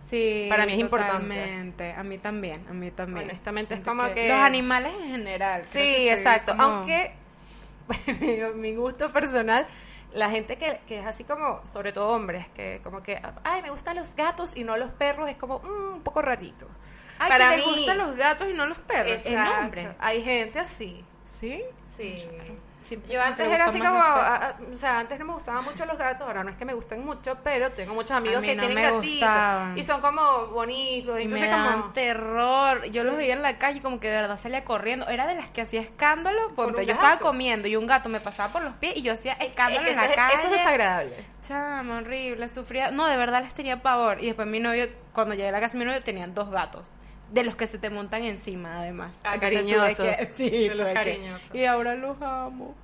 Sí, 0.00 0.46
Para 0.48 0.66
mí 0.66 0.74
es 0.74 0.78
importante. 0.78 1.34
totalmente. 1.34 1.92
A 1.92 2.04
mí 2.04 2.18
también, 2.18 2.64
a 2.68 2.72
mí 2.74 2.90
también. 2.92 3.24
Honestamente, 3.28 3.74
es 3.74 3.80
como 3.80 4.04
que- 4.14 4.28
Los 4.28 4.38
animales 4.38 4.92
en 5.00 5.08
general. 5.10 5.62
Sí, 5.64 6.08
exacto. 6.08 6.52
como- 6.52 6.62
Aunque, 6.62 7.12
mi- 8.54 8.74
gusto 8.74 9.12
personal, 9.12 9.66
la 10.12 10.30
gente 10.30 10.56
que, 10.56 10.80
que 10.86 10.98
es 11.00 11.06
así 11.06 11.24
como, 11.24 11.60
sobre 11.66 11.92
todo 11.92 12.08
hombres, 12.08 12.46
que 12.54 12.80
como 12.82 13.02
que, 13.02 13.20
ay, 13.44 13.62
me 13.62 13.70
gustan 13.70 13.96
los 13.96 14.14
gatos 14.16 14.56
y 14.56 14.64
no 14.64 14.76
los 14.76 14.90
perros, 14.92 15.28
es 15.28 15.36
como 15.36 15.58
mm, 15.60 15.94
un 15.94 16.02
poco 16.02 16.22
rarito. 16.22 16.66
Ay, 17.18 17.30
Para 17.30 17.50
que 17.50 17.56
mí- 17.58 17.62
gustan 17.76 17.98
los 17.98 18.16
gatos 18.16 18.48
y 18.48 18.52
no 18.52 18.66
los 18.66 18.78
perros. 18.78 19.24
El 19.26 19.32
Exacto. 19.34 19.60
hombre. 19.64 19.88
Hay 19.98 20.22
gente 20.22 20.58
así. 20.58 21.04
¿Sí? 21.24 21.62
Sí. 21.96 22.28
Siempre 22.86 23.12
Yo 23.12 23.20
antes 23.20 23.50
era 23.50 23.64
así 23.66 23.78
como, 23.80 23.98
ah, 23.98 24.40
ah, 24.40 24.54
o 24.72 24.76
sea, 24.76 25.00
antes 25.00 25.18
no 25.18 25.24
me 25.24 25.32
gustaban 25.32 25.64
mucho 25.64 25.84
los 25.86 25.98
gatos, 25.98 26.26
ahora 26.26 26.44
no 26.44 26.50
es 26.50 26.56
que 26.56 26.64
me 26.64 26.72
gusten 26.72 27.04
mucho, 27.04 27.36
pero 27.42 27.72
tengo 27.72 27.94
muchos 27.94 28.12
amigos 28.12 28.42
que 28.42 28.54
no 28.54 28.64
tienen 28.66 28.94
gatitos 28.94 29.76
y 29.76 29.82
son 29.82 30.00
como 30.00 30.46
bonitos, 30.48 31.20
Y 31.20 31.26
me 31.26 31.46
daban 31.48 31.80
como 31.80 31.92
terror. 31.92 32.84
Yo 32.90 33.02
los 33.02 33.16
veía 33.16 33.32
en 33.34 33.42
la 33.42 33.58
calle 33.58 33.78
y 33.78 33.80
como 33.80 33.98
que 33.98 34.08
de 34.08 34.20
verdad 34.20 34.38
salía 34.38 34.64
corriendo. 34.64 35.08
Era 35.08 35.26
de 35.26 35.34
las 35.34 35.48
que 35.48 35.62
hacía 35.62 35.80
escándalo. 35.80 36.48
Un 36.56 36.74
yo 36.84 36.92
estaba 36.92 37.18
comiendo 37.18 37.66
y 37.66 37.74
un 37.76 37.86
gato 37.86 38.08
me 38.08 38.20
pasaba 38.20 38.52
por 38.52 38.62
los 38.62 38.74
pies 38.74 38.96
y 38.96 39.02
yo 39.02 39.12
hacía 39.14 39.32
escándalo 39.34 39.88
Es 39.88 39.96
en 39.96 40.02
la 40.02 40.06
es- 40.10 40.16
calle. 40.16 40.34
eso 40.34 40.44
es 40.46 40.50
desagradable. 40.52 41.26
Chama, 41.46 41.98
horrible, 41.98 42.48
sufría. 42.48 42.90
No, 42.90 43.06
de 43.06 43.16
verdad 43.16 43.42
les 43.42 43.54
tenía 43.54 43.82
pavor. 43.82 44.22
Y 44.22 44.26
después 44.26 44.46
mi 44.46 44.60
novio, 44.60 44.88
cuando 45.12 45.34
llegué 45.34 45.48
a 45.48 45.52
la 45.52 45.60
casa 45.60 45.76
mi 45.76 45.84
novio, 45.84 46.02
tenían 46.02 46.34
dos 46.34 46.50
gatos. 46.50 46.92
De 47.30 47.42
los 47.42 47.56
que 47.56 47.66
se 47.66 47.78
te 47.78 47.90
montan 47.90 48.22
encima, 48.22 48.78
además. 48.80 49.12
Ah, 49.24 49.38
cariñosos. 49.40 49.96
que- 49.98 50.26
sí, 50.34 50.68
De 50.68 50.74
los 50.76 50.88
que-. 50.88 51.20
Y 51.52 51.64
ahora 51.64 51.94
los 51.96 52.20
amo. 52.22 52.76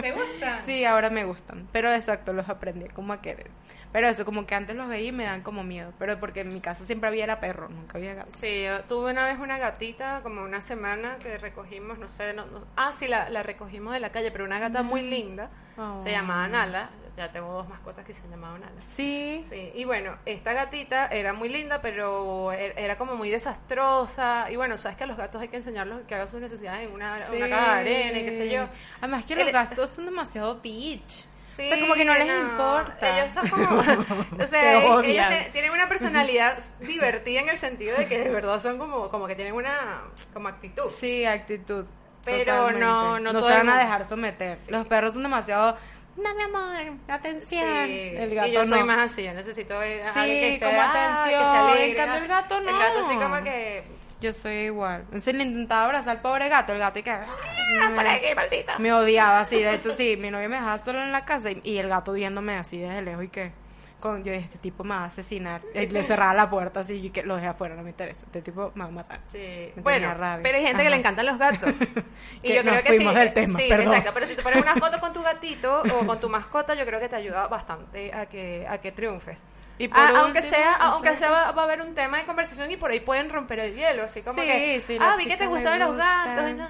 ¿Te 0.00 0.12
gustan? 0.12 0.60
Sí, 0.64 0.84
ahora 0.84 1.10
me 1.10 1.24
gustan. 1.24 1.68
Pero 1.72 1.92
exacto, 1.92 2.32
los 2.32 2.48
aprendí 2.48 2.86
como 2.88 3.12
a 3.12 3.20
querer. 3.20 3.50
Pero 3.92 4.08
eso, 4.08 4.24
como 4.24 4.46
que 4.46 4.54
antes 4.54 4.74
los 4.76 4.88
veía 4.88 5.08
y 5.08 5.12
me 5.12 5.24
dan 5.24 5.42
como 5.42 5.62
miedo. 5.62 5.92
Pero 5.98 6.18
porque 6.18 6.40
en 6.40 6.52
mi 6.52 6.60
casa 6.60 6.84
siempre 6.84 7.08
había 7.08 7.24
era 7.24 7.38
perro, 7.40 7.68
nunca 7.68 7.98
había 7.98 8.14
gato. 8.14 8.30
Sí, 8.32 8.62
yo 8.64 8.80
tuve 8.84 9.10
una 9.12 9.24
vez 9.26 9.38
una 9.38 9.58
gatita, 9.58 10.20
como 10.22 10.42
una 10.42 10.60
semana, 10.60 11.16
que 11.22 11.36
recogimos, 11.38 11.98
no 11.98 12.08
sé, 12.08 12.32
no, 12.32 12.46
no- 12.46 12.64
ah, 12.76 12.92
sí, 12.92 13.08
la, 13.08 13.28
la 13.30 13.42
recogimos 13.42 13.92
de 13.94 14.00
la 14.00 14.10
calle, 14.10 14.30
pero 14.30 14.44
una 14.44 14.58
gata 14.58 14.82
muy 14.82 15.02
linda, 15.02 15.50
Oh. 15.78 16.00
se 16.02 16.10
llamaba 16.10 16.48
Nala, 16.48 16.90
ya 17.16 17.32
tengo 17.32 17.50
dos 17.52 17.68
mascotas 17.68 18.04
que 18.04 18.12
se 18.12 18.26
llamaban 18.28 18.60
Nala. 18.60 18.80
Sí. 18.94 19.44
Sí, 19.48 19.72
y 19.74 19.84
bueno, 19.84 20.16
esta 20.26 20.52
gatita 20.52 21.06
era 21.06 21.32
muy 21.32 21.48
linda, 21.48 21.80
pero 21.80 22.52
er- 22.52 22.74
era 22.76 22.98
como 22.98 23.14
muy 23.16 23.30
desastrosa. 23.30 24.50
Y 24.50 24.56
bueno, 24.56 24.76
sabes 24.76 24.96
que 24.98 25.04
a 25.04 25.06
los 25.06 25.16
gatos 25.16 25.40
hay 25.40 25.48
que 25.48 25.56
enseñarlos 25.56 26.02
que 26.06 26.14
hagan 26.14 26.28
sus 26.28 26.40
necesidades 26.40 26.88
en 26.88 26.94
una, 26.94 27.18
una 27.34 27.48
caja 27.48 27.74
de 27.76 27.80
arena 27.80 28.18
y 28.18 28.24
qué 28.26 28.36
sé 28.36 28.48
yo. 28.50 28.68
Además 29.00 29.24
que 29.24 29.34
los 29.36 29.46
El- 29.46 29.52
gatos 29.52 29.90
son 29.90 30.04
demasiado 30.04 30.56
bitch. 30.60 31.26
Sí, 31.56 31.62
o 31.62 31.68
sea, 31.68 31.80
como 31.80 31.94
que 31.94 32.04
no 32.04 32.12
les 32.12 32.28
importa. 32.28 33.18
Ellos 33.18 33.32
son 33.32 33.48
como. 33.48 33.78
o 34.42 34.44
sea, 34.44 35.02
ellos 35.02 35.28
te- 35.28 35.50
tienen 35.52 35.70
una 35.70 35.88
personalidad 35.88 36.58
divertida 36.80 37.40
en 37.40 37.48
el 37.48 37.56
sentido 37.56 37.96
de 37.96 38.06
que 38.06 38.18
de 38.18 38.28
verdad 38.28 38.58
son 38.60 38.76
como, 38.76 39.08
como 39.08 39.26
que 39.26 39.34
tienen 39.36 39.54
una 39.54 40.02
como 40.34 40.48
actitud. 40.48 40.90
Sí, 40.90 41.24
actitud. 41.24 41.86
Pero 42.26 42.44
totalmente. 42.44 42.80
no- 42.80 43.20
no 43.20 43.32
no 43.32 43.40
se 43.40 43.46
el 43.52 43.58
van 43.58 43.68
a 43.70 43.78
dejar 43.78 44.04
someter. 44.04 44.58
Los 44.68 44.86
perros 44.86 45.14
son 45.14 45.22
demasiado. 45.22 45.76
No, 46.16 46.34
mi 46.34 46.42
amor, 46.42 46.98
atención. 47.08 47.86
Sí, 47.86 48.10
El 48.14 48.34
gato 48.34 48.48
y 48.48 48.52
yo 48.52 48.64
soy 48.64 48.80
no. 48.80 48.86
más 48.86 49.12
así, 49.12 49.22
yo 49.22 49.34
necesito 49.34 49.82
eh, 49.82 50.00
Sí, 50.02 50.18
alguien 50.18 50.40
que 50.40 50.54
esté, 50.54 50.66
como 50.66 50.78
ah, 50.80 51.24
que 51.24 51.30
se 51.30 51.36
atención. 51.36 51.90
En 51.90 51.96
cambio, 51.96 52.16
el 52.16 52.24
ah. 52.24 52.40
gato 52.40 52.58
El 52.58 52.64
gato 52.64 53.00
no. 53.00 53.08
sí 53.08 53.14
como 53.16 53.44
que... 53.44 53.84
Yo 54.20 54.32
soy 54.32 54.54
igual. 54.54 55.02
Entonces 55.02 55.34
le 55.34 55.44
intentaba 55.44 55.84
abrazar 55.84 56.16
al 56.16 56.22
pobre 56.22 56.48
gato, 56.48 56.72
el 56.72 56.78
gato 56.78 56.98
y 56.98 57.02
que. 57.02 57.10
¡Ah, 57.10 57.92
por 57.94 58.06
aquí, 58.06 58.34
maldita! 58.34 58.78
Me 58.78 58.92
odiaba 58.94 59.40
así, 59.40 59.56
de 59.56 59.74
hecho 59.74 59.92
sí, 59.92 60.16
mi 60.16 60.30
novio 60.30 60.48
me 60.48 60.56
dejaba 60.56 60.78
solo 60.78 61.02
en 61.02 61.12
la 61.12 61.26
casa 61.26 61.50
y, 61.50 61.60
y 61.64 61.76
el 61.76 61.88
gato 61.88 62.14
viéndome 62.14 62.56
así 62.56 62.78
desde 62.78 63.02
lejos 63.02 63.24
y 63.24 63.28
que 63.28 63.52
con, 64.00 64.22
yo 64.24 64.32
dije, 64.32 64.44
este 64.44 64.58
tipo 64.58 64.84
me 64.84 64.90
va 64.90 65.02
a 65.02 65.04
asesinar. 65.06 65.62
Y 65.74 65.86
le 65.86 66.02
cerraba 66.02 66.34
la 66.34 66.50
puerta 66.50 66.80
así 66.80 66.94
y 66.94 67.10
que 67.10 67.22
lo 67.22 67.36
dejé 67.36 67.48
afuera, 67.48 67.74
no 67.74 67.82
me 67.82 67.90
interesa. 67.90 68.24
Este 68.26 68.42
tipo 68.42 68.72
me 68.74 68.84
va 68.84 68.88
a 68.88 68.92
matar. 68.92 69.20
Sí. 69.28 69.72
Me 69.76 69.82
Bueno, 69.82 70.14
rabia. 70.14 70.42
pero 70.42 70.58
hay 70.58 70.64
gente 70.66 70.82
que 70.82 70.90
le 70.90 70.96
encantan 70.96 71.26
los 71.26 71.38
gatos. 71.38 71.70
y 72.42 72.52
yo 72.54 72.60
creo 72.62 72.74
nos 72.74 72.82
que 72.82 72.88
fuimos 72.94 73.14
sí. 73.14 73.18
del 73.20 73.32
tema, 73.32 73.58
sí, 73.58 73.68
perdón. 73.68 73.86
exacto. 73.88 74.10
Pero 74.14 74.26
si 74.26 74.36
te 74.36 74.42
pones 74.42 74.62
una 74.62 74.74
foto 74.76 75.00
con 75.00 75.12
tu 75.12 75.22
gatito 75.22 75.82
o 75.82 76.06
con 76.06 76.20
tu 76.20 76.28
mascota, 76.30 76.74
yo 76.74 76.84
creo 76.84 77.00
que 77.00 77.08
te 77.08 77.16
ayuda 77.16 77.46
bastante 77.48 78.12
a 78.12 78.26
que, 78.26 78.66
a 78.68 78.78
que 78.78 78.92
triunfes. 78.92 79.38
Y 79.78 79.86
ah, 79.86 79.88
por 79.88 79.98
ah, 79.98 80.20
aunque 80.20 80.42
sea, 80.42 80.74
aunque 80.74 81.16
sea 81.16 81.30
va, 81.30 81.52
va, 81.52 81.62
a 81.62 81.64
haber 81.64 81.82
un 81.82 81.94
tema 81.94 82.18
de 82.18 82.24
conversación 82.24 82.70
y 82.70 82.76
por 82.76 82.90
ahí 82.90 83.00
pueden 83.00 83.28
romper 83.28 83.58
el 83.60 83.74
hielo, 83.74 84.04
así 84.04 84.22
como 84.22 84.40
sí, 84.40 84.46
que, 84.46 84.80
sí, 84.80 84.96
ah, 85.00 85.16
vi 85.18 85.26
que 85.26 85.36
te 85.36 85.46
gustaban 85.46 85.78
los 85.80 85.96
gatos, 85.96 86.54
no, 86.54 86.68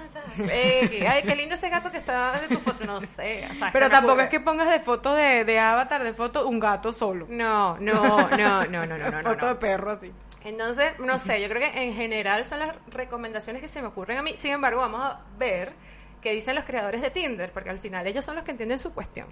eh, 0.49 1.07
ay, 1.09 1.23
qué 1.23 1.35
lindo 1.35 1.55
ese 1.55 1.69
gato 1.69 1.89
que 1.89 1.97
está 1.97 2.39
de 2.39 2.47
tu 2.47 2.59
foto, 2.59 2.83
no 2.85 2.99
sé, 2.99 3.47
o 3.49 3.53
sea, 3.53 3.69
pero 3.71 3.89
tampoco 3.89 4.21
es 4.21 4.29
que 4.29 4.41
pongas 4.41 4.69
de 4.69 4.79
foto 4.81 5.13
de, 5.13 5.45
de, 5.45 5.59
avatar, 5.59 6.03
de 6.03 6.13
foto 6.13 6.47
un 6.47 6.59
gato 6.59 6.91
solo. 6.91 7.27
No, 7.29 7.77
no, 7.79 8.29
no, 8.29 8.65
no, 8.65 8.65
no, 8.65 8.85
no, 8.85 8.97
no, 8.97 9.21
no 9.21 9.29
Foto 9.29 9.45
no. 9.45 9.53
de 9.53 9.55
perro 9.55 9.91
así. 9.91 10.11
Entonces, 10.43 10.97
no 10.99 11.19
sé, 11.19 11.41
yo 11.41 11.49
creo 11.49 11.61
que 11.61 11.83
en 11.83 11.93
general 11.93 12.45
son 12.45 12.59
las 12.59 12.75
recomendaciones 12.89 13.61
que 13.61 13.67
se 13.67 13.81
me 13.81 13.89
ocurren 13.89 14.17
a 14.17 14.21
mí. 14.21 14.35
Sin 14.37 14.51
embargo, 14.51 14.79
vamos 14.79 15.01
a 15.01 15.19
ver 15.37 15.73
qué 16.21 16.33
dicen 16.33 16.55
los 16.55 16.65
creadores 16.65 17.01
de 17.01 17.11
Tinder, 17.11 17.51
porque 17.51 17.69
al 17.69 17.79
final 17.79 18.05
ellos 18.07 18.25
son 18.25 18.35
los 18.35 18.43
que 18.43 18.51
entienden 18.51 18.79
su 18.79 18.93
cuestión. 18.93 19.27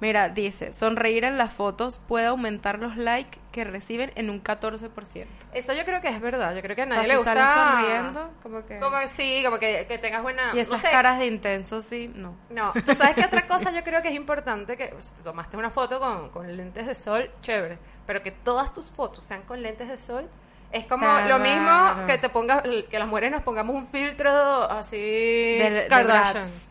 Mira, 0.00 0.30
dice, 0.30 0.72
sonreír 0.72 1.24
en 1.24 1.36
las 1.36 1.52
fotos 1.52 2.00
puede 2.08 2.26
aumentar 2.26 2.78
los 2.78 2.96
likes 2.96 3.38
que 3.52 3.64
reciben 3.64 4.12
en 4.14 4.30
un 4.30 4.42
14%. 4.42 5.26
Eso 5.52 5.72
yo 5.74 5.84
creo 5.84 6.00
que 6.00 6.08
es 6.08 6.20
verdad. 6.20 6.54
Yo 6.54 6.62
creo 6.62 6.74
que 6.74 6.82
a 6.82 6.86
O 6.86 6.88
nadie 6.88 7.00
sea, 7.00 7.08
le 7.08 7.12
si 7.12 7.16
gusta. 7.18 7.34
salen 7.34 7.68
sonriendo, 7.76 8.30
como 8.42 8.64
que... 8.64 8.78
Como 8.78 8.96
sí, 9.08 9.42
como 9.44 9.58
que, 9.58 9.84
que 9.86 9.98
tengas 9.98 10.22
buena. 10.22 10.52
Y 10.52 10.56
no 10.56 10.60
esas 10.62 10.80
sé. 10.80 10.90
caras 10.90 11.18
de 11.18 11.26
intenso, 11.26 11.82
sí, 11.82 12.10
no. 12.14 12.34
No, 12.48 12.72
tú 12.86 12.94
sabes 12.94 13.14
que 13.14 13.24
otra 13.26 13.46
cosa 13.48 13.72
yo 13.72 13.82
creo 13.84 14.00
que 14.00 14.08
es 14.08 14.14
importante 14.14 14.76
que 14.76 14.94
si 15.00 15.14
te 15.16 15.22
tomaste 15.22 15.56
una 15.58 15.70
foto 15.70 16.00
con, 16.00 16.30
con 16.30 16.56
lentes 16.56 16.86
de 16.86 16.94
sol, 16.94 17.30
chévere, 17.42 17.76
pero 18.06 18.22
que 18.22 18.30
todas 18.30 18.72
tus 18.72 18.86
fotos 18.86 19.22
sean 19.24 19.42
con 19.42 19.60
lentes 19.60 19.88
de 19.88 19.98
sol. 19.98 20.28
Es 20.72 20.86
como 20.86 21.04
lo 21.28 21.38
mismo 21.40 22.06
que 22.06 22.18
te 22.18 22.28
pongas, 22.28 22.62
que 22.62 22.98
las 22.98 23.08
mujeres 23.08 23.32
nos 23.32 23.42
pongamos 23.42 23.74
un 23.74 23.86
filtro 23.88 24.70
así 24.70 24.96
De, 24.96 25.86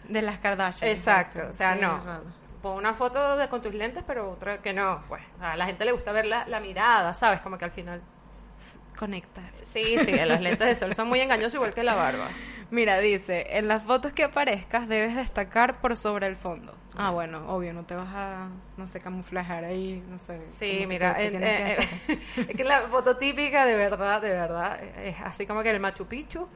de 0.08 0.22
las 0.22 0.40
Kardashian. 0.40 0.90
Exacto, 0.90 1.42
o 1.50 1.54
sea, 1.54 1.76
Sí, 1.76 1.82
no. 1.82 2.02
raro. 2.06 2.24
Pon 2.62 2.78
una 2.78 2.94
foto 2.94 3.38
de, 3.38 3.48
con 3.48 3.62
tus 3.62 3.74
lentes, 3.74 4.04
pero 4.06 4.32
otra 4.32 4.58
que 4.60 4.74
no. 4.74 5.02
Pues 5.08 5.22
a 5.42 5.56
la 5.56 5.66
gente 5.66 5.86
le 5.86 5.92
gusta 5.94 6.12
ver 6.12 6.26
la, 6.26 6.46
la 6.48 6.60
mirada, 6.60 7.14
¿sabes? 7.14 7.40
Como 7.42 7.58
que 7.58 7.66
al 7.66 7.72
final. 7.72 8.02
Conectar. 9.00 9.50
Sí, 9.64 9.98
sí, 10.00 10.12
los 10.12 10.42
lentes 10.42 10.68
de 10.68 10.76
sol 10.76 10.94
son 10.94 11.08
muy 11.08 11.22
engañosos, 11.22 11.54
igual 11.56 11.74
que 11.74 11.84
la 11.84 11.96
barba. 11.96 12.28
Mira, 12.70 13.00
dice, 13.00 13.48
en 13.58 13.70
las 13.70 13.82
fotos 13.84 14.12
que 14.12 14.26
aparezcas 14.26 14.90
debes 14.90 15.16
destacar 15.16 15.80
por 15.80 15.96
sobre 15.96 16.28
el 16.28 16.36
fondo. 16.36 16.76
Ah, 16.98 17.12
bueno, 17.12 17.46
obvio, 17.48 17.72
no 17.74 17.86
te 17.86 17.96
vas 17.96 18.10
a, 18.14 18.50
no 18.76 18.88
sé, 18.88 19.00
camuflajear 19.00 19.64
ahí, 19.64 20.04
no 20.10 20.20
sé. 20.20 20.42
Sí, 20.50 20.80
que 20.80 20.88
mira, 20.88 21.16
te 21.16 21.24
en- 21.28 21.30
tienes 21.32 21.78
que 21.78 22.14
eh, 22.14 22.20
es 22.50 22.58
que 22.58 22.64
la 22.66 22.82
foto 22.90 23.16
típica, 23.16 23.66
de 23.66 23.76
verdad, 23.78 24.22
de 24.22 24.32
verdad, 24.32 24.84
es 24.84 25.16
así 25.24 25.46
como 25.48 25.64
que 25.64 25.70
el 25.70 25.80
Machu 25.80 26.06
Picchu. 26.06 26.48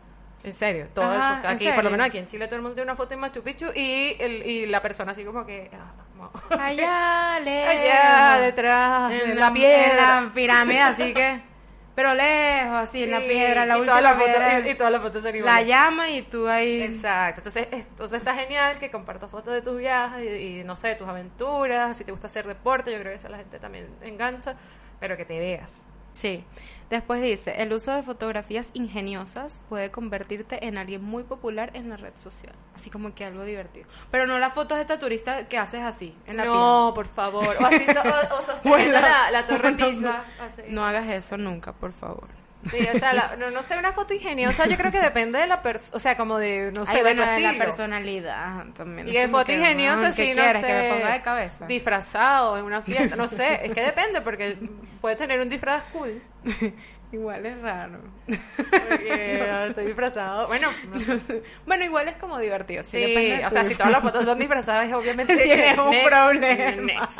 En 0.44 0.52
serio, 0.52 0.88
todo 0.94 1.14
el- 1.14 1.22
Ajá, 1.22 1.40
¿en 1.40 1.46
aquí, 1.56 1.66
por 1.66 1.74
serio? 1.76 1.84
lo 1.84 1.92
menos 1.92 2.08
aquí 2.08 2.18
en 2.18 2.28
Chile, 2.28 2.48
todo 2.48 2.58
el 2.58 2.62
mundo 2.62 2.76
tiene 2.76 2.92
una 2.92 2.98
foto 2.98 3.14
en 3.14 3.22
Machu 3.22 3.42
Picchu 3.42 3.68
y, 3.74 4.18
el, 4.20 4.46
y 4.46 4.66
la 4.66 4.82
persona 4.82 5.14
así 5.14 5.24
como 5.24 5.46
que. 5.46 5.72
ah, 5.74 5.94
como- 6.12 6.62
Allá, 6.62 7.36
allá, 7.38 8.38
detrás, 8.42 9.12
en, 9.14 9.30
en 9.32 9.40
la, 9.40 9.54
piedra. 9.54 10.18
En 10.20 10.26
la 10.26 10.32
pirámide, 10.34 10.82
así 10.82 11.14
que... 11.14 11.53
Pero 11.96 12.14
lejos, 12.16 12.74
así, 12.76 13.04
en 13.04 13.12
la 13.12 13.20
piedra, 13.20 13.66
la 13.68 13.78
y 13.78 13.82
última 13.82 14.18
piedra. 14.18 14.60
y, 14.62 14.72
y 14.72 14.76
todas 14.76 14.92
las 14.92 15.02
fotos 15.02 15.22
son 15.22 15.32
la 15.32 15.38
iguales. 15.38 15.68
llama 15.68 16.10
y 16.10 16.24
tú 16.24 16.48
ahí... 16.48 16.82
Exacto, 16.82 17.42
entonces, 17.42 17.68
entonces 17.72 18.18
está 18.18 18.34
genial 18.34 18.80
que 18.80 18.90
compartas 18.90 19.30
fotos 19.30 19.54
de 19.54 19.62
tus 19.62 19.78
viajes 19.78 20.24
y, 20.24 20.60
y, 20.60 20.64
no 20.64 20.76
sé, 20.76 20.96
tus 20.96 21.08
aventuras, 21.08 21.96
si 21.96 22.04
te 22.04 22.12
gusta 22.12 22.26
hacer 22.28 22.48
deporte, 22.48 22.92
yo 22.92 22.98
creo 23.00 23.12
que 23.12 23.18
eso 23.18 23.28
a 23.28 23.32
la 23.32 23.38
gente 23.38 23.60
también 23.60 23.88
engancha, 24.02 24.56
pero 25.00 25.16
que 25.18 25.26
te 25.26 25.38
veas. 25.38 25.86
Sí. 26.14 26.44
Después 26.90 27.24
dice, 27.24 27.60
el 27.62 27.74
uso 27.74 27.92
de 27.92 28.04
fotografías 28.04 28.70
ingeniosas 28.74 29.60
puede 29.68 29.90
convertirte 29.90 30.64
en 30.68 30.78
alguien 30.78 31.04
muy 31.04 31.24
popular 31.24 31.72
en 31.74 31.90
la 31.90 31.98
red 31.98 32.14
social. 32.18 32.54
Así 32.76 32.92
como 32.92 33.16
que 33.16 33.26
algo 33.26 33.44
divertido. 33.44 33.88
Pero 34.12 34.28
no 34.28 34.38
las 34.38 34.54
fotos 34.54 34.76
de 34.78 34.84
esta 34.84 35.00
turista 35.00 35.48
que 35.48 35.58
haces 35.58 35.82
así, 35.82 36.16
en 36.28 36.38
la 36.38 36.46
no, 36.46 36.92
por 36.94 37.08
favor, 37.08 37.56
o 37.60 37.66
así, 37.66 37.84
so- 37.92 38.02
o, 38.02 38.38
o 38.38 38.42
sosteniendo 38.44 38.70
Bueno, 38.70 38.92
la, 39.02 39.32
la 39.32 39.48
torre 39.48 39.72
no, 39.72 39.78
no, 39.78 39.90
Pisa. 39.90 40.24
no. 40.38 40.44
así. 40.46 40.62
No 40.68 40.86
hagas 40.86 41.08
eso 41.10 41.36
nunca, 41.38 41.74
por 41.74 41.94
favor. 41.94 42.28
Sí, 42.70 42.78
o 42.94 42.98
sea, 43.00 43.14
la- 43.14 43.36
no, 43.38 43.52
no 43.52 43.62
sé, 43.64 43.78
una 43.78 43.92
foto 43.92 44.14
ingeniosa, 44.14 44.66
yo 44.68 44.78
creo 44.78 44.92
que 44.92 45.00
depende 45.00 45.38
de 45.40 45.48
la 45.48 45.62
persona, 45.62 45.96
o 45.96 46.00
sea, 46.00 46.16
como 46.18 46.38
de, 46.38 46.72
no 46.74 46.86
sé, 46.86 46.92
Ay, 46.92 46.98
de 46.98 47.04
bueno, 47.04 47.24
tu 47.24 47.30
de 47.30 47.40
la 47.42 47.54
personalidad 47.58 48.66
también. 48.76 49.08
Y 49.08 49.12
de 49.12 49.28
foto 49.28 49.46
que, 49.46 49.56
ingeniosa, 49.56 50.08
ah, 50.08 50.12
¿qué 50.16 50.24
sí, 50.24 50.30
no 50.30 50.36
quieres? 50.44 50.62
sé. 50.62 50.68
Que 50.68 50.74
me 50.74 50.90
ponga 50.94 51.14
de 51.14 51.22
cabeza. 51.22 51.66
Disfrazado 51.66 52.58
en 52.58 52.66
una 52.66 52.82
fiesta, 52.82 53.16
no 53.16 53.28
sé, 53.28 53.66
es 53.66 53.74
que 53.74 53.82
depende, 53.86 54.22
porque 54.22 54.58
puede 55.02 55.16
tener 55.16 55.40
un 55.42 55.50
disfraz 55.50 55.84
cool. 55.92 56.22
igual 57.12 57.46
es 57.46 57.62
raro. 57.62 58.00
Porque 58.26 59.48
ah, 59.52 59.66
estoy 59.70 59.86
disfrazado. 59.86 60.48
Bueno, 60.48 60.70
no 60.92 61.00
sé. 61.00 61.44
bueno, 61.66 61.84
igual 61.86 62.08
es 62.08 62.16
como 62.18 62.40
divertido. 62.40 62.84
Sí, 62.84 63.04
Sí, 63.14 63.44
o 63.46 63.50
sea, 63.50 63.64
si 63.66 63.76
todas 63.76 63.92
las 63.92 64.02
fotos 64.02 64.26
son 64.26 64.40
disfrazadas, 64.40 64.92
obviamente 64.94 65.36
Tienes 65.36 65.78
un 65.78 65.90
next, 65.92 66.08
problema. 66.08 66.72
next. 66.82 67.20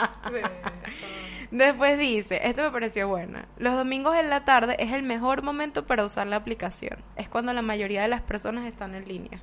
Después 1.54 2.00
dice, 2.00 2.40
esto 2.48 2.64
me 2.64 2.72
pareció 2.72 3.08
buena. 3.08 3.46
Los 3.60 3.76
domingos 3.76 4.16
en 4.18 4.30
la 4.32 4.44
tarde 4.44 4.76
es 4.80 4.92
el 4.92 5.04
mejor 5.04 5.44
momento 5.44 5.86
para 5.86 6.04
usar 6.04 6.26
la 6.26 6.38
aplicación. 6.38 6.98
Es 7.16 7.30
cuando 7.30 7.54
la 7.54 7.62
mayoría 7.62 8.02
de 8.02 8.08
las 8.08 8.22
personas 8.22 8.66
están 8.66 8.96
en 8.96 9.08
línea. 9.08 9.40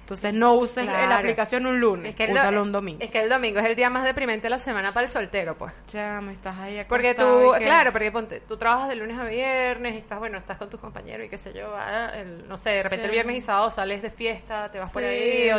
Entonces 0.00 0.32
no 0.32 0.54
uses 0.54 0.84
Claro. 0.88 1.08
la 1.08 1.18
aplicación 1.18 1.66
un 1.66 1.78
lunes, 1.78 2.10
Es 2.10 2.16
que, 2.16 2.24
el, 2.24 2.32
úsalo 2.32 2.62
un 2.62 2.72
domingo. 2.72 2.98
es 3.02 3.10
que 3.10 3.20
el 3.20 3.28
domingo 3.28 3.60
es 3.60 3.66
el 3.66 3.76
día 3.76 3.90
más 3.90 4.04
deprimente 4.04 4.44
de 4.44 4.50
la 4.50 4.56
semana 4.58 4.92
para 4.94 5.04
el 5.04 5.10
soltero, 5.12 5.54
pues. 5.56 5.72
Ya, 5.92 6.20
me 6.22 6.32
estás 6.32 6.58
ahí 6.58 6.82
Porque 6.88 7.14
tú, 7.14 7.52
que- 7.58 7.62
claro, 7.64 7.92
porque 7.92 8.10
ponte, 8.10 8.40
tú 8.40 8.56
trabajas 8.56 8.88
de 8.88 8.96
lunes 8.96 9.18
a 9.18 9.24
viernes 9.24 9.94
y 9.94 9.98
estás, 9.98 10.18
bueno, 10.18 10.38
estás 10.38 10.56
con 10.56 10.68
tus 10.70 10.80
compañeros 10.80 11.26
y 11.26 11.28
qué 11.28 11.36
sé 11.38 11.52
yo, 11.52 11.74
el- 12.14 12.48
no 12.48 12.56
sé, 12.56 12.70
de 12.70 12.82
repente 12.84 13.04
el 13.04 13.10
viernes 13.12 13.36
y 13.36 13.40
sábado 13.42 13.70
sales 13.70 14.00
de 14.02 14.08
fiesta, 14.10 14.70
te 14.72 14.78
vas 14.80 14.90
por 14.92 15.04
ahí, 15.04 15.48
o, 15.52 15.58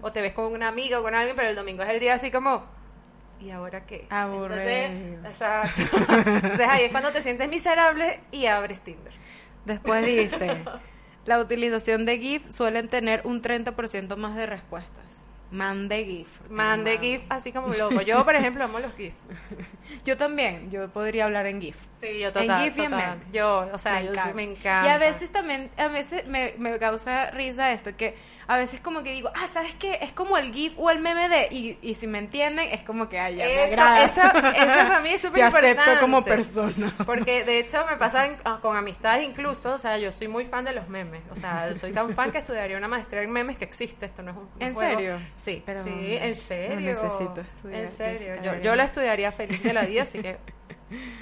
o 0.00 0.10
te 0.10 0.22
ves 0.22 0.32
con 0.32 0.46
una 0.46 0.68
amiga 0.68 0.98
o 0.98 1.02
con 1.02 1.14
alguien, 1.14 1.36
pero 1.36 1.50
el 1.50 1.54
domingo 1.54 1.82
es 1.84 1.90
el 1.90 2.00
día 2.00 2.14
así 2.14 2.32
como, 2.32 2.64
¿y 3.44 3.50
ahora 3.50 3.84
qué? 3.84 4.06
Aburrido. 4.10 4.60
Entonces, 4.60 5.26
exacto. 5.26 5.82
Entonces 6.26 6.66
ahí 6.68 6.84
es 6.84 6.90
cuando 6.90 7.12
te 7.12 7.22
sientes 7.22 7.48
miserable 7.48 8.20
y 8.32 8.46
abres 8.46 8.80
Tinder. 8.80 9.12
Después 9.64 10.04
dice, 10.04 10.64
la 11.26 11.40
utilización 11.40 12.06
de 12.06 12.18
GIF 12.18 12.48
suelen 12.50 12.88
tener 12.88 13.20
un 13.24 13.42
30% 13.42 14.16
más 14.16 14.34
de 14.36 14.46
respuestas. 14.46 15.04
Mande 15.50 16.04
GIF. 16.04 16.28
Mande. 16.50 16.98
GIF 16.98 17.22
así 17.28 17.52
como 17.52 17.68
loco. 17.68 18.00
Yo, 18.00 18.24
por 18.24 18.34
ejemplo, 18.34 18.64
amo 18.64 18.78
los 18.80 18.94
GIF. 18.94 19.14
Yo 20.04 20.16
también, 20.16 20.70
yo 20.70 20.88
podría 20.88 21.26
hablar 21.26 21.46
en 21.46 21.60
GIF. 21.60 21.76
Sí, 22.04 22.18
yo 22.18 22.32
total. 22.32 22.50
en 22.50 22.64
GIF 22.64 22.78
y 22.78 22.82
en 22.82 22.90
total. 22.90 23.18
Yo, 23.32 23.68
o 23.72 23.78
sea, 23.78 24.02
yo 24.02 24.12
sí 24.14 24.32
me 24.34 24.42
encanta. 24.42 24.86
Y 24.86 24.90
a 24.90 24.98
veces 24.98 25.30
también, 25.30 25.70
a 25.76 25.88
veces 25.88 26.26
me, 26.26 26.54
me 26.58 26.78
causa 26.78 27.30
risa 27.30 27.72
esto, 27.72 27.96
que 27.96 28.14
a 28.46 28.58
veces 28.58 28.80
como 28.80 29.02
que 29.02 29.12
digo, 29.12 29.30
ah, 29.34 29.46
¿sabes 29.52 29.74
qué? 29.76 29.98
Es 30.02 30.12
como 30.12 30.36
el 30.36 30.52
GIF 30.52 30.74
o 30.78 30.90
el 30.90 30.98
meme 30.98 31.28
de, 31.30 31.48
y, 31.50 31.78
y 31.80 31.94
si 31.94 32.06
me 32.06 32.18
entienden, 32.18 32.68
es 32.70 32.82
como 32.82 33.08
que, 33.08 33.18
ay, 33.18 33.36
ya 33.36 33.46
me 33.46 33.64
Eso, 33.64 33.82
eso, 34.04 34.20
eso 34.22 34.74
para 34.76 35.00
mí 35.00 35.08
es 35.10 35.20
súper 35.22 35.40
Te 35.40 35.46
importante. 35.46 35.80
acepto 35.80 36.00
como 36.00 36.24
persona. 36.24 36.94
Porque 37.06 37.42
de 37.46 37.58
hecho 37.60 37.84
me 37.86 37.96
pasa 37.96 38.26
en- 38.26 38.36
ah, 38.44 38.58
con 38.60 38.76
amistades 38.76 39.24
incluso, 39.26 39.72
o 39.72 39.78
sea, 39.78 39.96
yo 39.96 40.12
soy 40.12 40.28
muy 40.28 40.44
fan 40.44 40.64
de 40.64 40.72
los 40.72 40.88
memes. 40.88 41.22
O 41.30 41.36
sea, 41.36 41.74
soy 41.76 41.92
tan 41.92 42.10
fan 42.10 42.30
que 42.32 42.38
estudiaría 42.38 42.76
una 42.76 42.88
maestría 42.88 43.22
en 43.22 43.30
memes 43.30 43.56
que 43.58 43.64
existe, 43.64 44.04
esto 44.06 44.22
no 44.22 44.32
es 44.32 44.36
un, 44.36 44.48
¿En 44.60 44.74
juego. 44.74 44.90
serio? 44.98 45.18
Sí, 45.36 45.62
Pero 45.64 45.82
sí, 45.82 46.16
en 46.20 46.34
serio. 46.34 46.74
no 46.76 46.80
necesito 46.82 47.40
estudiar, 47.40 47.80
En 47.80 47.88
serio, 47.88 48.60
yo, 48.62 48.76
la 48.76 48.84
estudiaría 48.84 49.32
feliz 49.32 49.62
de 49.62 49.72
la 49.72 49.86
vida, 49.86 50.02
así 50.02 50.18
que 50.20 50.36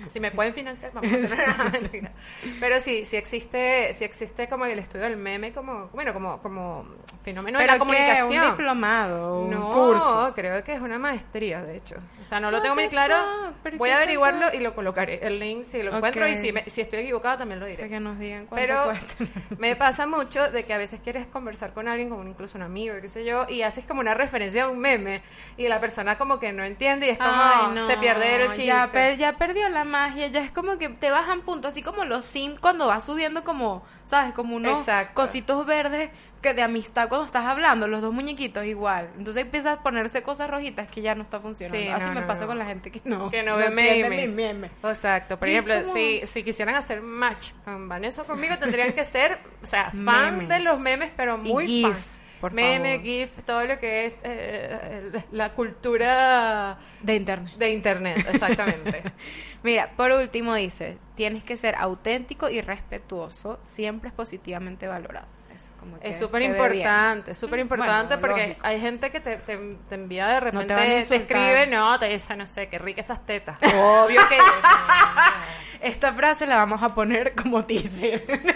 si 0.07 0.21
me 0.21 0.31
pueden 0.31 0.53
financiar, 0.53 0.93
vamos 0.93 1.13
a 1.13 1.17
hacer 1.25 1.45
una. 1.49 2.11
Pero 2.61 2.81
sí, 2.81 3.05
sí 3.05 3.17
existe, 3.17 3.93
sí 3.95 4.05
existe 4.05 4.49
como 4.49 4.67
el 4.67 4.79
estudio 4.79 5.05
del 5.05 5.17
meme 5.17 5.53
como, 5.53 5.89
bueno, 5.93 6.13
como, 6.13 6.39
como 6.43 6.87
fenómeno 7.25 7.59
de 7.59 7.67
la 7.67 7.79
comunicación. 7.79 8.45
¿Un 8.45 8.51
diplomado? 8.51 9.41
¿Un 9.43 9.51
no, 9.51 9.71
curso? 9.71 10.33
creo 10.35 10.63
que 10.65 10.75
es 10.75 10.81
una 10.81 10.99
maestría, 10.99 11.63
de 11.63 11.77
hecho. 11.77 11.97
O 12.21 12.25
sea, 12.25 12.41
no 12.41 12.51
lo 12.51 12.59
What 12.59 12.63
tengo 12.63 12.75
muy 12.75 12.89
claro. 12.89 13.15
¿Pero 13.63 13.79
Voy 13.79 13.91
a 13.91 13.97
averiguarlo 13.97 14.53
y 14.53 14.59
lo 14.59 14.75
colocaré. 14.75 15.21
El 15.27 15.39
link, 15.39 15.65
si 15.65 15.83
lo 15.83 15.91
Ok. 15.91 15.97
encuentro 15.97 16.27
y 16.29 16.37
si, 16.37 16.53
me- 16.53 16.69
si 16.69 16.81
estoy 16.81 17.01
equivocada 17.01 17.39
también 17.39 17.61
lo 17.61 17.67
diré. 17.67 17.89
Que 17.89 18.01
nos 18.01 18.19
digan 18.19 18.47
cuánto 18.47 18.67
Pero 18.67 18.85
cuesta. 18.85 19.25
me 19.59 19.77
pasa 19.77 20.07
mucho 20.07 20.51
de 20.51 20.65
que 20.65 20.75
a 20.75 20.79
veces 20.79 21.01
quieres 21.03 21.27
conversar 21.27 21.73
con 21.73 21.89
alguien, 21.89 22.11
como 22.11 22.25
incluso 22.29 22.59
un 22.59 22.63
amigo, 22.65 22.95
qué 23.01 23.09
sé 23.09 23.25
yo, 23.25 23.47
y 23.49 23.63
haces 23.63 23.85
como 23.87 24.01
una 24.01 24.15
referencia 24.15 24.65
a 24.65 24.69
un 24.69 24.79
meme 24.79 25.23
y 25.57 25.69
la 25.69 25.81
persona 25.81 26.19
como 26.19 26.39
que 26.41 26.53
no 26.53 26.65
entiende 26.65 27.07
y 27.07 27.11
es 27.11 27.19
como 27.19 27.31
Ay, 27.33 27.75
no, 27.75 27.87
se 27.87 27.97
pierde 27.97 28.37
el 28.43 28.49
chiste. 28.49 28.67
Ya, 28.67 28.89
per- 28.91 29.17
ya 29.17 29.32
perdió 29.37 29.69
la 29.69 29.85
magia, 29.85 30.27
ya 30.29 30.41
es 30.43 30.53
como 30.53 30.79
que 30.79 30.89
te 30.89 31.11
bajan 31.11 31.43
puntos, 31.43 31.73
así 31.73 31.83
como 31.83 32.05
los 32.05 32.25
Sims 32.25 32.59
cuando 32.61 32.87
vas 32.87 33.05
subiendo 33.05 33.45
como, 33.45 33.83
¿sabes? 34.07 34.33
Como 34.35 34.57
unos 34.57 34.81
Exacto. 34.81 35.15
cositos 35.15 35.67
verdes 35.67 36.11
que 36.41 36.55
de 36.55 36.63
amistad 36.63 37.09
cuando 37.09 37.25
estás 37.25 37.47
hablando, 37.47 37.87
los 37.87 38.03
dos 38.03 38.13
muñequitos 38.13 38.65
igual. 38.67 39.11
Entonces 39.17 39.43
empiezas 39.45 39.79
a 39.79 39.83
ponerse 39.85 40.23
cosas 40.25 40.51
rojitas 40.51 40.89
que 40.91 41.01
ya 41.01 41.15
no 41.15 41.23
está 41.23 41.39
funcionando. 41.39 41.81
Sí, 41.81 41.89
así 41.89 42.05
no, 42.07 42.15
me 42.15 42.21
no, 42.23 42.27
pasa 42.27 42.41
no. 42.43 42.47
con 42.49 42.59
la 42.59 42.65
gente 42.65 42.91
que 42.91 43.01
no, 43.05 43.31
que 43.31 43.45
no, 43.45 43.57
ve 43.57 43.71
memes. 43.71 44.33
memes. 44.35 44.71
Exacto. 44.83 45.39
Por 45.39 45.47
Y 45.49 45.53
ejemplo, 45.53 45.81
como- 45.83 45.95
si, 45.95 46.21
si 46.27 46.43
quisieran 46.43 46.75
hacer 46.75 47.01
match 47.01 47.53
con 47.65 47.89
Vanessa 47.89 48.25
conmigo, 48.25 48.57
tendrían 48.59 48.93
que 48.93 49.05
ser, 49.05 49.39
o 49.63 49.67
sea, 49.67 49.91
fan 50.05 50.39
Memes. 50.39 50.49
de 50.49 50.59
los 50.61 50.81
memes, 50.81 51.13
pero 51.17 51.39
Y 51.45 51.53
muy 51.53 51.67
GIF, 51.67 51.93
fan. 51.93 52.03
Por 52.43 52.53
Meme, 52.53 52.97
favor. 52.97 53.05
GIF, 53.07 53.43
todo 53.45 53.65
lo 53.65 53.79
que 53.79 54.05
es 54.07 54.17
eh, 54.25 55.23
la 55.31 55.55
cultura 55.55 56.77
De 57.01 57.15
internet. 57.15 57.55
de 57.57 57.71
internet, 57.71 58.27
exactamente. 58.29 59.03
Mira, 59.63 59.93
por 59.97 60.11
último 60.11 60.55
dice, 60.55 60.99
tienes 61.15 61.45
que 61.45 61.57
ser 61.57 61.75
auténtico 61.77 62.51
y 62.51 62.61
respetuoso, 62.61 63.59
siempre 63.63 64.09
es 64.09 64.15
positivamente 64.15 64.87
valorado. 64.89 65.27
Eso, 65.63 65.73
como 65.81 65.99
que 66.01 66.09
Es 66.09 66.19
súper 66.19 66.43
importante, 66.43 67.35
súper 67.35 67.59
Mm, 67.59 67.63
importante 67.63 68.17
bueno, 68.17 68.21
porque 68.21 68.47
lógico. 68.49 68.67
hay 68.67 68.81
gente 68.81 69.11
que 69.11 69.21
te, 69.21 69.37
te, 69.39 69.57
te 69.89 69.95
envía 69.95 70.27
de 70.29 70.41
repente, 70.41 70.75
te 70.75 70.75
te, 70.81 70.99
insultar. 71.01 71.19
escribe, 71.21 71.67
no, 71.69 71.99
te 71.99 72.09
dice, 72.09 72.37
no 72.37 72.47
sé, 72.47 72.69
qué 72.69 72.79
rica 72.79 73.01
esas 73.01 73.25
tetas. 73.27 73.57
Obvio 73.63 74.27
que 74.29 74.39
no, 74.39 74.45
Esta 75.81 76.13
frase 76.13 76.47
la 76.47 76.59
vamos 76.59 76.81
a 76.83 76.95
poner 76.95 77.35
como 77.35 77.65
teaser. 77.65 78.21
Sí, 78.29 78.53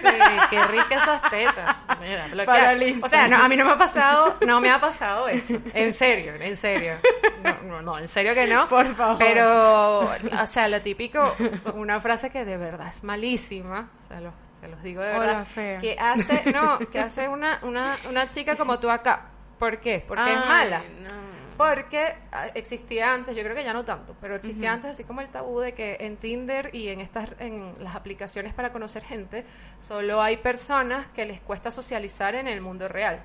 qué 0.51 0.65
rica 0.65 0.95
esas 0.95 1.23
tetas. 1.29 1.77
Mira. 2.01 2.45
Para 2.47 2.71
el 2.73 3.03
o 3.03 3.09
sea, 3.09 3.27
no, 3.27 3.39
a 3.43 3.49
mí 3.49 3.57
no 3.57 3.65
me 3.65 3.73
ha 3.73 3.79
pasado, 3.79 4.37
no 4.47 4.61
me 4.61 4.71
ha 4.71 4.81
pasado 4.81 5.27
eso. 5.27 5.59
En 5.75 5.93
serio, 5.93 6.35
en 6.39 6.57
serio. 6.57 6.95
No, 7.43 7.57
no, 7.65 7.83
no, 7.83 7.99
en 7.99 8.07
serio 8.07 8.33
que 8.33 8.47
no. 8.47 8.69
Por 8.69 8.95
favor. 8.95 9.19
Pero, 9.19 10.03
o 10.03 10.47
sea, 10.47 10.69
lo 10.69 10.81
típico, 10.83 11.35
una 11.75 12.01
frase 12.01 12.31
que 12.31 12.45
de 12.45 12.57
verdad 12.57 12.87
es 12.89 13.03
malísima, 13.03 13.89
o 14.05 14.09
sea, 14.09 14.21
lo- 14.21 14.46
se 14.61 14.69
los 14.69 14.83
digo 14.83 15.03
de 15.03 15.11
Hola, 15.11 15.27
verdad, 15.27 15.45
fea. 15.47 15.79
que 15.79 15.97
hace, 15.99 16.53
no, 16.53 16.79
que 16.79 16.99
hace 17.01 17.29
una, 17.29 17.61
una, 17.63 17.95
una 18.09 18.31
chica 18.31 18.57
como 18.57 18.79
tú 18.79 18.91
acá. 18.91 19.31
¿Por 19.59 19.79
qué? 19.79 20.05
Porque 20.07 20.33
es 20.33 20.39
mala. 20.47 20.83
no. 21.01 21.37
Porque 21.57 22.15
ah, 22.33 22.49
existía 22.55 23.15
antes, 23.15 23.35
yo 23.35 23.43
creo 23.43 23.57
que 23.57 23.65
ya 23.65 23.73
no 23.73 23.83
tanto, 23.85 24.15
pero 24.21 24.37
existía 24.37 24.73
antes 24.75 24.91
así 24.91 25.05
como 25.05 25.23
el 25.23 25.29
tabú 25.29 25.61
de 25.61 25.73
que 25.73 25.97
en 26.01 26.19
Tinder 26.19 26.69
y 26.75 26.89
en 26.89 27.01
estas 27.01 27.31
en 27.39 27.73
las 27.81 27.97
aplicaciones 27.97 28.53
para 28.53 28.73
conocer 28.73 29.03
gente, 29.03 29.47
solo 29.81 30.21
hay 30.21 30.37
personas 30.37 31.07
que 31.15 31.25
les 31.25 31.41
cuesta 31.41 31.71
socializar 31.71 32.35
en 32.35 32.47
el 32.47 32.61
mundo 32.61 32.89
real. 32.89 33.23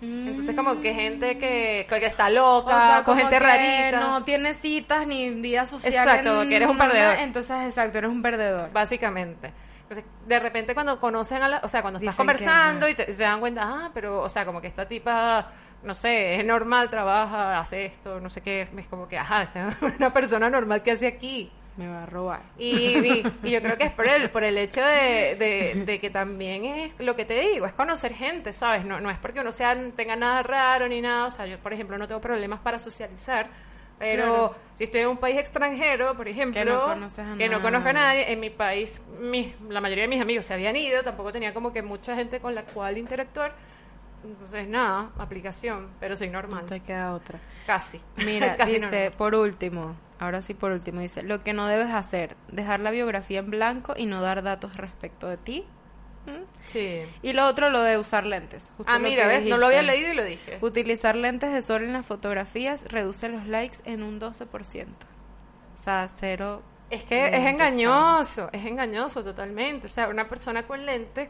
Entonces 0.00 0.54
como 0.54 0.80
que 0.80 0.92
gente 0.94 1.38
que, 1.38 1.86
que 1.88 2.06
está 2.06 2.26
O 2.26 2.30
loca, 2.30 2.86
sea, 2.86 3.02
con 3.02 3.16
gente 3.16 3.38
rarita. 3.38 3.98
No 3.98 4.22
tienes 4.22 4.58
citas 4.58 5.06
ni 5.06 5.30
vida 5.30 5.64
social. 5.64 5.92
Exacto, 5.92 6.42
en 6.42 6.48
que 6.48 6.56
eres 6.56 6.68
un 6.68 6.78
perdedor. 6.78 7.16
Entonces, 7.18 7.56
exacto, 7.66 7.98
eres 7.98 8.10
un 8.10 8.22
perdedor. 8.22 8.70
Básicamente. 8.72 9.52
Entonces, 9.88 10.04
de 10.26 10.38
repente 10.40 10.74
cuando 10.74 10.98
conocen 10.98 11.42
a 11.42 11.48
la, 11.48 11.60
o 11.62 11.68
sea, 11.68 11.80
cuando 11.82 11.98
estás 11.98 12.14
Dicen 12.14 12.26
conversando 12.26 12.88
y 12.88 12.94
te, 12.96 13.12
se 13.12 13.22
dan 13.22 13.38
cuenta, 13.40 13.62
ah, 13.64 13.90
pero, 13.94 14.20
o 14.22 14.28
sea, 14.28 14.44
como 14.44 14.60
que 14.60 14.66
esta 14.66 14.86
tipa, 14.88 15.52
no 15.84 15.94
sé, 15.94 16.40
es 16.40 16.44
normal, 16.44 16.90
trabaja, 16.90 17.58
hace 17.60 17.86
esto, 17.86 18.18
no 18.20 18.28
sé 18.28 18.40
qué, 18.40 18.68
es 18.76 18.86
como 18.88 19.06
que, 19.06 19.16
ajá, 19.16 19.42
esta 19.42 19.68
es 19.68 19.76
una 19.98 20.12
persona 20.12 20.50
normal 20.50 20.82
que 20.82 20.90
hace 20.92 21.06
aquí. 21.06 21.52
Me 21.76 21.86
va 21.86 22.04
a 22.04 22.06
robar. 22.06 22.40
Y, 22.58 22.66
y- 22.68 23.32
y 23.44 23.50
yo 23.50 23.60
creo 23.60 23.76
que 23.76 23.84
es 23.84 23.92
por 23.92 24.08
el, 24.08 24.30
por 24.30 24.42
el 24.44 24.56
hecho 24.58 24.80
de, 24.80 25.36
de- 25.38 25.82
de 25.84 26.00
que 26.00 26.08
también 26.10 26.64
es 26.64 26.92
lo 26.98 27.14
que 27.14 27.24
te 27.26 27.38
digo, 27.38 27.66
es 27.66 27.74
conocer 27.74 28.14
gente, 28.14 28.52
¿sabes? 28.54 28.84
No, 28.86 28.98
no 28.98 29.10
es 29.10 29.18
porque 29.18 29.40
uno 29.40 29.52
sea, 29.52 29.76
tenga 29.94 30.16
nada 30.16 30.42
raro 30.42 30.88
ni 30.88 31.00
nada, 31.02 31.26
o 31.26 31.30
sea, 31.30 31.44
yo 31.46 31.58
por 31.58 31.74
ejemplo 31.74 31.96
no 31.98 32.08
tengo 32.08 32.20
problemas 32.22 32.60
para 32.60 32.78
socializar, 32.78 33.48
pero 33.98 34.24
Claro. 34.24 34.54
si 34.76 34.84
estoy 34.84 35.00
en 35.02 35.08
un 35.08 35.16
país 35.16 35.36
extranjero, 35.38 36.16
por 36.16 36.28
ejemplo, 36.28 36.60
Que 36.60 36.64
no 36.66 36.74
a 36.84 37.36
que 37.38 37.48
no 37.48 37.62
conozco 37.62 37.88
a 37.88 37.92
nadie, 37.92 38.32
en 38.32 38.40
mi 38.40 38.50
país 38.50 39.02
mis- 39.20 39.54
la 39.68 39.80
mayoría 39.80 40.02
de 40.04 40.08
mis 40.08 40.20
amigos 40.20 40.44
se 40.44 40.54
habían 40.54 40.76
ido, 40.76 41.02
tampoco 41.02 41.32
tenía 41.32 41.54
como 41.54 41.72
que 41.72 41.82
mucha 41.82 42.14
gente 42.14 42.40
con 42.40 42.54
la 42.54 42.62
cual 42.64 42.98
interactuar, 42.98 43.54
entonces 44.24 44.66
nada, 44.68 45.10
aplicación, 45.18 45.88
pero 46.00 46.16
soy 46.16 46.28
normal, 46.28 46.62
No 46.62 46.66
te 46.68 46.80
queda 46.80 47.14
otra. 47.14 47.38
casi. 47.66 48.00
Mira, 48.16 48.56
Casi 48.56 48.74
dice, 48.74 48.80
normal. 48.84 49.12
por 49.16 49.34
último, 49.34 49.96
ahora 50.18 50.42
sí 50.42 50.54
por 50.54 50.72
último, 50.72 51.00
dice, 51.00 51.22
lo 51.22 51.42
que 51.42 51.52
no 51.52 51.66
debes 51.66 51.90
hacer, 51.90 52.36
dejar 52.48 52.80
la 52.80 52.90
biografía 52.90 53.38
en 53.40 53.50
blanco 53.50 53.94
y 53.96 54.06
no 54.06 54.20
dar 54.20 54.42
datos 54.42 54.76
respecto 54.76 55.28
de 55.28 55.36
ti. 55.36 55.64
Sí. 56.64 57.00
Y 57.22 57.32
lo 57.32 57.46
otro, 57.46 57.70
lo 57.70 57.82
de 57.82 57.98
usar 57.98 58.26
lentes. 58.26 58.70
justo 58.76 58.92
Ah, 58.92 58.98
mira, 58.98 59.26
¿ves? 59.26 59.44
No 59.44 59.56
lo 59.56 59.66
había 59.66 59.82
leído 59.82 60.12
y 60.12 60.14
lo 60.14 60.24
dije. 60.24 60.58
Utilizar 60.60 61.16
lentes 61.16 61.52
de 61.52 61.62
sol 61.62 61.84
en 61.84 61.92
las 61.92 62.04
fotografías 62.04 62.84
reduce 62.88 63.28
los 63.28 63.46
likes 63.46 63.78
en 63.84 64.02
un 64.02 64.20
12%. 64.20 64.86
O 65.74 65.78
sea, 65.78 66.08
cero. 66.08 66.62
Es 66.90 67.04
que 67.04 67.26
es 67.26 67.46
engañoso, 67.46 68.48
es 68.52 68.64
engañoso 68.64 69.22
totalmente. 69.22 69.86
O 69.86 69.88
sea, 69.88 70.08
una 70.08 70.28
persona 70.28 70.66
con 70.66 70.86
lentes, 70.86 71.28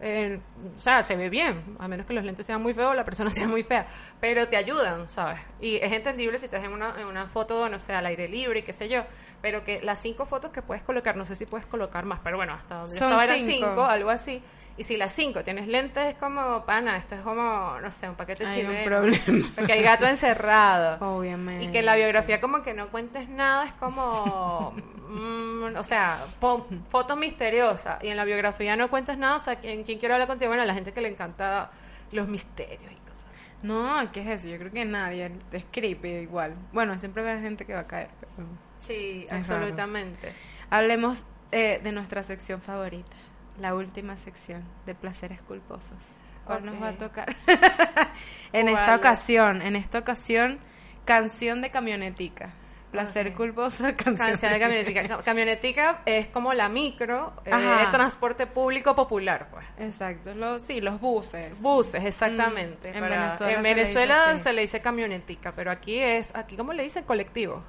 eh, 0.00 0.40
o 0.76 0.80
sea, 0.80 1.02
se 1.02 1.16
ve 1.16 1.30
bien, 1.30 1.76
a 1.78 1.88
menos 1.88 2.06
que 2.06 2.12
los 2.12 2.24
lentes 2.24 2.44
sean 2.44 2.60
muy 2.60 2.74
feos, 2.74 2.94
la 2.94 3.04
persona 3.04 3.30
sea 3.34 3.46
muy 3.46 3.62
fea, 3.62 3.86
pero 4.20 4.48
te 4.48 4.56
ayudan, 4.56 5.08
¿sabes? 5.08 5.40
Y 5.60 5.76
es 5.76 5.92
entendible 5.92 6.38
si 6.38 6.46
estás 6.46 6.64
en 6.64 6.72
una, 6.72 7.00
en 7.00 7.06
una 7.06 7.28
foto, 7.28 7.68
no 7.68 7.78
sé, 7.78 7.94
al 7.94 8.06
aire 8.06 8.28
libre 8.28 8.60
y 8.60 8.62
qué 8.62 8.72
sé 8.72 8.88
yo, 8.88 9.02
pero 9.46 9.62
que 9.62 9.80
las 9.80 10.00
cinco 10.00 10.26
fotos 10.26 10.50
que 10.50 10.60
puedes 10.60 10.82
colocar, 10.82 11.16
no 11.16 11.24
sé 11.24 11.36
si 11.36 11.46
puedes 11.46 11.66
colocar 11.68 12.04
más, 12.04 12.18
pero 12.24 12.36
bueno, 12.36 12.54
hasta 12.54 12.78
donde 12.78 12.94
yo 12.94 12.98
Son 12.98 13.10
estaba 13.10 13.22
eran 13.22 13.38
cinco. 13.38 13.68
cinco, 13.68 13.84
algo 13.84 14.10
así. 14.10 14.42
Y 14.76 14.82
si 14.82 14.96
las 14.96 15.12
cinco 15.12 15.44
tienes 15.44 15.68
lentes, 15.68 16.04
es 16.04 16.16
como, 16.16 16.64
pana, 16.66 16.96
esto 16.96 17.14
es 17.14 17.20
como, 17.20 17.78
no 17.80 17.90
sé, 17.92 18.08
un 18.08 18.16
paquete 18.16 18.44
Hay 18.44 18.62
un 18.62 18.66
chileno. 18.72 18.84
problema. 18.84 19.48
Porque 19.54 19.72
hay 19.72 19.82
gato 19.82 20.04
encerrado. 20.04 20.96
Obviamente. 21.16 21.64
Y 21.64 21.68
que 21.70 21.78
en 21.78 21.86
la 21.86 21.94
biografía 21.94 22.40
como 22.40 22.64
que 22.64 22.74
no 22.74 22.88
cuentes 22.88 23.28
nada 23.28 23.66
es 23.66 23.72
como, 23.74 24.74
mm, 25.08 25.76
o 25.76 25.82
sea, 25.84 26.18
pon 26.40 26.64
fotos 26.88 27.16
misteriosas. 27.16 28.02
Y 28.02 28.08
en 28.08 28.16
la 28.16 28.24
biografía 28.24 28.74
no 28.74 28.90
cuentes 28.90 29.16
nada, 29.16 29.36
o 29.36 29.40
sea, 29.40 29.54
¿quién, 29.54 29.84
quién 29.84 30.00
quiere 30.00 30.14
hablar 30.14 30.26
contigo? 30.26 30.48
Bueno, 30.50 30.64
a 30.64 30.66
la 30.66 30.74
gente 30.74 30.92
que 30.92 31.00
le 31.00 31.08
encanta 31.08 31.70
los 32.10 32.26
misterios 32.26 32.90
y 32.92 32.96
cosas. 32.96 33.24
No, 33.62 33.94
¿qué 34.12 34.22
es 34.22 34.26
eso? 34.44 34.48
Yo 34.48 34.58
creo 34.58 34.72
que 34.72 34.84
nadie. 34.84 35.30
Es 35.52 35.64
creepy 35.70 36.08
igual. 36.08 36.54
Bueno, 36.72 36.98
siempre 36.98 37.22
va 37.22 37.28
a 37.28 37.32
haber 37.32 37.44
gente 37.44 37.64
que 37.64 37.74
va 37.74 37.80
a 37.80 37.84
caer. 37.84 38.08
pero- 38.20 38.65
Sí, 38.78 39.24
Es 39.30 39.48
raro. 39.48 39.64
absolutamente. 39.64 40.32
Hablemos 40.70 41.26
eh, 41.52 41.80
de 41.82 41.92
nuestra 41.92 42.22
sección 42.22 42.60
favorita. 42.60 43.16
La 43.60 43.74
última 43.74 44.16
sección 44.18 44.62
de 44.84 44.94
placeres 44.94 45.40
culposos. 45.42 45.98
¿Cuál 46.44 46.64
nos 46.66 46.80
va 46.80 46.88
a 46.88 46.92
tocar? 46.92 47.34
en 48.52 48.68
esta 48.68 48.94
ocasión, 48.96 49.62
en 49.62 49.76
esta 49.76 49.98
ocasión, 49.98 50.58
canción 51.04 51.62
de 51.62 51.70
camionetica. 51.70 52.50
Placer 52.92 53.28
Ok. 53.28 53.34
culposo, 53.36 53.84
canción, 53.96 54.16
Canción 54.16 54.52
de 54.52 54.60
camionetica. 54.60 55.08
Ca- 55.08 55.22
Camionetica 55.22 56.02
es 56.06 56.28
como 56.28 56.52
la 56.54 56.68
micro, 56.68 57.32
eh, 57.44 57.50
es 57.82 57.90
transporte 57.90 58.46
público 58.46 58.94
popular, 58.94 59.48
pues. 59.50 59.66
Exacto, 59.78 60.34
los, 60.34 60.62
sí, 60.62 60.80
los 60.80 61.00
buses. 61.00 61.60
Buses, 61.60 62.04
exactamente. 62.04 62.92
Mm, 62.92 62.94
en 62.96 63.00
Para- 63.00 63.16
Venezuela 63.20 63.52
en 63.52 63.56
se 63.56 63.62
le 63.62 63.68
dice 63.80 63.94
Venezuela 63.94 64.38
se 64.38 64.52
le 64.52 64.60
dice 64.62 64.80
camionetica, 64.80 65.52
pero 65.52 65.70
aquí 65.72 65.98
es, 65.98 66.34
aquí 66.36 66.56
¿cómo 66.56 66.72
le 66.72 66.84
dicen? 66.84 67.04
Colectivo. 67.04 67.64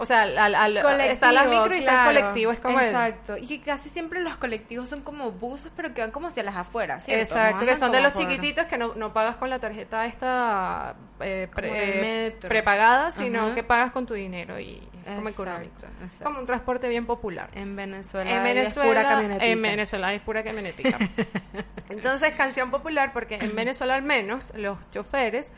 O 0.00 0.04
sea, 0.04 0.22
al, 0.22 0.54
al- 0.54 0.80
Colectivo, 0.80 1.12
está 1.12 1.32
la 1.32 1.44
micro 1.44 1.74
y 1.74 1.80
está 1.80 2.00
el 2.02 2.06
colectivo, 2.16 2.52
es 2.52 2.60
como 2.60 2.78
el- 2.78 2.86
Exacto, 2.86 3.36
y 3.36 3.46
que 3.48 3.60
casi 3.60 3.88
siempre 3.88 4.20
los 4.20 4.36
colectivos 4.36 4.88
son 4.88 5.02
como 5.02 5.32
buses, 5.32 5.72
pero 5.74 5.92
que 5.92 6.00
van 6.02 6.12
como 6.12 6.28
hacia 6.28 6.44
las 6.44 6.54
afueras, 6.56 7.04
¿cierto? 7.04 7.22
Exacto, 7.24 7.64
No 7.64 7.66
que 7.66 7.76
son 7.76 7.90
de 7.92 8.00
los 8.00 8.12
por- 8.12 8.22
chiquititos 8.22 8.66
que 8.66 8.78
no, 8.78 8.94
no 8.94 9.12
pagas 9.12 9.36
con 9.36 9.50
la 9.50 9.58
tarjeta 9.58 10.06
esta 10.06 10.94
eh, 11.20 11.48
pre- 11.52 12.26
eh, 12.28 12.30
prepagada, 12.40 13.10
sino 13.10 13.46
Ajá. 13.46 13.54
que 13.56 13.64
pagas 13.64 13.90
con 13.90 14.06
tu 14.06 14.14
dinero 14.14 14.58
y 14.60 14.74
es 15.04 15.14
como 15.16 15.28
Exacto, 15.30 15.42
económico. 15.42 15.74
exacto. 16.04 16.24
Como 16.24 16.38
un 16.40 16.46
transporte 16.46 16.88
bien 16.88 17.04
popular. 17.06 17.50
En 17.54 17.74
Venezuela, 17.74 18.30
En 18.30 18.36
es 18.38 18.44
Venezuela, 18.44 18.88
pura 18.88 19.02
camionetica. 19.02 19.46
en 19.46 19.62
Venezuela 19.62 20.14
es 20.14 20.22
pura 20.22 20.44
camionetica. 20.44 20.98
Entonces, 21.88 22.34
canción 22.34 22.70
popular, 22.70 23.12
porque 23.12 23.36
en 23.36 23.54
Venezuela 23.56 23.94
al 23.94 24.02
menos 24.02 24.52
los 24.54 24.78
choferes 24.90 25.50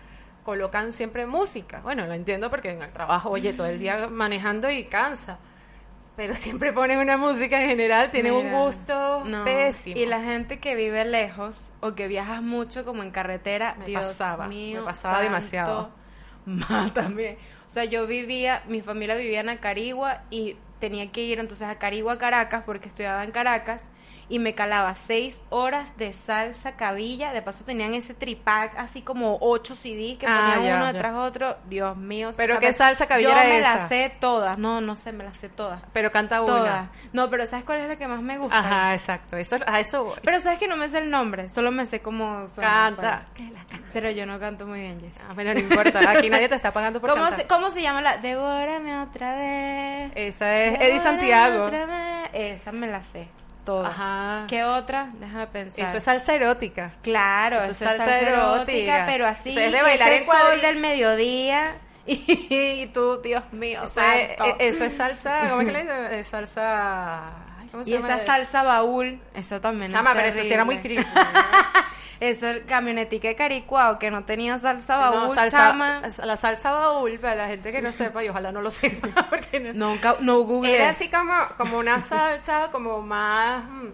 colocan 0.44 0.92
siempre 0.92 1.26
música. 1.26 1.80
Bueno, 1.80 2.06
lo 2.06 2.14
entiendo 2.14 2.50
porque 2.50 2.70
en 2.70 2.82
el 2.82 2.92
trabajo, 2.92 3.30
oye, 3.30 3.52
todo 3.52 3.66
el 3.66 3.78
día 3.78 4.08
manejando 4.10 4.70
y 4.70 4.84
cansa. 4.84 5.38
Pero 6.16 6.34
siempre 6.34 6.72
ponen 6.72 6.98
una 6.98 7.16
música 7.16 7.62
en 7.62 7.68
general, 7.70 8.10
tienen 8.10 8.32
un 8.32 8.50
gusto 8.50 9.24
no. 9.24 9.44
pésimo. 9.44 9.96
Y 9.96 10.04
la 10.06 10.20
gente 10.20 10.58
que 10.58 10.74
vive 10.74 11.04
lejos 11.04 11.70
o 11.80 11.94
que 11.94 12.08
viajas 12.08 12.42
mucho 12.42 12.84
como 12.84 13.02
en 13.02 13.10
carretera, 13.10 13.76
Me 13.78 13.86
Dios 13.86 14.04
pasaba, 14.04 14.46
mío, 14.46 14.80
me 14.80 14.86
pasaba 14.86 15.14
santo, 15.14 15.24
demasiado. 15.24 15.90
ma, 16.44 16.90
también. 16.92 17.38
O 17.68 17.72
sea, 17.72 17.84
yo 17.84 18.06
vivía, 18.06 18.62
mi 18.68 18.82
familia 18.82 19.14
vivía 19.14 19.40
en 19.40 19.48
Acarigua 19.48 20.22
y 20.30 20.56
tenía 20.78 21.10
que 21.10 21.22
ir 21.22 21.38
entonces 21.38 21.68
a 21.68 21.78
Carigua, 21.78 22.18
Caracas, 22.18 22.64
porque 22.66 22.88
estudiaba 22.88 23.24
en 23.24 23.30
Caracas 23.30 23.84
y 24.30 24.38
me 24.38 24.54
calaba 24.54 24.94
seis 24.94 25.42
horas 25.50 25.94
de 25.98 26.14
salsa 26.14 26.76
cabilla. 26.76 27.32
De 27.32 27.42
paso 27.42 27.64
tenían 27.64 27.92
ese 27.92 28.14
tripack 28.14 28.78
así 28.78 29.02
como 29.02 29.36
ocho 29.42 29.74
CDs 29.74 30.16
que 30.18 30.26
Ah, 30.26 30.52
ponían 30.54 30.62
ya, 30.64 30.76
uno 30.76 30.86
detrás 30.92 31.12
de 31.12 31.18
otro. 31.18 31.56
Dios 31.68 31.96
mío. 31.96 32.30
¿Pero 32.36 32.58
qué 32.60 32.72
salsa 32.72 33.06
cabilla 33.06 33.28
Yo 33.28 33.34
era 33.34 33.44
me 33.44 33.58
esa? 33.58 33.76
las 33.76 33.88
sé 33.88 34.12
todas. 34.20 34.56
No, 34.56 34.80
no 34.80 34.96
sé, 34.96 35.12
me 35.12 35.24
las 35.24 35.36
sé 35.36 35.48
todas. 35.48 35.82
Pero 35.92 36.10
canta 36.10 36.40
una. 36.40 36.46
Todas. 36.46 36.88
No, 37.12 37.28
pero 37.28 37.46
¿sabes 37.46 37.64
cuál 37.66 37.80
es 37.80 37.88
la 37.88 37.96
que 37.96 38.06
más 38.08 38.22
me 38.22 38.38
gusta? 38.38 38.56
Ajá, 38.58 38.94
exacto. 38.94 39.36
Eso, 39.36 39.56
a 39.66 39.80
eso 39.80 40.04
voy. 40.04 40.16
Pero 40.22 40.40
sabes 40.40 40.58
que 40.58 40.66
no 40.68 40.76
me 40.76 40.88
sé 40.88 40.98
el 40.98 41.10
nombre, 41.10 41.50
solo 41.50 41.70
me 41.72 41.84
sé 41.86 42.00
cómo 42.00 42.48
suena. 42.48 42.70
Canta. 42.96 43.26
Pero 43.92 44.10
yo 44.10 44.24
no 44.26 44.38
canto 44.38 44.64
muy 44.66 44.80
bien, 44.80 45.00
Jess. 45.00 45.14
Ah, 45.28 45.32
bueno, 45.34 45.52
no 45.52 45.58
importa. 45.60 45.98
Aquí 46.08 46.30
nadie 46.30 46.48
te 46.48 46.54
está 46.54 46.70
pagando 46.72 47.00
por 47.00 47.10
¿Cómo 47.10 47.22
cantar. 47.22 47.40
se, 47.40 47.46
¿Cómo 47.48 47.70
se 47.70 47.82
llama 47.82 48.00
la? 48.00 48.18
Devórame 48.18 48.96
otra 49.00 49.34
vez. 49.34 50.12
Esa 50.14 50.54
es 50.56 50.64
Devórame 50.72 50.86
Eddie 50.88 51.00
Santiago. 51.00 51.64
otra 51.64 51.86
vez. 51.86 52.30
Esa 52.32 52.70
me 52.70 52.86
la 52.86 53.02
sé. 53.02 53.26
Ajá. 53.78 54.44
¿Qué 54.48 54.64
otra? 54.64 55.10
Déjame 55.14 55.46
pensar. 55.46 55.88
Eso 55.88 55.96
es 55.98 56.04
salsa 56.04 56.34
erótica. 56.34 56.92
Claro, 57.02 57.56
Eso 57.58 57.64
eso, 57.66 57.70
es 57.72 57.76
salsa 57.78 58.04
salsa 58.04 58.18
erótica, 58.20 58.52
erótica. 58.54 59.04
pero 59.06 59.26
así. 59.26 59.50
Eso 59.50 59.60
es 59.60 59.72
de 59.72 59.82
bailar 59.82 60.24
cuadril. 60.24 60.50
sol 60.52 60.60
del 60.60 60.76
mediodía. 60.80 61.74
Y, 62.06 62.82
y 62.82 62.86
tú, 62.88 63.20
Dios 63.22 63.44
mío, 63.52 63.80
Eso 63.84 64.00
es, 64.00 64.36
santo. 64.38 64.44
eh, 64.46 64.56
eso 64.58 64.84
es 64.84 64.96
salsa, 64.96 65.48
¿cómo 65.50 65.60
es 65.60 65.66
que 65.68 65.72
le 65.72 65.82
dicen? 65.82 66.04
Es 66.12 66.26
salsa... 66.26 67.22
ay, 67.70 67.72
¿cómo 67.72 67.84
se 67.84 67.90
Y 67.90 67.94
esa 67.94 68.24
salsa 68.26 68.62
baúl, 68.62 69.20
eso 69.34 69.60
también 69.60 69.90
Chama, 69.90 70.10
es 70.10 70.16
pero 70.16 70.28
eso 70.28 70.42
sí 70.42 70.52
era 70.52 70.64
muy 70.64 70.78
terrible. 70.78 71.04
creepy. 71.04 71.20
Eso, 72.20 72.48
el 72.48 72.66
camionetica 72.66 73.28
de 73.28 73.34
Caricuao, 73.34 73.98
que 73.98 74.10
no 74.10 74.24
tenía 74.24 74.58
salsa 74.58 74.98
baúl, 74.98 75.28
No, 75.28 75.34
salsa, 75.34 75.56
chama. 75.70 76.02
la 76.22 76.36
salsa 76.36 76.70
baúl, 76.70 77.18
para 77.18 77.34
la 77.34 77.46
gente 77.48 77.72
que 77.72 77.80
no 77.80 77.92
sepa, 77.92 78.22
y 78.22 78.28
ojalá 78.28 78.52
no 78.52 78.60
lo 78.60 78.70
sepa, 78.70 79.08
porque 79.30 79.58
no- 79.58 79.72
Nunca, 79.72 80.16
no 80.20 80.40
Google. 80.42 80.74
era 80.76 80.90
así 80.90 81.08
como, 81.08 81.32
como 81.56 81.78
una 81.78 82.02
salsa 82.02 82.68
como 82.72 83.00
más 83.00 83.64
mm, 83.64 83.86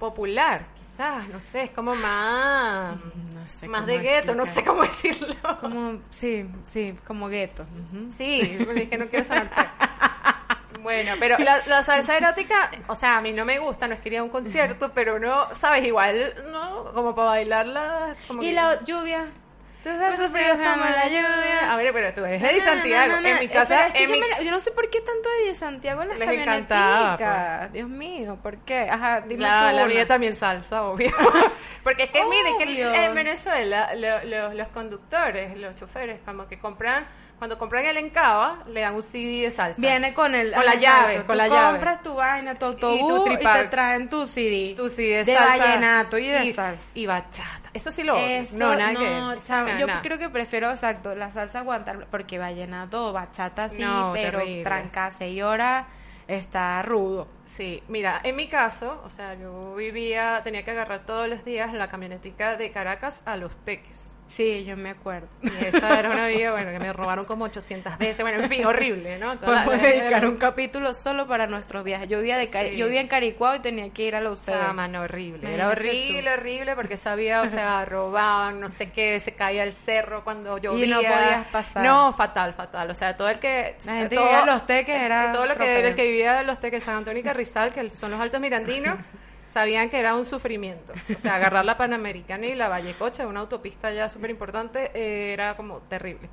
popular, 0.00 0.62
quizás, 0.76 1.28
no 1.28 1.38
sé, 1.38 1.62
es 1.62 1.70
como 1.70 1.94
más, 1.94 2.96
No 3.32 3.46
sé 3.48 3.68
más 3.68 3.86
de 3.86 4.00
gueto, 4.00 4.34
no 4.34 4.46
sé 4.46 4.64
cómo 4.64 4.82
decirlo. 4.82 5.36
Como, 5.60 5.98
sí, 6.10 6.50
sí, 6.70 6.96
como 7.06 7.28
gueto. 7.28 7.62
ujú. 7.92 8.10
Sí, 8.10 8.58
es 8.74 8.88
que 8.88 8.98
no 8.98 9.06
quiero 9.06 9.24
sonar. 9.24 9.48
Bueno, 10.82 11.12
pero 11.18 11.36
la, 11.38 11.62
la 11.66 11.82
salsa 11.82 12.16
erótica, 12.16 12.70
o 12.86 12.94
sea, 12.94 13.16
a 13.18 13.20
mí 13.20 13.32
no 13.32 13.44
me 13.44 13.58
gusta, 13.58 13.86
no 13.88 13.94
es 13.94 14.00
que 14.00 14.08
iría 14.08 14.20
a 14.20 14.24
un 14.24 14.30
concierto, 14.30 14.92
pero 14.94 15.18
no, 15.18 15.54
sabes, 15.54 15.84
igual, 15.84 16.34
¿no? 16.50 16.92
Como 16.92 17.14
para 17.14 17.28
bailarla. 17.30 18.14
Como 18.28 18.42
Y 18.42 18.46
que- 18.48 18.52
la 18.54 18.82
lluvia. 18.84 19.26
Tus 19.82 19.96
besos 19.98 20.30
fríos 20.30 20.58
como 20.58 20.84
la 20.84 21.06
lluvia. 21.06 21.72
A 21.72 21.76
ver, 21.76 21.90
pero 21.94 22.12
tú 22.12 22.22
eres 22.22 22.42
de 22.42 22.60
Santiago. 22.60 23.12
No, 23.12 23.16
no, 23.16 23.22
no, 23.22 23.28
En 23.28 23.38
mi 23.38 23.46
no, 23.46 23.52
casa, 23.54 23.86
es 23.86 23.92
que 23.94 24.02
en 24.02 24.10
yo, 24.10 24.14
mi... 24.14 24.20
la- 24.20 24.40
yo 24.42 24.50
no 24.50 24.60
sé 24.60 24.72
por 24.72 24.90
qué 24.90 25.00
tanto 25.00 25.26
de 25.46 25.54
Santiago 25.54 26.02
en 26.02 26.08
las 26.10 26.18
Les 26.18 26.28
camioneticas. 26.28 27.16
pues. 27.60 27.72
Dios 27.72 27.88
mío, 27.88 28.38
¿por 28.42 28.58
qué? 28.58 28.80
Ajá, 28.90 29.22
dime 29.22 29.40
La, 29.42 29.70
tú 29.70 29.76
la 29.76 29.86
mía 29.86 30.06
también 30.06 30.36
salsa, 30.36 30.82
obvio. 30.82 31.10
Porque 31.82 32.02
es 32.02 32.10
que, 32.10 32.22
miren, 32.26 32.58
que 32.58 33.04
en 33.06 33.14
Venezuela 33.14 33.94
lo- 33.94 34.22
lo- 34.24 34.52
los 34.52 34.68
conductores, 34.68 35.56
los 35.56 35.74
choferes, 35.76 36.20
como 36.26 36.46
que 36.46 36.58
compran, 36.58 37.06
cuando 37.40 37.56
compran 37.56 37.86
el 37.86 37.96
Encaba, 37.96 38.58
le 38.66 38.82
dan 38.82 38.94
un 38.94 39.02
CD 39.02 39.42
de 39.44 39.50
salsa. 39.50 39.80
Viene 39.80 40.12
con 40.12 40.34
el 40.34 40.52
Con 40.52 40.62
la 40.66 40.74
llave, 40.74 41.12
exacto. 41.14 41.26
con 41.26 41.34
Tú 41.34 41.38
la 41.38 41.48
llave. 41.48 41.70
compras 41.72 42.02
tu 42.02 42.14
vaina, 42.14 42.54
tu 42.58 42.66
autobús 42.66 43.24
tu 43.24 43.32
y, 43.32 43.36
te 43.38 43.64
traen 43.68 44.10
tu 44.10 44.26
CD. 44.26 44.74
Tu 44.76 44.90
CD 44.90 45.08
de, 45.08 45.24
de 45.24 45.34
salsa. 45.34 45.56
vallenato 45.56 46.18
y 46.18 46.26
de 46.26 46.52
salsa. 46.52 46.90
Y 46.94 47.06
bachata. 47.06 47.70
Eso 47.72 47.90
sí 47.90 48.02
lo. 48.02 48.14
Eso, 48.16 48.58
no, 48.58 48.74
nada 48.76 48.92
no, 48.92 49.00
que 49.00 49.10
Nada, 49.48 49.78
yo 49.78 49.86
nada. 49.86 50.02
creo 50.02 50.18
que 50.18 50.28
prefiero, 50.28 50.70
exacto, 50.70 51.14
la 51.14 51.30
salsa 51.30 51.60
aguantar, 51.60 52.06
porque 52.10 52.38
vallenato 52.38 53.06
o 53.08 53.12
bachata 53.14 53.70
sí, 53.70 53.82
No, 53.82 54.10
pero 54.12 54.42
tranca 54.62 55.10
seis 55.10 55.42
horas 55.42 55.86
está 56.28 56.82
rudo. 56.82 57.26
Sí, 57.46 57.82
mira, 57.88 58.20
en 58.22 58.36
mi 58.36 58.48
caso, 58.48 59.00
o 59.04 59.08
sea, 59.08 59.34
yo 59.34 59.74
vivía, 59.76 60.42
tenía 60.44 60.62
que 60.62 60.72
agarrar 60.72 61.04
todos 61.04 61.26
los 61.26 61.42
días 61.44 61.72
la 61.72 61.88
camionetica 61.88 62.56
de 62.56 62.70
Caracas 62.70 63.22
a 63.24 63.36
Los 63.36 63.56
Teques. 63.64 64.09
Sí, 64.30 64.64
yo 64.64 64.76
me 64.76 64.90
acuerdo. 64.90 65.26
Y 65.42 65.48
esa 65.64 65.98
era 65.98 66.08
una 66.10 66.28
vida, 66.28 66.52
bueno, 66.52 66.70
que 66.70 66.78
me 66.78 66.92
robaron 66.92 67.24
como 67.24 67.46
800 67.46 67.98
veces. 67.98 68.20
Bueno, 68.22 68.40
en 68.42 68.48
fin, 68.48 68.64
horrible, 68.64 69.18
¿no? 69.18 69.36
Toda 69.38 69.64
Podemos 69.64 69.82
dedicar 69.84 70.24
un 70.24 70.36
capítulo 70.36 70.94
solo 70.94 71.26
para 71.26 71.48
nuestros 71.48 71.82
viajes. 71.82 72.08
Yo 72.08 72.18
vivía, 72.18 72.38
de 72.38 72.48
Cari- 72.48 72.70
Sí. 72.70 72.76
yo 72.76 72.86
vivía 72.86 73.00
en 73.00 73.08
Caricuao 73.08 73.56
y 73.56 73.58
tenía 73.58 73.90
que 73.92 74.04
ir 74.04 74.14
a 74.14 74.20
la 74.20 74.30
UCB. 74.30 74.46
Chama, 74.52 74.86
no, 74.86 75.02
horrible. 75.02 75.52
Era 75.52 75.68
horrible, 75.68 76.30
horrible, 76.32 76.76
porque 76.76 76.96
sabía, 76.96 77.42
o 77.42 77.46
sea, 77.46 77.84
robaban, 77.84 78.60
no 78.60 78.68
sé 78.68 78.90
qué, 78.92 79.18
se 79.18 79.32
caía 79.34 79.64
el 79.64 79.72
cerro 79.72 80.22
cuando 80.22 80.58
llovía. 80.58 80.86
no 80.86 81.00
podías 81.02 81.46
pasar. 81.48 81.84
No, 81.84 82.12
fatal, 82.12 82.54
fatal. 82.54 82.88
O 82.90 82.94
sea, 82.94 83.16
todo 83.16 83.28
el 83.28 83.40
que... 83.40 83.76
La 83.84 83.94
gente 83.94 84.14
todo, 84.14 84.26
vivía 84.26 84.40
en 84.40 84.46
Los 84.46 84.66
Teques 84.66 85.02
era 85.02 85.32
Todo 85.32 85.46
lo 85.46 85.56
que, 85.56 85.88
el 85.88 85.94
que 85.96 86.04
vivía 86.06 86.40
en 86.40 86.46
Los 86.46 86.60
Teques, 86.60 86.84
San 86.84 86.96
Antonio 86.98 87.20
y 87.20 87.24
Carrizal, 87.24 87.72
que 87.72 87.90
son 87.90 88.12
los 88.12 88.20
altos 88.20 88.40
mirandinos, 88.40 88.96
sabían 89.50 89.90
que 89.90 89.98
era 89.98 90.14
un 90.14 90.24
sufrimiento. 90.24 90.92
O 91.14 91.18
sea, 91.18 91.34
agarrar 91.34 91.64
la 91.64 91.76
Panamericana 91.76 92.46
y 92.46 92.54
la 92.54 92.68
Vallecocha, 92.68 93.26
una 93.26 93.40
autopista 93.40 93.92
ya 93.92 94.08
súper 94.08 94.30
importante, 94.30 94.90
eh, 94.94 95.32
era 95.32 95.56
como 95.56 95.80
terrible. 95.80 96.30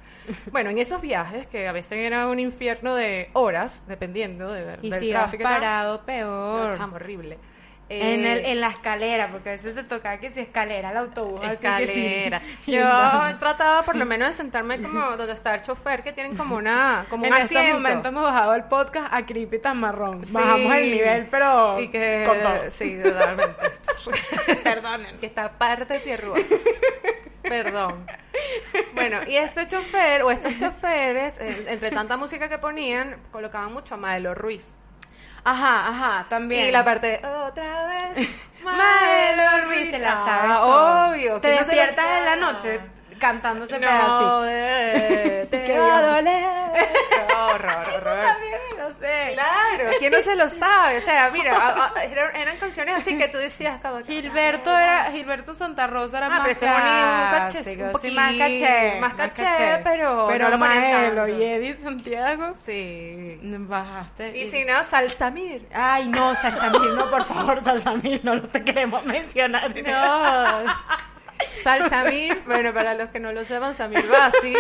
Bueno, 0.52 0.70
en 0.70 0.78
esos 0.78 1.02
viajes, 1.02 1.48
que 1.48 1.68
a 1.68 1.72
veces 1.72 1.94
era 2.00 2.28
un 2.28 2.40
infierno 2.40 2.96
de 2.96 3.30
horas, 3.34 3.84
dependiendo 3.88 4.52
de, 4.52 4.78
Y 4.82 4.90
del 4.92 5.00
si 5.00 5.10
tráfico. 5.12 5.44
¿no? 5.44 5.50
parado, 5.50 5.98
No, 5.98 6.06
peor. 6.06 6.78
chamo, 6.78 6.96
horrible. 6.96 7.38
En, 7.90 8.26
Eh, 8.26 8.34
el, 8.34 8.46
en 8.46 8.62
la 8.62 8.68
escalera, 8.70 9.30
porque 9.32 9.50
a 9.50 9.52
veces 9.54 9.74
te 9.76 9.84
tocaba 9.84 10.18
que 10.18 10.30
si 10.32 10.42
escalera 10.42 10.92
el 10.92 10.98
autobús. 10.98 11.40
así 11.44 11.66
que 11.66 11.88
sí. 11.88 12.06
escalera. 12.06 12.42
Yo 12.68 12.84
no. 12.84 13.38
trataba 13.40 13.84
por 13.84 13.96
lo 13.96 14.06
menos 14.06 14.28
de 14.28 14.34
sentarme 14.34 14.82
como 14.82 15.00
donde 15.16 15.32
está 15.34 15.56
el 15.56 15.62
chofer, 15.62 16.04
que 16.04 16.12
tienen 16.12 16.36
como 16.36 16.56
una 16.58 17.06
como 17.10 17.26
En 17.26 17.34
asiento. 17.34 17.74
momentos 17.76 18.08
hemos 18.08 18.24
bajado 18.24 18.56
el 18.56 18.64
podcast 18.66 19.08
a 19.14 19.26
Creepy 19.26 19.60
tan 19.60 19.80
marrón. 19.80 20.26
Sí. 20.26 20.34
Bajamos 20.34 20.76
el 20.76 20.92
nivel, 20.92 21.28
pero 21.32 21.80
y 21.80 21.88
que 21.90 22.24
con 22.26 22.40
todo. 22.42 22.70
sí, 22.70 23.00
totalmente. 23.04 23.56
Perdonen. 24.64 25.18
que 25.20 25.26
está 25.26 25.52
parte 25.58 26.00
tierruosa. 26.00 26.56
Perdón. 27.42 28.06
Bueno, 28.94 29.20
y 29.28 29.38
este 29.38 29.68
chofer 29.68 30.22
o 30.24 30.32
estos 30.32 30.58
choferes, 30.58 31.40
eh, 31.40 31.66
entre 31.70 31.92
tanta 31.92 32.18
música 32.18 32.50
que 32.50 32.58
ponían, 32.58 33.16
colocaban 33.32 33.72
mucho 33.74 33.96
a 33.96 33.98
Maelo 33.98 34.36
Ruiz. 34.36 34.76
Ajá, 35.50 35.88
ajá, 35.88 36.26
también. 36.28 36.66
Y 36.66 36.72
la 36.72 36.84
parte 36.84 37.08
de 37.08 37.26
otra 37.26 37.88
vez. 37.88 38.30
Maelo 38.64 39.66
Ruiz, 39.66 39.92
te 39.92 39.98
la 39.98 40.16
sabes. 40.26 40.52
Ah, 40.52 40.60
todo. 40.62 41.10
obvio. 41.12 41.40
Te 41.40 41.48
despiertas 41.48 42.06
en 42.18 42.26
la 42.26 42.36
noche 42.36 42.82
cantando 43.18 43.66
ese 43.66 43.80
No, 43.80 44.42
te 44.46 45.64
Qué 45.66 45.78
va 45.80 45.98
a 45.98 46.02
doler. 46.02 46.68
Horror, 47.38 47.88
horror. 47.96 48.22
También 48.22 48.60
lo 48.78 48.92
sé. 49.00 49.32
Claro, 49.34 49.92
¿quién 50.00 50.12
no 50.12 50.22
se 50.22 50.36
lo 50.36 50.48
sabe? 50.50 50.98
O 50.98 51.02
sea, 51.02 51.30
mira, 51.32 51.56
a- 51.56 51.92
a- 51.96 52.04
eran, 52.04 52.36
eran 52.36 52.58
canciones 52.58 52.96
así 52.96 53.18
que 53.18 53.28
tú 53.28 53.38
decías 53.38 53.80
como 53.82 53.98
que- 54.00 54.06
Gilberto 54.22 54.76
era 54.76 55.06
Gilberto 55.12 55.54
Santa 55.54 55.88
Rosa 55.88 56.18
era 56.18 56.28
Ah, 56.28 56.30
más 56.30 56.48
pero 56.60 56.72
un 56.72 56.78
caché, 57.32 57.84
un 57.84 57.92
poquito 57.92 58.16
más 58.16 58.34
caché, 58.38 58.98
más 59.00 59.14
caché, 59.14 59.82
pero 59.84 60.26
pero 60.28 60.50
no 60.50 60.58
Maelo 60.58 61.28
y 61.28 61.44
Eddie 61.44 61.76
Santiago 61.76 62.54
Sí. 62.66 63.40
bajaste 63.42 64.38
Y 64.38 64.46
si 64.48 64.66
no, 64.66 64.84
Salsamir. 64.84 65.68
Ay, 65.74 66.08
no, 66.10 66.36
Salsamil, 66.36 66.96
no, 66.96 67.10
por 67.10 67.24
favor, 67.26 67.64
Salsamil, 67.64 68.20
no 68.24 68.36
lo 68.36 68.44
te 68.48 68.64
queremos 68.64 69.04
mencionar. 69.06 69.74
No. 69.84 70.64
Sal 71.64 71.90
Samir, 71.90 72.42
bueno, 72.46 72.74
para 72.74 72.94
los 72.94 73.10
que 73.10 73.20
no 73.20 73.32
lo 73.32 73.44
sepan, 73.44 73.74
Samir 73.74 74.08
Basi, 74.08 74.54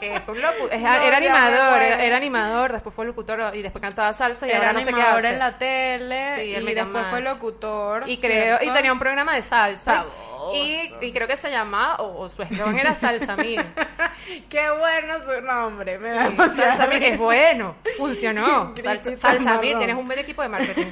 que 0.00 0.16
es 0.16 0.22
un 0.28 0.36
locu- 0.36 0.68
es- 0.70 0.80
No, 0.80 0.88
ya 0.88 1.04
era 1.04 1.16
animador, 1.16 1.82
era, 1.82 2.04
era 2.04 2.16
animador, 2.16 2.72
después 2.72 2.94
fue 2.94 3.04
locutor 3.06 3.54
y 3.54 3.62
después 3.62 3.80
cantaba 3.82 4.12
salsa 4.12 4.46
y 4.46 4.50
Era 4.50 4.58
ahora 4.58 4.72
no 4.72 4.78
sé 4.80 4.86
qué 4.86 4.92
animador 4.92 5.18
hace. 5.20 5.28
en 5.28 5.38
la 5.38 5.58
tele 5.58 6.34
Sí, 6.36 6.42
y 6.56 6.74
después 6.74 7.04
fue 7.10 7.20
locutor. 7.20 8.08
Y 8.08 8.18
creo, 8.18 8.58
y 8.62 8.70
tenía 8.70 8.92
un 8.92 8.98
programa 8.98 9.34
de 9.34 9.42
salsa. 9.42 10.04
Y, 10.52 10.92
y 11.00 11.12
creo 11.12 11.26
que 11.26 11.38
se 11.38 11.50
llamaba, 11.50 11.96
o, 11.96 12.20
o 12.24 12.28
su 12.28 12.42
eslogan 12.42 12.78
era 12.78 12.94
Salsa 12.94 13.34
Mir. 13.34 13.64
Qué 14.50 14.68
bueno 14.78 15.24
su 15.24 15.40
nombre, 15.40 15.98
me 15.98 16.08
da 16.10 16.24
Sí, 16.26 16.30
demasiada 16.32 16.76
Salsa 16.76 16.86
Mir 16.88 16.98
risa. 17.00 17.12
es 17.14 17.18
bueno, 17.18 17.76
funcionó. 17.96 18.74
Sal- 18.76 18.98
Gritito 18.98 19.16
Salsa 19.16 19.52
Mir, 19.54 19.64
marrón. 19.72 19.78
tienes 19.78 19.96
un 19.96 20.06
buen 20.06 20.18
equipo 20.18 20.42
de 20.42 20.48
marketing. 20.50 20.84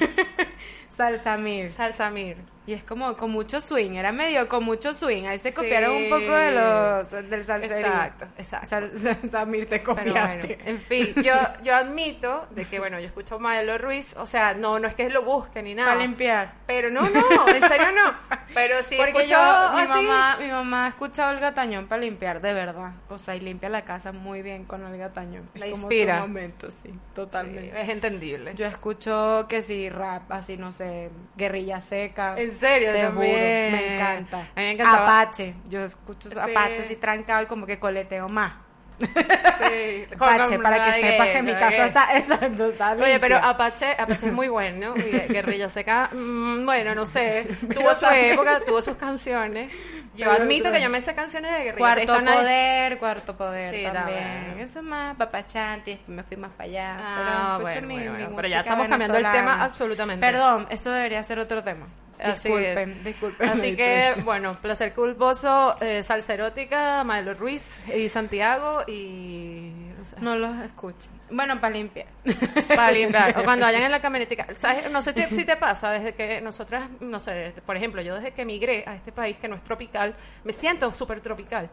Salsa 0.96 1.36
Mir. 1.36 2.36
Y 2.64 2.74
es 2.74 2.84
como 2.84 3.16
con 3.16 3.30
mucho 3.32 3.60
swing, 3.60 3.94
era 3.94 4.12
medio 4.12 4.46
con 4.48 4.62
mucho 4.64 4.94
swing. 4.94 5.24
Ahí 5.26 5.38
se 5.40 5.50
Sí. 5.50 5.56
copiaron 5.56 5.92
un 5.96 6.08
poco 6.08 6.32
de 6.32 6.52
los 6.52 7.10
del 7.10 7.44
salserío. 7.44 7.76
Exacto, 7.78 8.26
exacto. 8.38 8.68
Sal- 8.68 8.92
Samir, 9.32 9.68
te 9.68 9.82
copiaste. 9.82 10.46
bueno, 10.46 10.62
en 10.66 10.78
fin, 10.78 11.12
yo, 11.24 11.34
yo 11.64 11.74
admito 11.74 12.46
de 12.50 12.64
que, 12.66 12.78
bueno, 12.78 13.00
yo 13.00 13.06
escucho 13.06 13.34
a 13.34 13.38
Maelo 13.40 13.78
Ruiz, 13.78 14.14
o 14.16 14.26
sea, 14.26 14.54
no, 14.54 14.78
no 14.78 14.86
es 14.86 14.94
que 14.94 15.10
lo 15.10 15.22
busque 15.24 15.60
ni 15.60 15.74
nada. 15.74 15.92
Para 15.94 16.02
limpiar. 16.06 16.52
Pero 16.66 16.88
no, 16.90 17.00
no, 17.02 17.48
en 17.48 17.66
serio 17.66 17.88
no. 17.92 18.12
Pero 18.54 18.82
sí 18.82 18.96
Porque 18.96 19.10
escucho 19.22 19.30
yo, 19.34 19.72
mi 19.74 19.80
así. 19.80 19.92
mamá, 19.94 20.36
mi 20.38 20.46
mamá 20.48 20.86
escucha 20.88 21.28
a 21.28 21.32
Olga 21.32 21.54
Tañón 21.54 21.88
para 21.88 22.02
limpiar, 22.02 22.40
de 22.40 22.52
verdad. 22.52 22.92
O 23.08 23.18
sea, 23.18 23.34
y 23.34 23.40
limpia 23.40 23.70
la 23.70 23.82
casa 23.82 24.12
muy 24.12 24.42
bien 24.42 24.66
con 24.66 24.84
Olga 24.84 25.08
Tañón. 25.12 25.48
La 25.54 25.66
Es 25.66 25.72
como 25.72 25.84
inspira. 25.90 26.16
su 26.20 26.28
momento, 26.28 26.70
sí, 26.70 26.78
Sí, 26.84 26.94
totalmente. 27.14 27.80
es 27.80 27.88
entendible. 27.88 28.54
Yo 28.54 28.66
escucho 28.66 29.46
que 29.48 29.62
sí, 29.62 29.88
rap, 29.88 30.30
así, 30.30 30.56
no 30.56 30.70
sé, 30.72 31.10
guerrilla 31.36 31.80
seca. 31.80 32.34
En 32.38 32.51
serio, 32.52 32.92
Te 32.92 33.02
también. 33.02 33.32
juro, 33.32 33.42
me 33.82 33.94
encanta. 33.94 34.36
A 34.38 34.42
mí 34.42 34.48
me 34.56 34.70
encantaba. 34.72 35.04
Apache, 35.20 35.54
yo 35.68 35.84
escucho 35.84 36.30
Sí. 36.30 36.38
Apache 36.38 36.82
así 36.84 36.96
trancado 36.96 37.42
y 37.42 37.46
como 37.46 37.66
que 37.66 37.78
coleteo 37.78 38.28
más. 38.28 38.54
Sí, 38.98 40.06
con- 40.18 40.28
Apache, 40.28 40.58
para 40.60 40.84
que 40.94 41.00
sepas 41.02 41.28
que 41.28 41.42
mi 41.42 41.52
casa 41.54 41.86
está, 41.86 42.16
exacto, 42.18 42.66
está 42.68 42.92
Oye, 42.92 43.18
pero. 43.18 43.36
Apache, 43.38 43.92
Apache 43.98 44.26
es 44.28 44.32
muy 44.32 44.48
bueno. 44.48 44.94
Y 44.96 45.10
Guerrilla 45.32 45.68
Seca, 45.68 46.08
mm, 46.12 46.64
bueno, 46.64 46.94
no 46.94 47.04
sé. 47.04 47.48
Tuvo 47.74 47.94
su 47.94 48.06
época, 48.06 48.60
tuvo 48.64 48.80
sus 48.80 48.96
canciones. 48.96 49.72
Yo 50.14 50.26
Pero 50.30 50.32
admito 50.32 50.70
que 50.70 50.80
yo 50.80 50.88
me 50.90 51.00
sé 51.00 51.14
canciones 51.14 51.50
de 51.52 51.64
Guerrilla 51.64 51.78
Cuarto 51.78 52.14
Seca. 52.18 52.34
Poder, 52.34 52.98
cuarto 52.98 53.36
poder 53.36 53.74
Sí, 53.74 53.82
también. 53.92 54.56
Eso 54.58 54.78
es 54.80 54.84
más 54.84 55.16
papachanti, 55.16 55.92
después 55.92 56.10
me 56.16 56.22
fui 56.22 56.36
más 56.36 56.50
para 56.52 56.64
allá. 56.68 56.96
Ah, 57.00 57.54
pero 57.58 57.62
bueno, 57.70 57.86
mi- 57.88 57.94
bueno, 57.94 58.12
mi 58.12 58.18
bueno, 58.18 58.36
pero 58.36 58.48
ya 58.48 58.60
estamos 58.60 58.86
cambiando 58.88 59.16
el 59.18 59.30
tema 59.32 59.64
absolutamente. 59.64 60.24
Perdón, 60.24 60.66
eso 60.70 60.90
debería 60.92 61.22
ser 61.24 61.38
otro 61.40 61.64
tema. 61.64 61.86
Así 62.22 62.48
disculpen, 62.48 62.90
es. 62.90 63.04
disculpen. 63.04 63.48
Así 63.48 63.76
que, 63.76 64.14
bueno, 64.24 64.54
placer 64.60 64.92
culposo, 64.94 65.76
eh, 65.80 66.02
salsa 66.02 66.34
erótica, 66.34 67.02
Maelo 67.04 67.34
Ruiz 67.34 67.84
y 67.88 68.08
Santiago 68.08 68.82
y... 68.86 69.72
No 69.98 70.04
sé. 70.04 70.16
No 70.20 70.36
los 70.36 70.56
escuchen. 70.60 71.10
Bueno, 71.30 71.60
para 71.60 71.74
limpiar. 71.74 72.06
Para 72.68 72.92
limpiar. 72.92 73.38
O 73.38 73.44
cuando 73.44 73.64
vayan 73.64 73.82
en 73.82 73.90
la 73.90 74.00
camionetica. 74.00 74.46
¿Sabes? 74.56 74.90
No 74.90 75.00
sé 75.00 75.12
si, 75.28 75.44
te 75.44 75.56
pasa, 75.56 75.90
desde 75.90 76.14
que 76.14 76.40
nosotras, 76.40 76.88
no 77.00 77.18
sé, 77.18 77.54
por 77.64 77.76
ejemplo, 77.76 78.02
yo 78.02 78.16
desde 78.16 78.32
que 78.32 78.42
emigré 78.42 78.84
a 78.86 78.94
este 78.94 79.12
país 79.12 79.36
que 79.38 79.48
no 79.48 79.56
es 79.56 79.62
tropical, 79.62 80.14
me 80.44 80.52
siento 80.52 80.92
súper 80.92 81.20
tropical. 81.20 81.70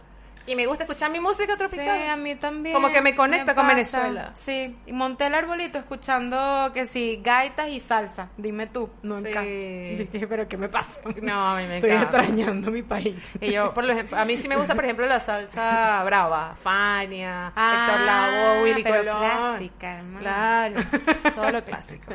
Y 0.50 0.56
me 0.56 0.66
gusta 0.66 0.84
escuchar 0.84 1.12
mi 1.12 1.20
música 1.20 1.56
tropical. 1.58 2.00
Sí, 2.00 2.08
a 2.08 2.16
mí 2.16 2.34
también. 2.34 2.74
Como 2.74 2.89
que 2.89 3.02
me 3.02 3.16
conecta 3.16 3.54
con. 3.54 3.68
Venezuela. 3.68 4.32
Sí, 4.34 4.76
y 4.88 4.91
monté 4.91 5.28
el 5.28 5.36
arbolito 5.36 5.78
escuchando 5.78 6.72
que 6.74 6.88
sí, 6.88 7.20
gaitas 7.24 7.70
y 7.70 7.80
salsa. 7.80 8.30
Dime 8.36 8.66
tú, 8.66 8.89
no 9.04 9.20
Sí. 9.22 9.30
Dije, 10.12 10.26
pero 10.28 10.47
¿qué 10.47 10.58
me 10.58 10.68
pasa? 10.68 11.02
No, 11.22 11.50
a 11.50 11.58
mí 11.60 11.68
me 11.68 11.76
Estoy 11.76 11.91
extrañando 11.91 12.72
mi 12.72 12.82
país. 12.82 13.38
Y 13.39 13.52
yo, 13.52 13.76
por 13.76 13.88
ejemplo, 13.88 14.18
a 14.18 14.26
mí 14.26 14.38
sí 14.38 14.47
me 14.47 14.56
gusta, 14.56 14.74
por 14.74 14.86
ejemplo, 14.86 15.06
la 15.06 15.20
salsa 15.20 16.04
brava, 16.04 16.56
Fania, 16.56 17.54
Ah, 17.56 17.86
Héctor 17.88 18.06
Lavoe, 18.08 18.64
Willy 18.64 18.84
pero 18.84 18.97
Colón. 18.97 19.20
clásica, 19.20 19.93
hermano. 20.00 20.20
Claro, 20.20 20.76
todo 21.36 21.52
lo 21.52 21.64
clásico. 21.64 22.12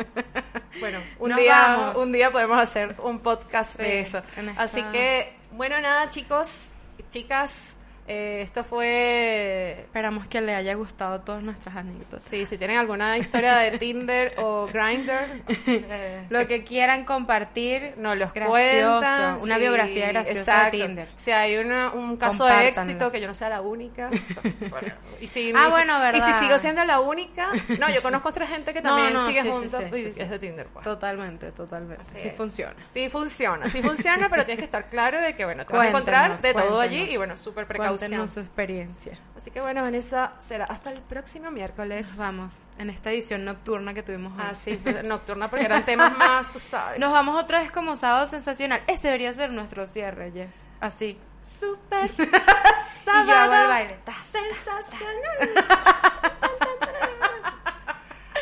Bueno, 0.81 0.99
un 1.21 1.31
Nos 1.31 1.39
día, 1.39 1.59
vamos. 1.77 1.97
un 2.03 2.11
día 2.11 2.33
podemos 2.33 2.59
hacer 2.61 2.97
un 3.01 3.21
podcast 3.21 3.77
Sí, 3.77 3.83
de 3.85 4.01
eso. 4.01 4.23
Así 4.57 4.83
que, 4.91 5.37
bueno, 5.53 5.81
nada, 5.81 6.11
chicos, 6.11 6.73
chicas, 7.11 7.77
eh, 8.07 8.41
esto 8.43 8.65
fue 8.65 9.77
Esperamos 9.81 10.27
que 10.29 10.41
le 10.41 10.55
haya 10.55 10.75
gustado 10.75 11.21
todas 11.21 11.43
nuestras 11.43 11.75
anécdotas. 11.77 12.23
Sí, 12.23 12.45
si 12.47 12.59
tienen 12.59 12.77
alguna 12.79 13.17
historia 13.17 13.57
de 13.57 13.79
Tinder 13.79 14.35
o 14.39 14.67
Grindr, 14.67 15.13
eh, 15.67 16.27
Lo 16.29 16.47
que 16.47 16.65
quieran 16.65 17.05
compartir, 17.05 17.95
nos 17.97 18.17
los 18.17 18.33
gracioso, 18.33 18.51
cuentan. 18.51 19.39
Una 19.41 19.55
sí, 19.55 19.61
biografía 19.61 20.09
graciosa 20.09 20.39
exacto. 20.41 20.77
de 20.77 20.85
Tinder. 20.87 21.09
Si 21.17 21.31
hay 21.33 21.57
una- 21.57 21.93
un 21.93 22.17
caso 22.17 22.45
de 22.45 22.69
éxito, 22.69 23.11
que 23.11 23.21
yo 23.21 23.27
no 23.27 23.35
sea 23.35 23.49
la 23.49 23.61
única. 23.61 24.11
bueno, 24.71 24.95
y 25.21 25.27
si, 25.27 25.53
Ah, 25.55 25.67
y 25.69 25.71
bueno, 25.71 25.99
Y 25.99 26.03
¿verdad? 26.03 26.27
si 26.41 26.45
sigo 26.47 26.59
siendo 26.59 26.85
la 26.85 27.01
única, 27.01 27.49
no, 27.79 27.89
yo 27.91 28.03
conozco 28.03 28.29
otra 28.29 28.47
gente 28.47 28.73
que 28.75 28.83
No, 28.83 28.91
también 28.91 29.15
no, 29.15 29.27
sigue 29.27 29.43
sí, 29.43 29.49
juntos 29.49 29.83
sí, 29.93 30.13
y 30.17 30.21
es 30.23 30.31
de 30.31 30.39
Tinder. 30.39 30.67
pues. 30.67 30.85
Totalmente, 30.85 31.53
totalmente. 31.53 32.01
Así 32.03 32.17
sí 32.19 32.29
es. 32.29 32.35
funciona. 32.37 32.75
Sí 32.93 33.09
funciona, 33.09 33.69
sí 33.71 33.81
funciona, 33.83 34.29
pero 34.29 34.45
tienes 34.45 34.59
que 34.59 34.65
estar 34.65 34.87
claro 34.89 35.21
de 35.21 35.35
que, 35.35 35.45
bueno, 35.45 35.65
te 35.65 35.73
vas 35.73 35.87
a 35.87 35.89
encontrar 35.89 36.41
de 36.41 36.53
todo 36.53 36.81
allí 36.81 37.03
y, 37.11 37.17
bueno, 37.17 37.37
súper 37.37 37.67
precaución. 37.67 37.94
Cuéntenos 37.99 38.31
su 38.33 38.41
experiencia. 38.41 39.19
Así 39.37 39.51
que, 39.51 39.61
bueno, 39.61 39.83
Vanessa, 39.83 40.33
será 40.39 40.65
hasta 40.65 40.91
el 40.91 41.01
próximo 41.01 41.51
miércoles. 41.51 42.07
Nos 42.09 42.17
vamos 42.17 42.55
en 42.79 42.91
esta 42.91 43.11
edición 43.11 43.45
nocturna 43.45 43.93
que 43.95 44.03
tuvimos 44.03 44.33
hoy. 44.33 44.45
Ah, 44.49 44.55
sí, 44.55 44.79
nocturna, 45.05 45.49
porque 45.49 45.65
eran 45.67 45.85
temas 45.85 46.17
más, 46.19 46.51
tú 46.53 46.59
sabes. 46.59 46.99
Nos 46.99 47.13
vamos 47.13 47.43
otra 47.43 47.61
vez 47.61 47.71
como 47.71 47.97
sábado 47.97 48.27
sensacional. 48.27 48.83
Ese 48.87 49.09
debería 49.09 49.33
ser 49.35 49.53
nuestro 49.53 49.87
cierre, 49.87 50.31
Jess. 50.33 50.65
Así. 50.81 51.19
Súper 51.61 52.11
Y 52.19 53.27
yo 53.29 53.35
hago 53.35 53.55
el 53.55 53.67
baile. 53.69 53.99
Ta. 54.05 54.15
sensacional. 54.33 55.65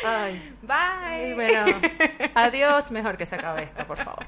Ay, 0.05 0.53
Bye. 0.61 1.29
y 1.29 1.33
bueno, 1.33 1.79
adiós, 2.35 2.91
mejor 2.91 3.15
que 3.15 3.25
se 3.25 3.35
acabe 3.35 3.63
esto, 3.63 3.85
por 3.87 3.97
favor. 4.03 4.25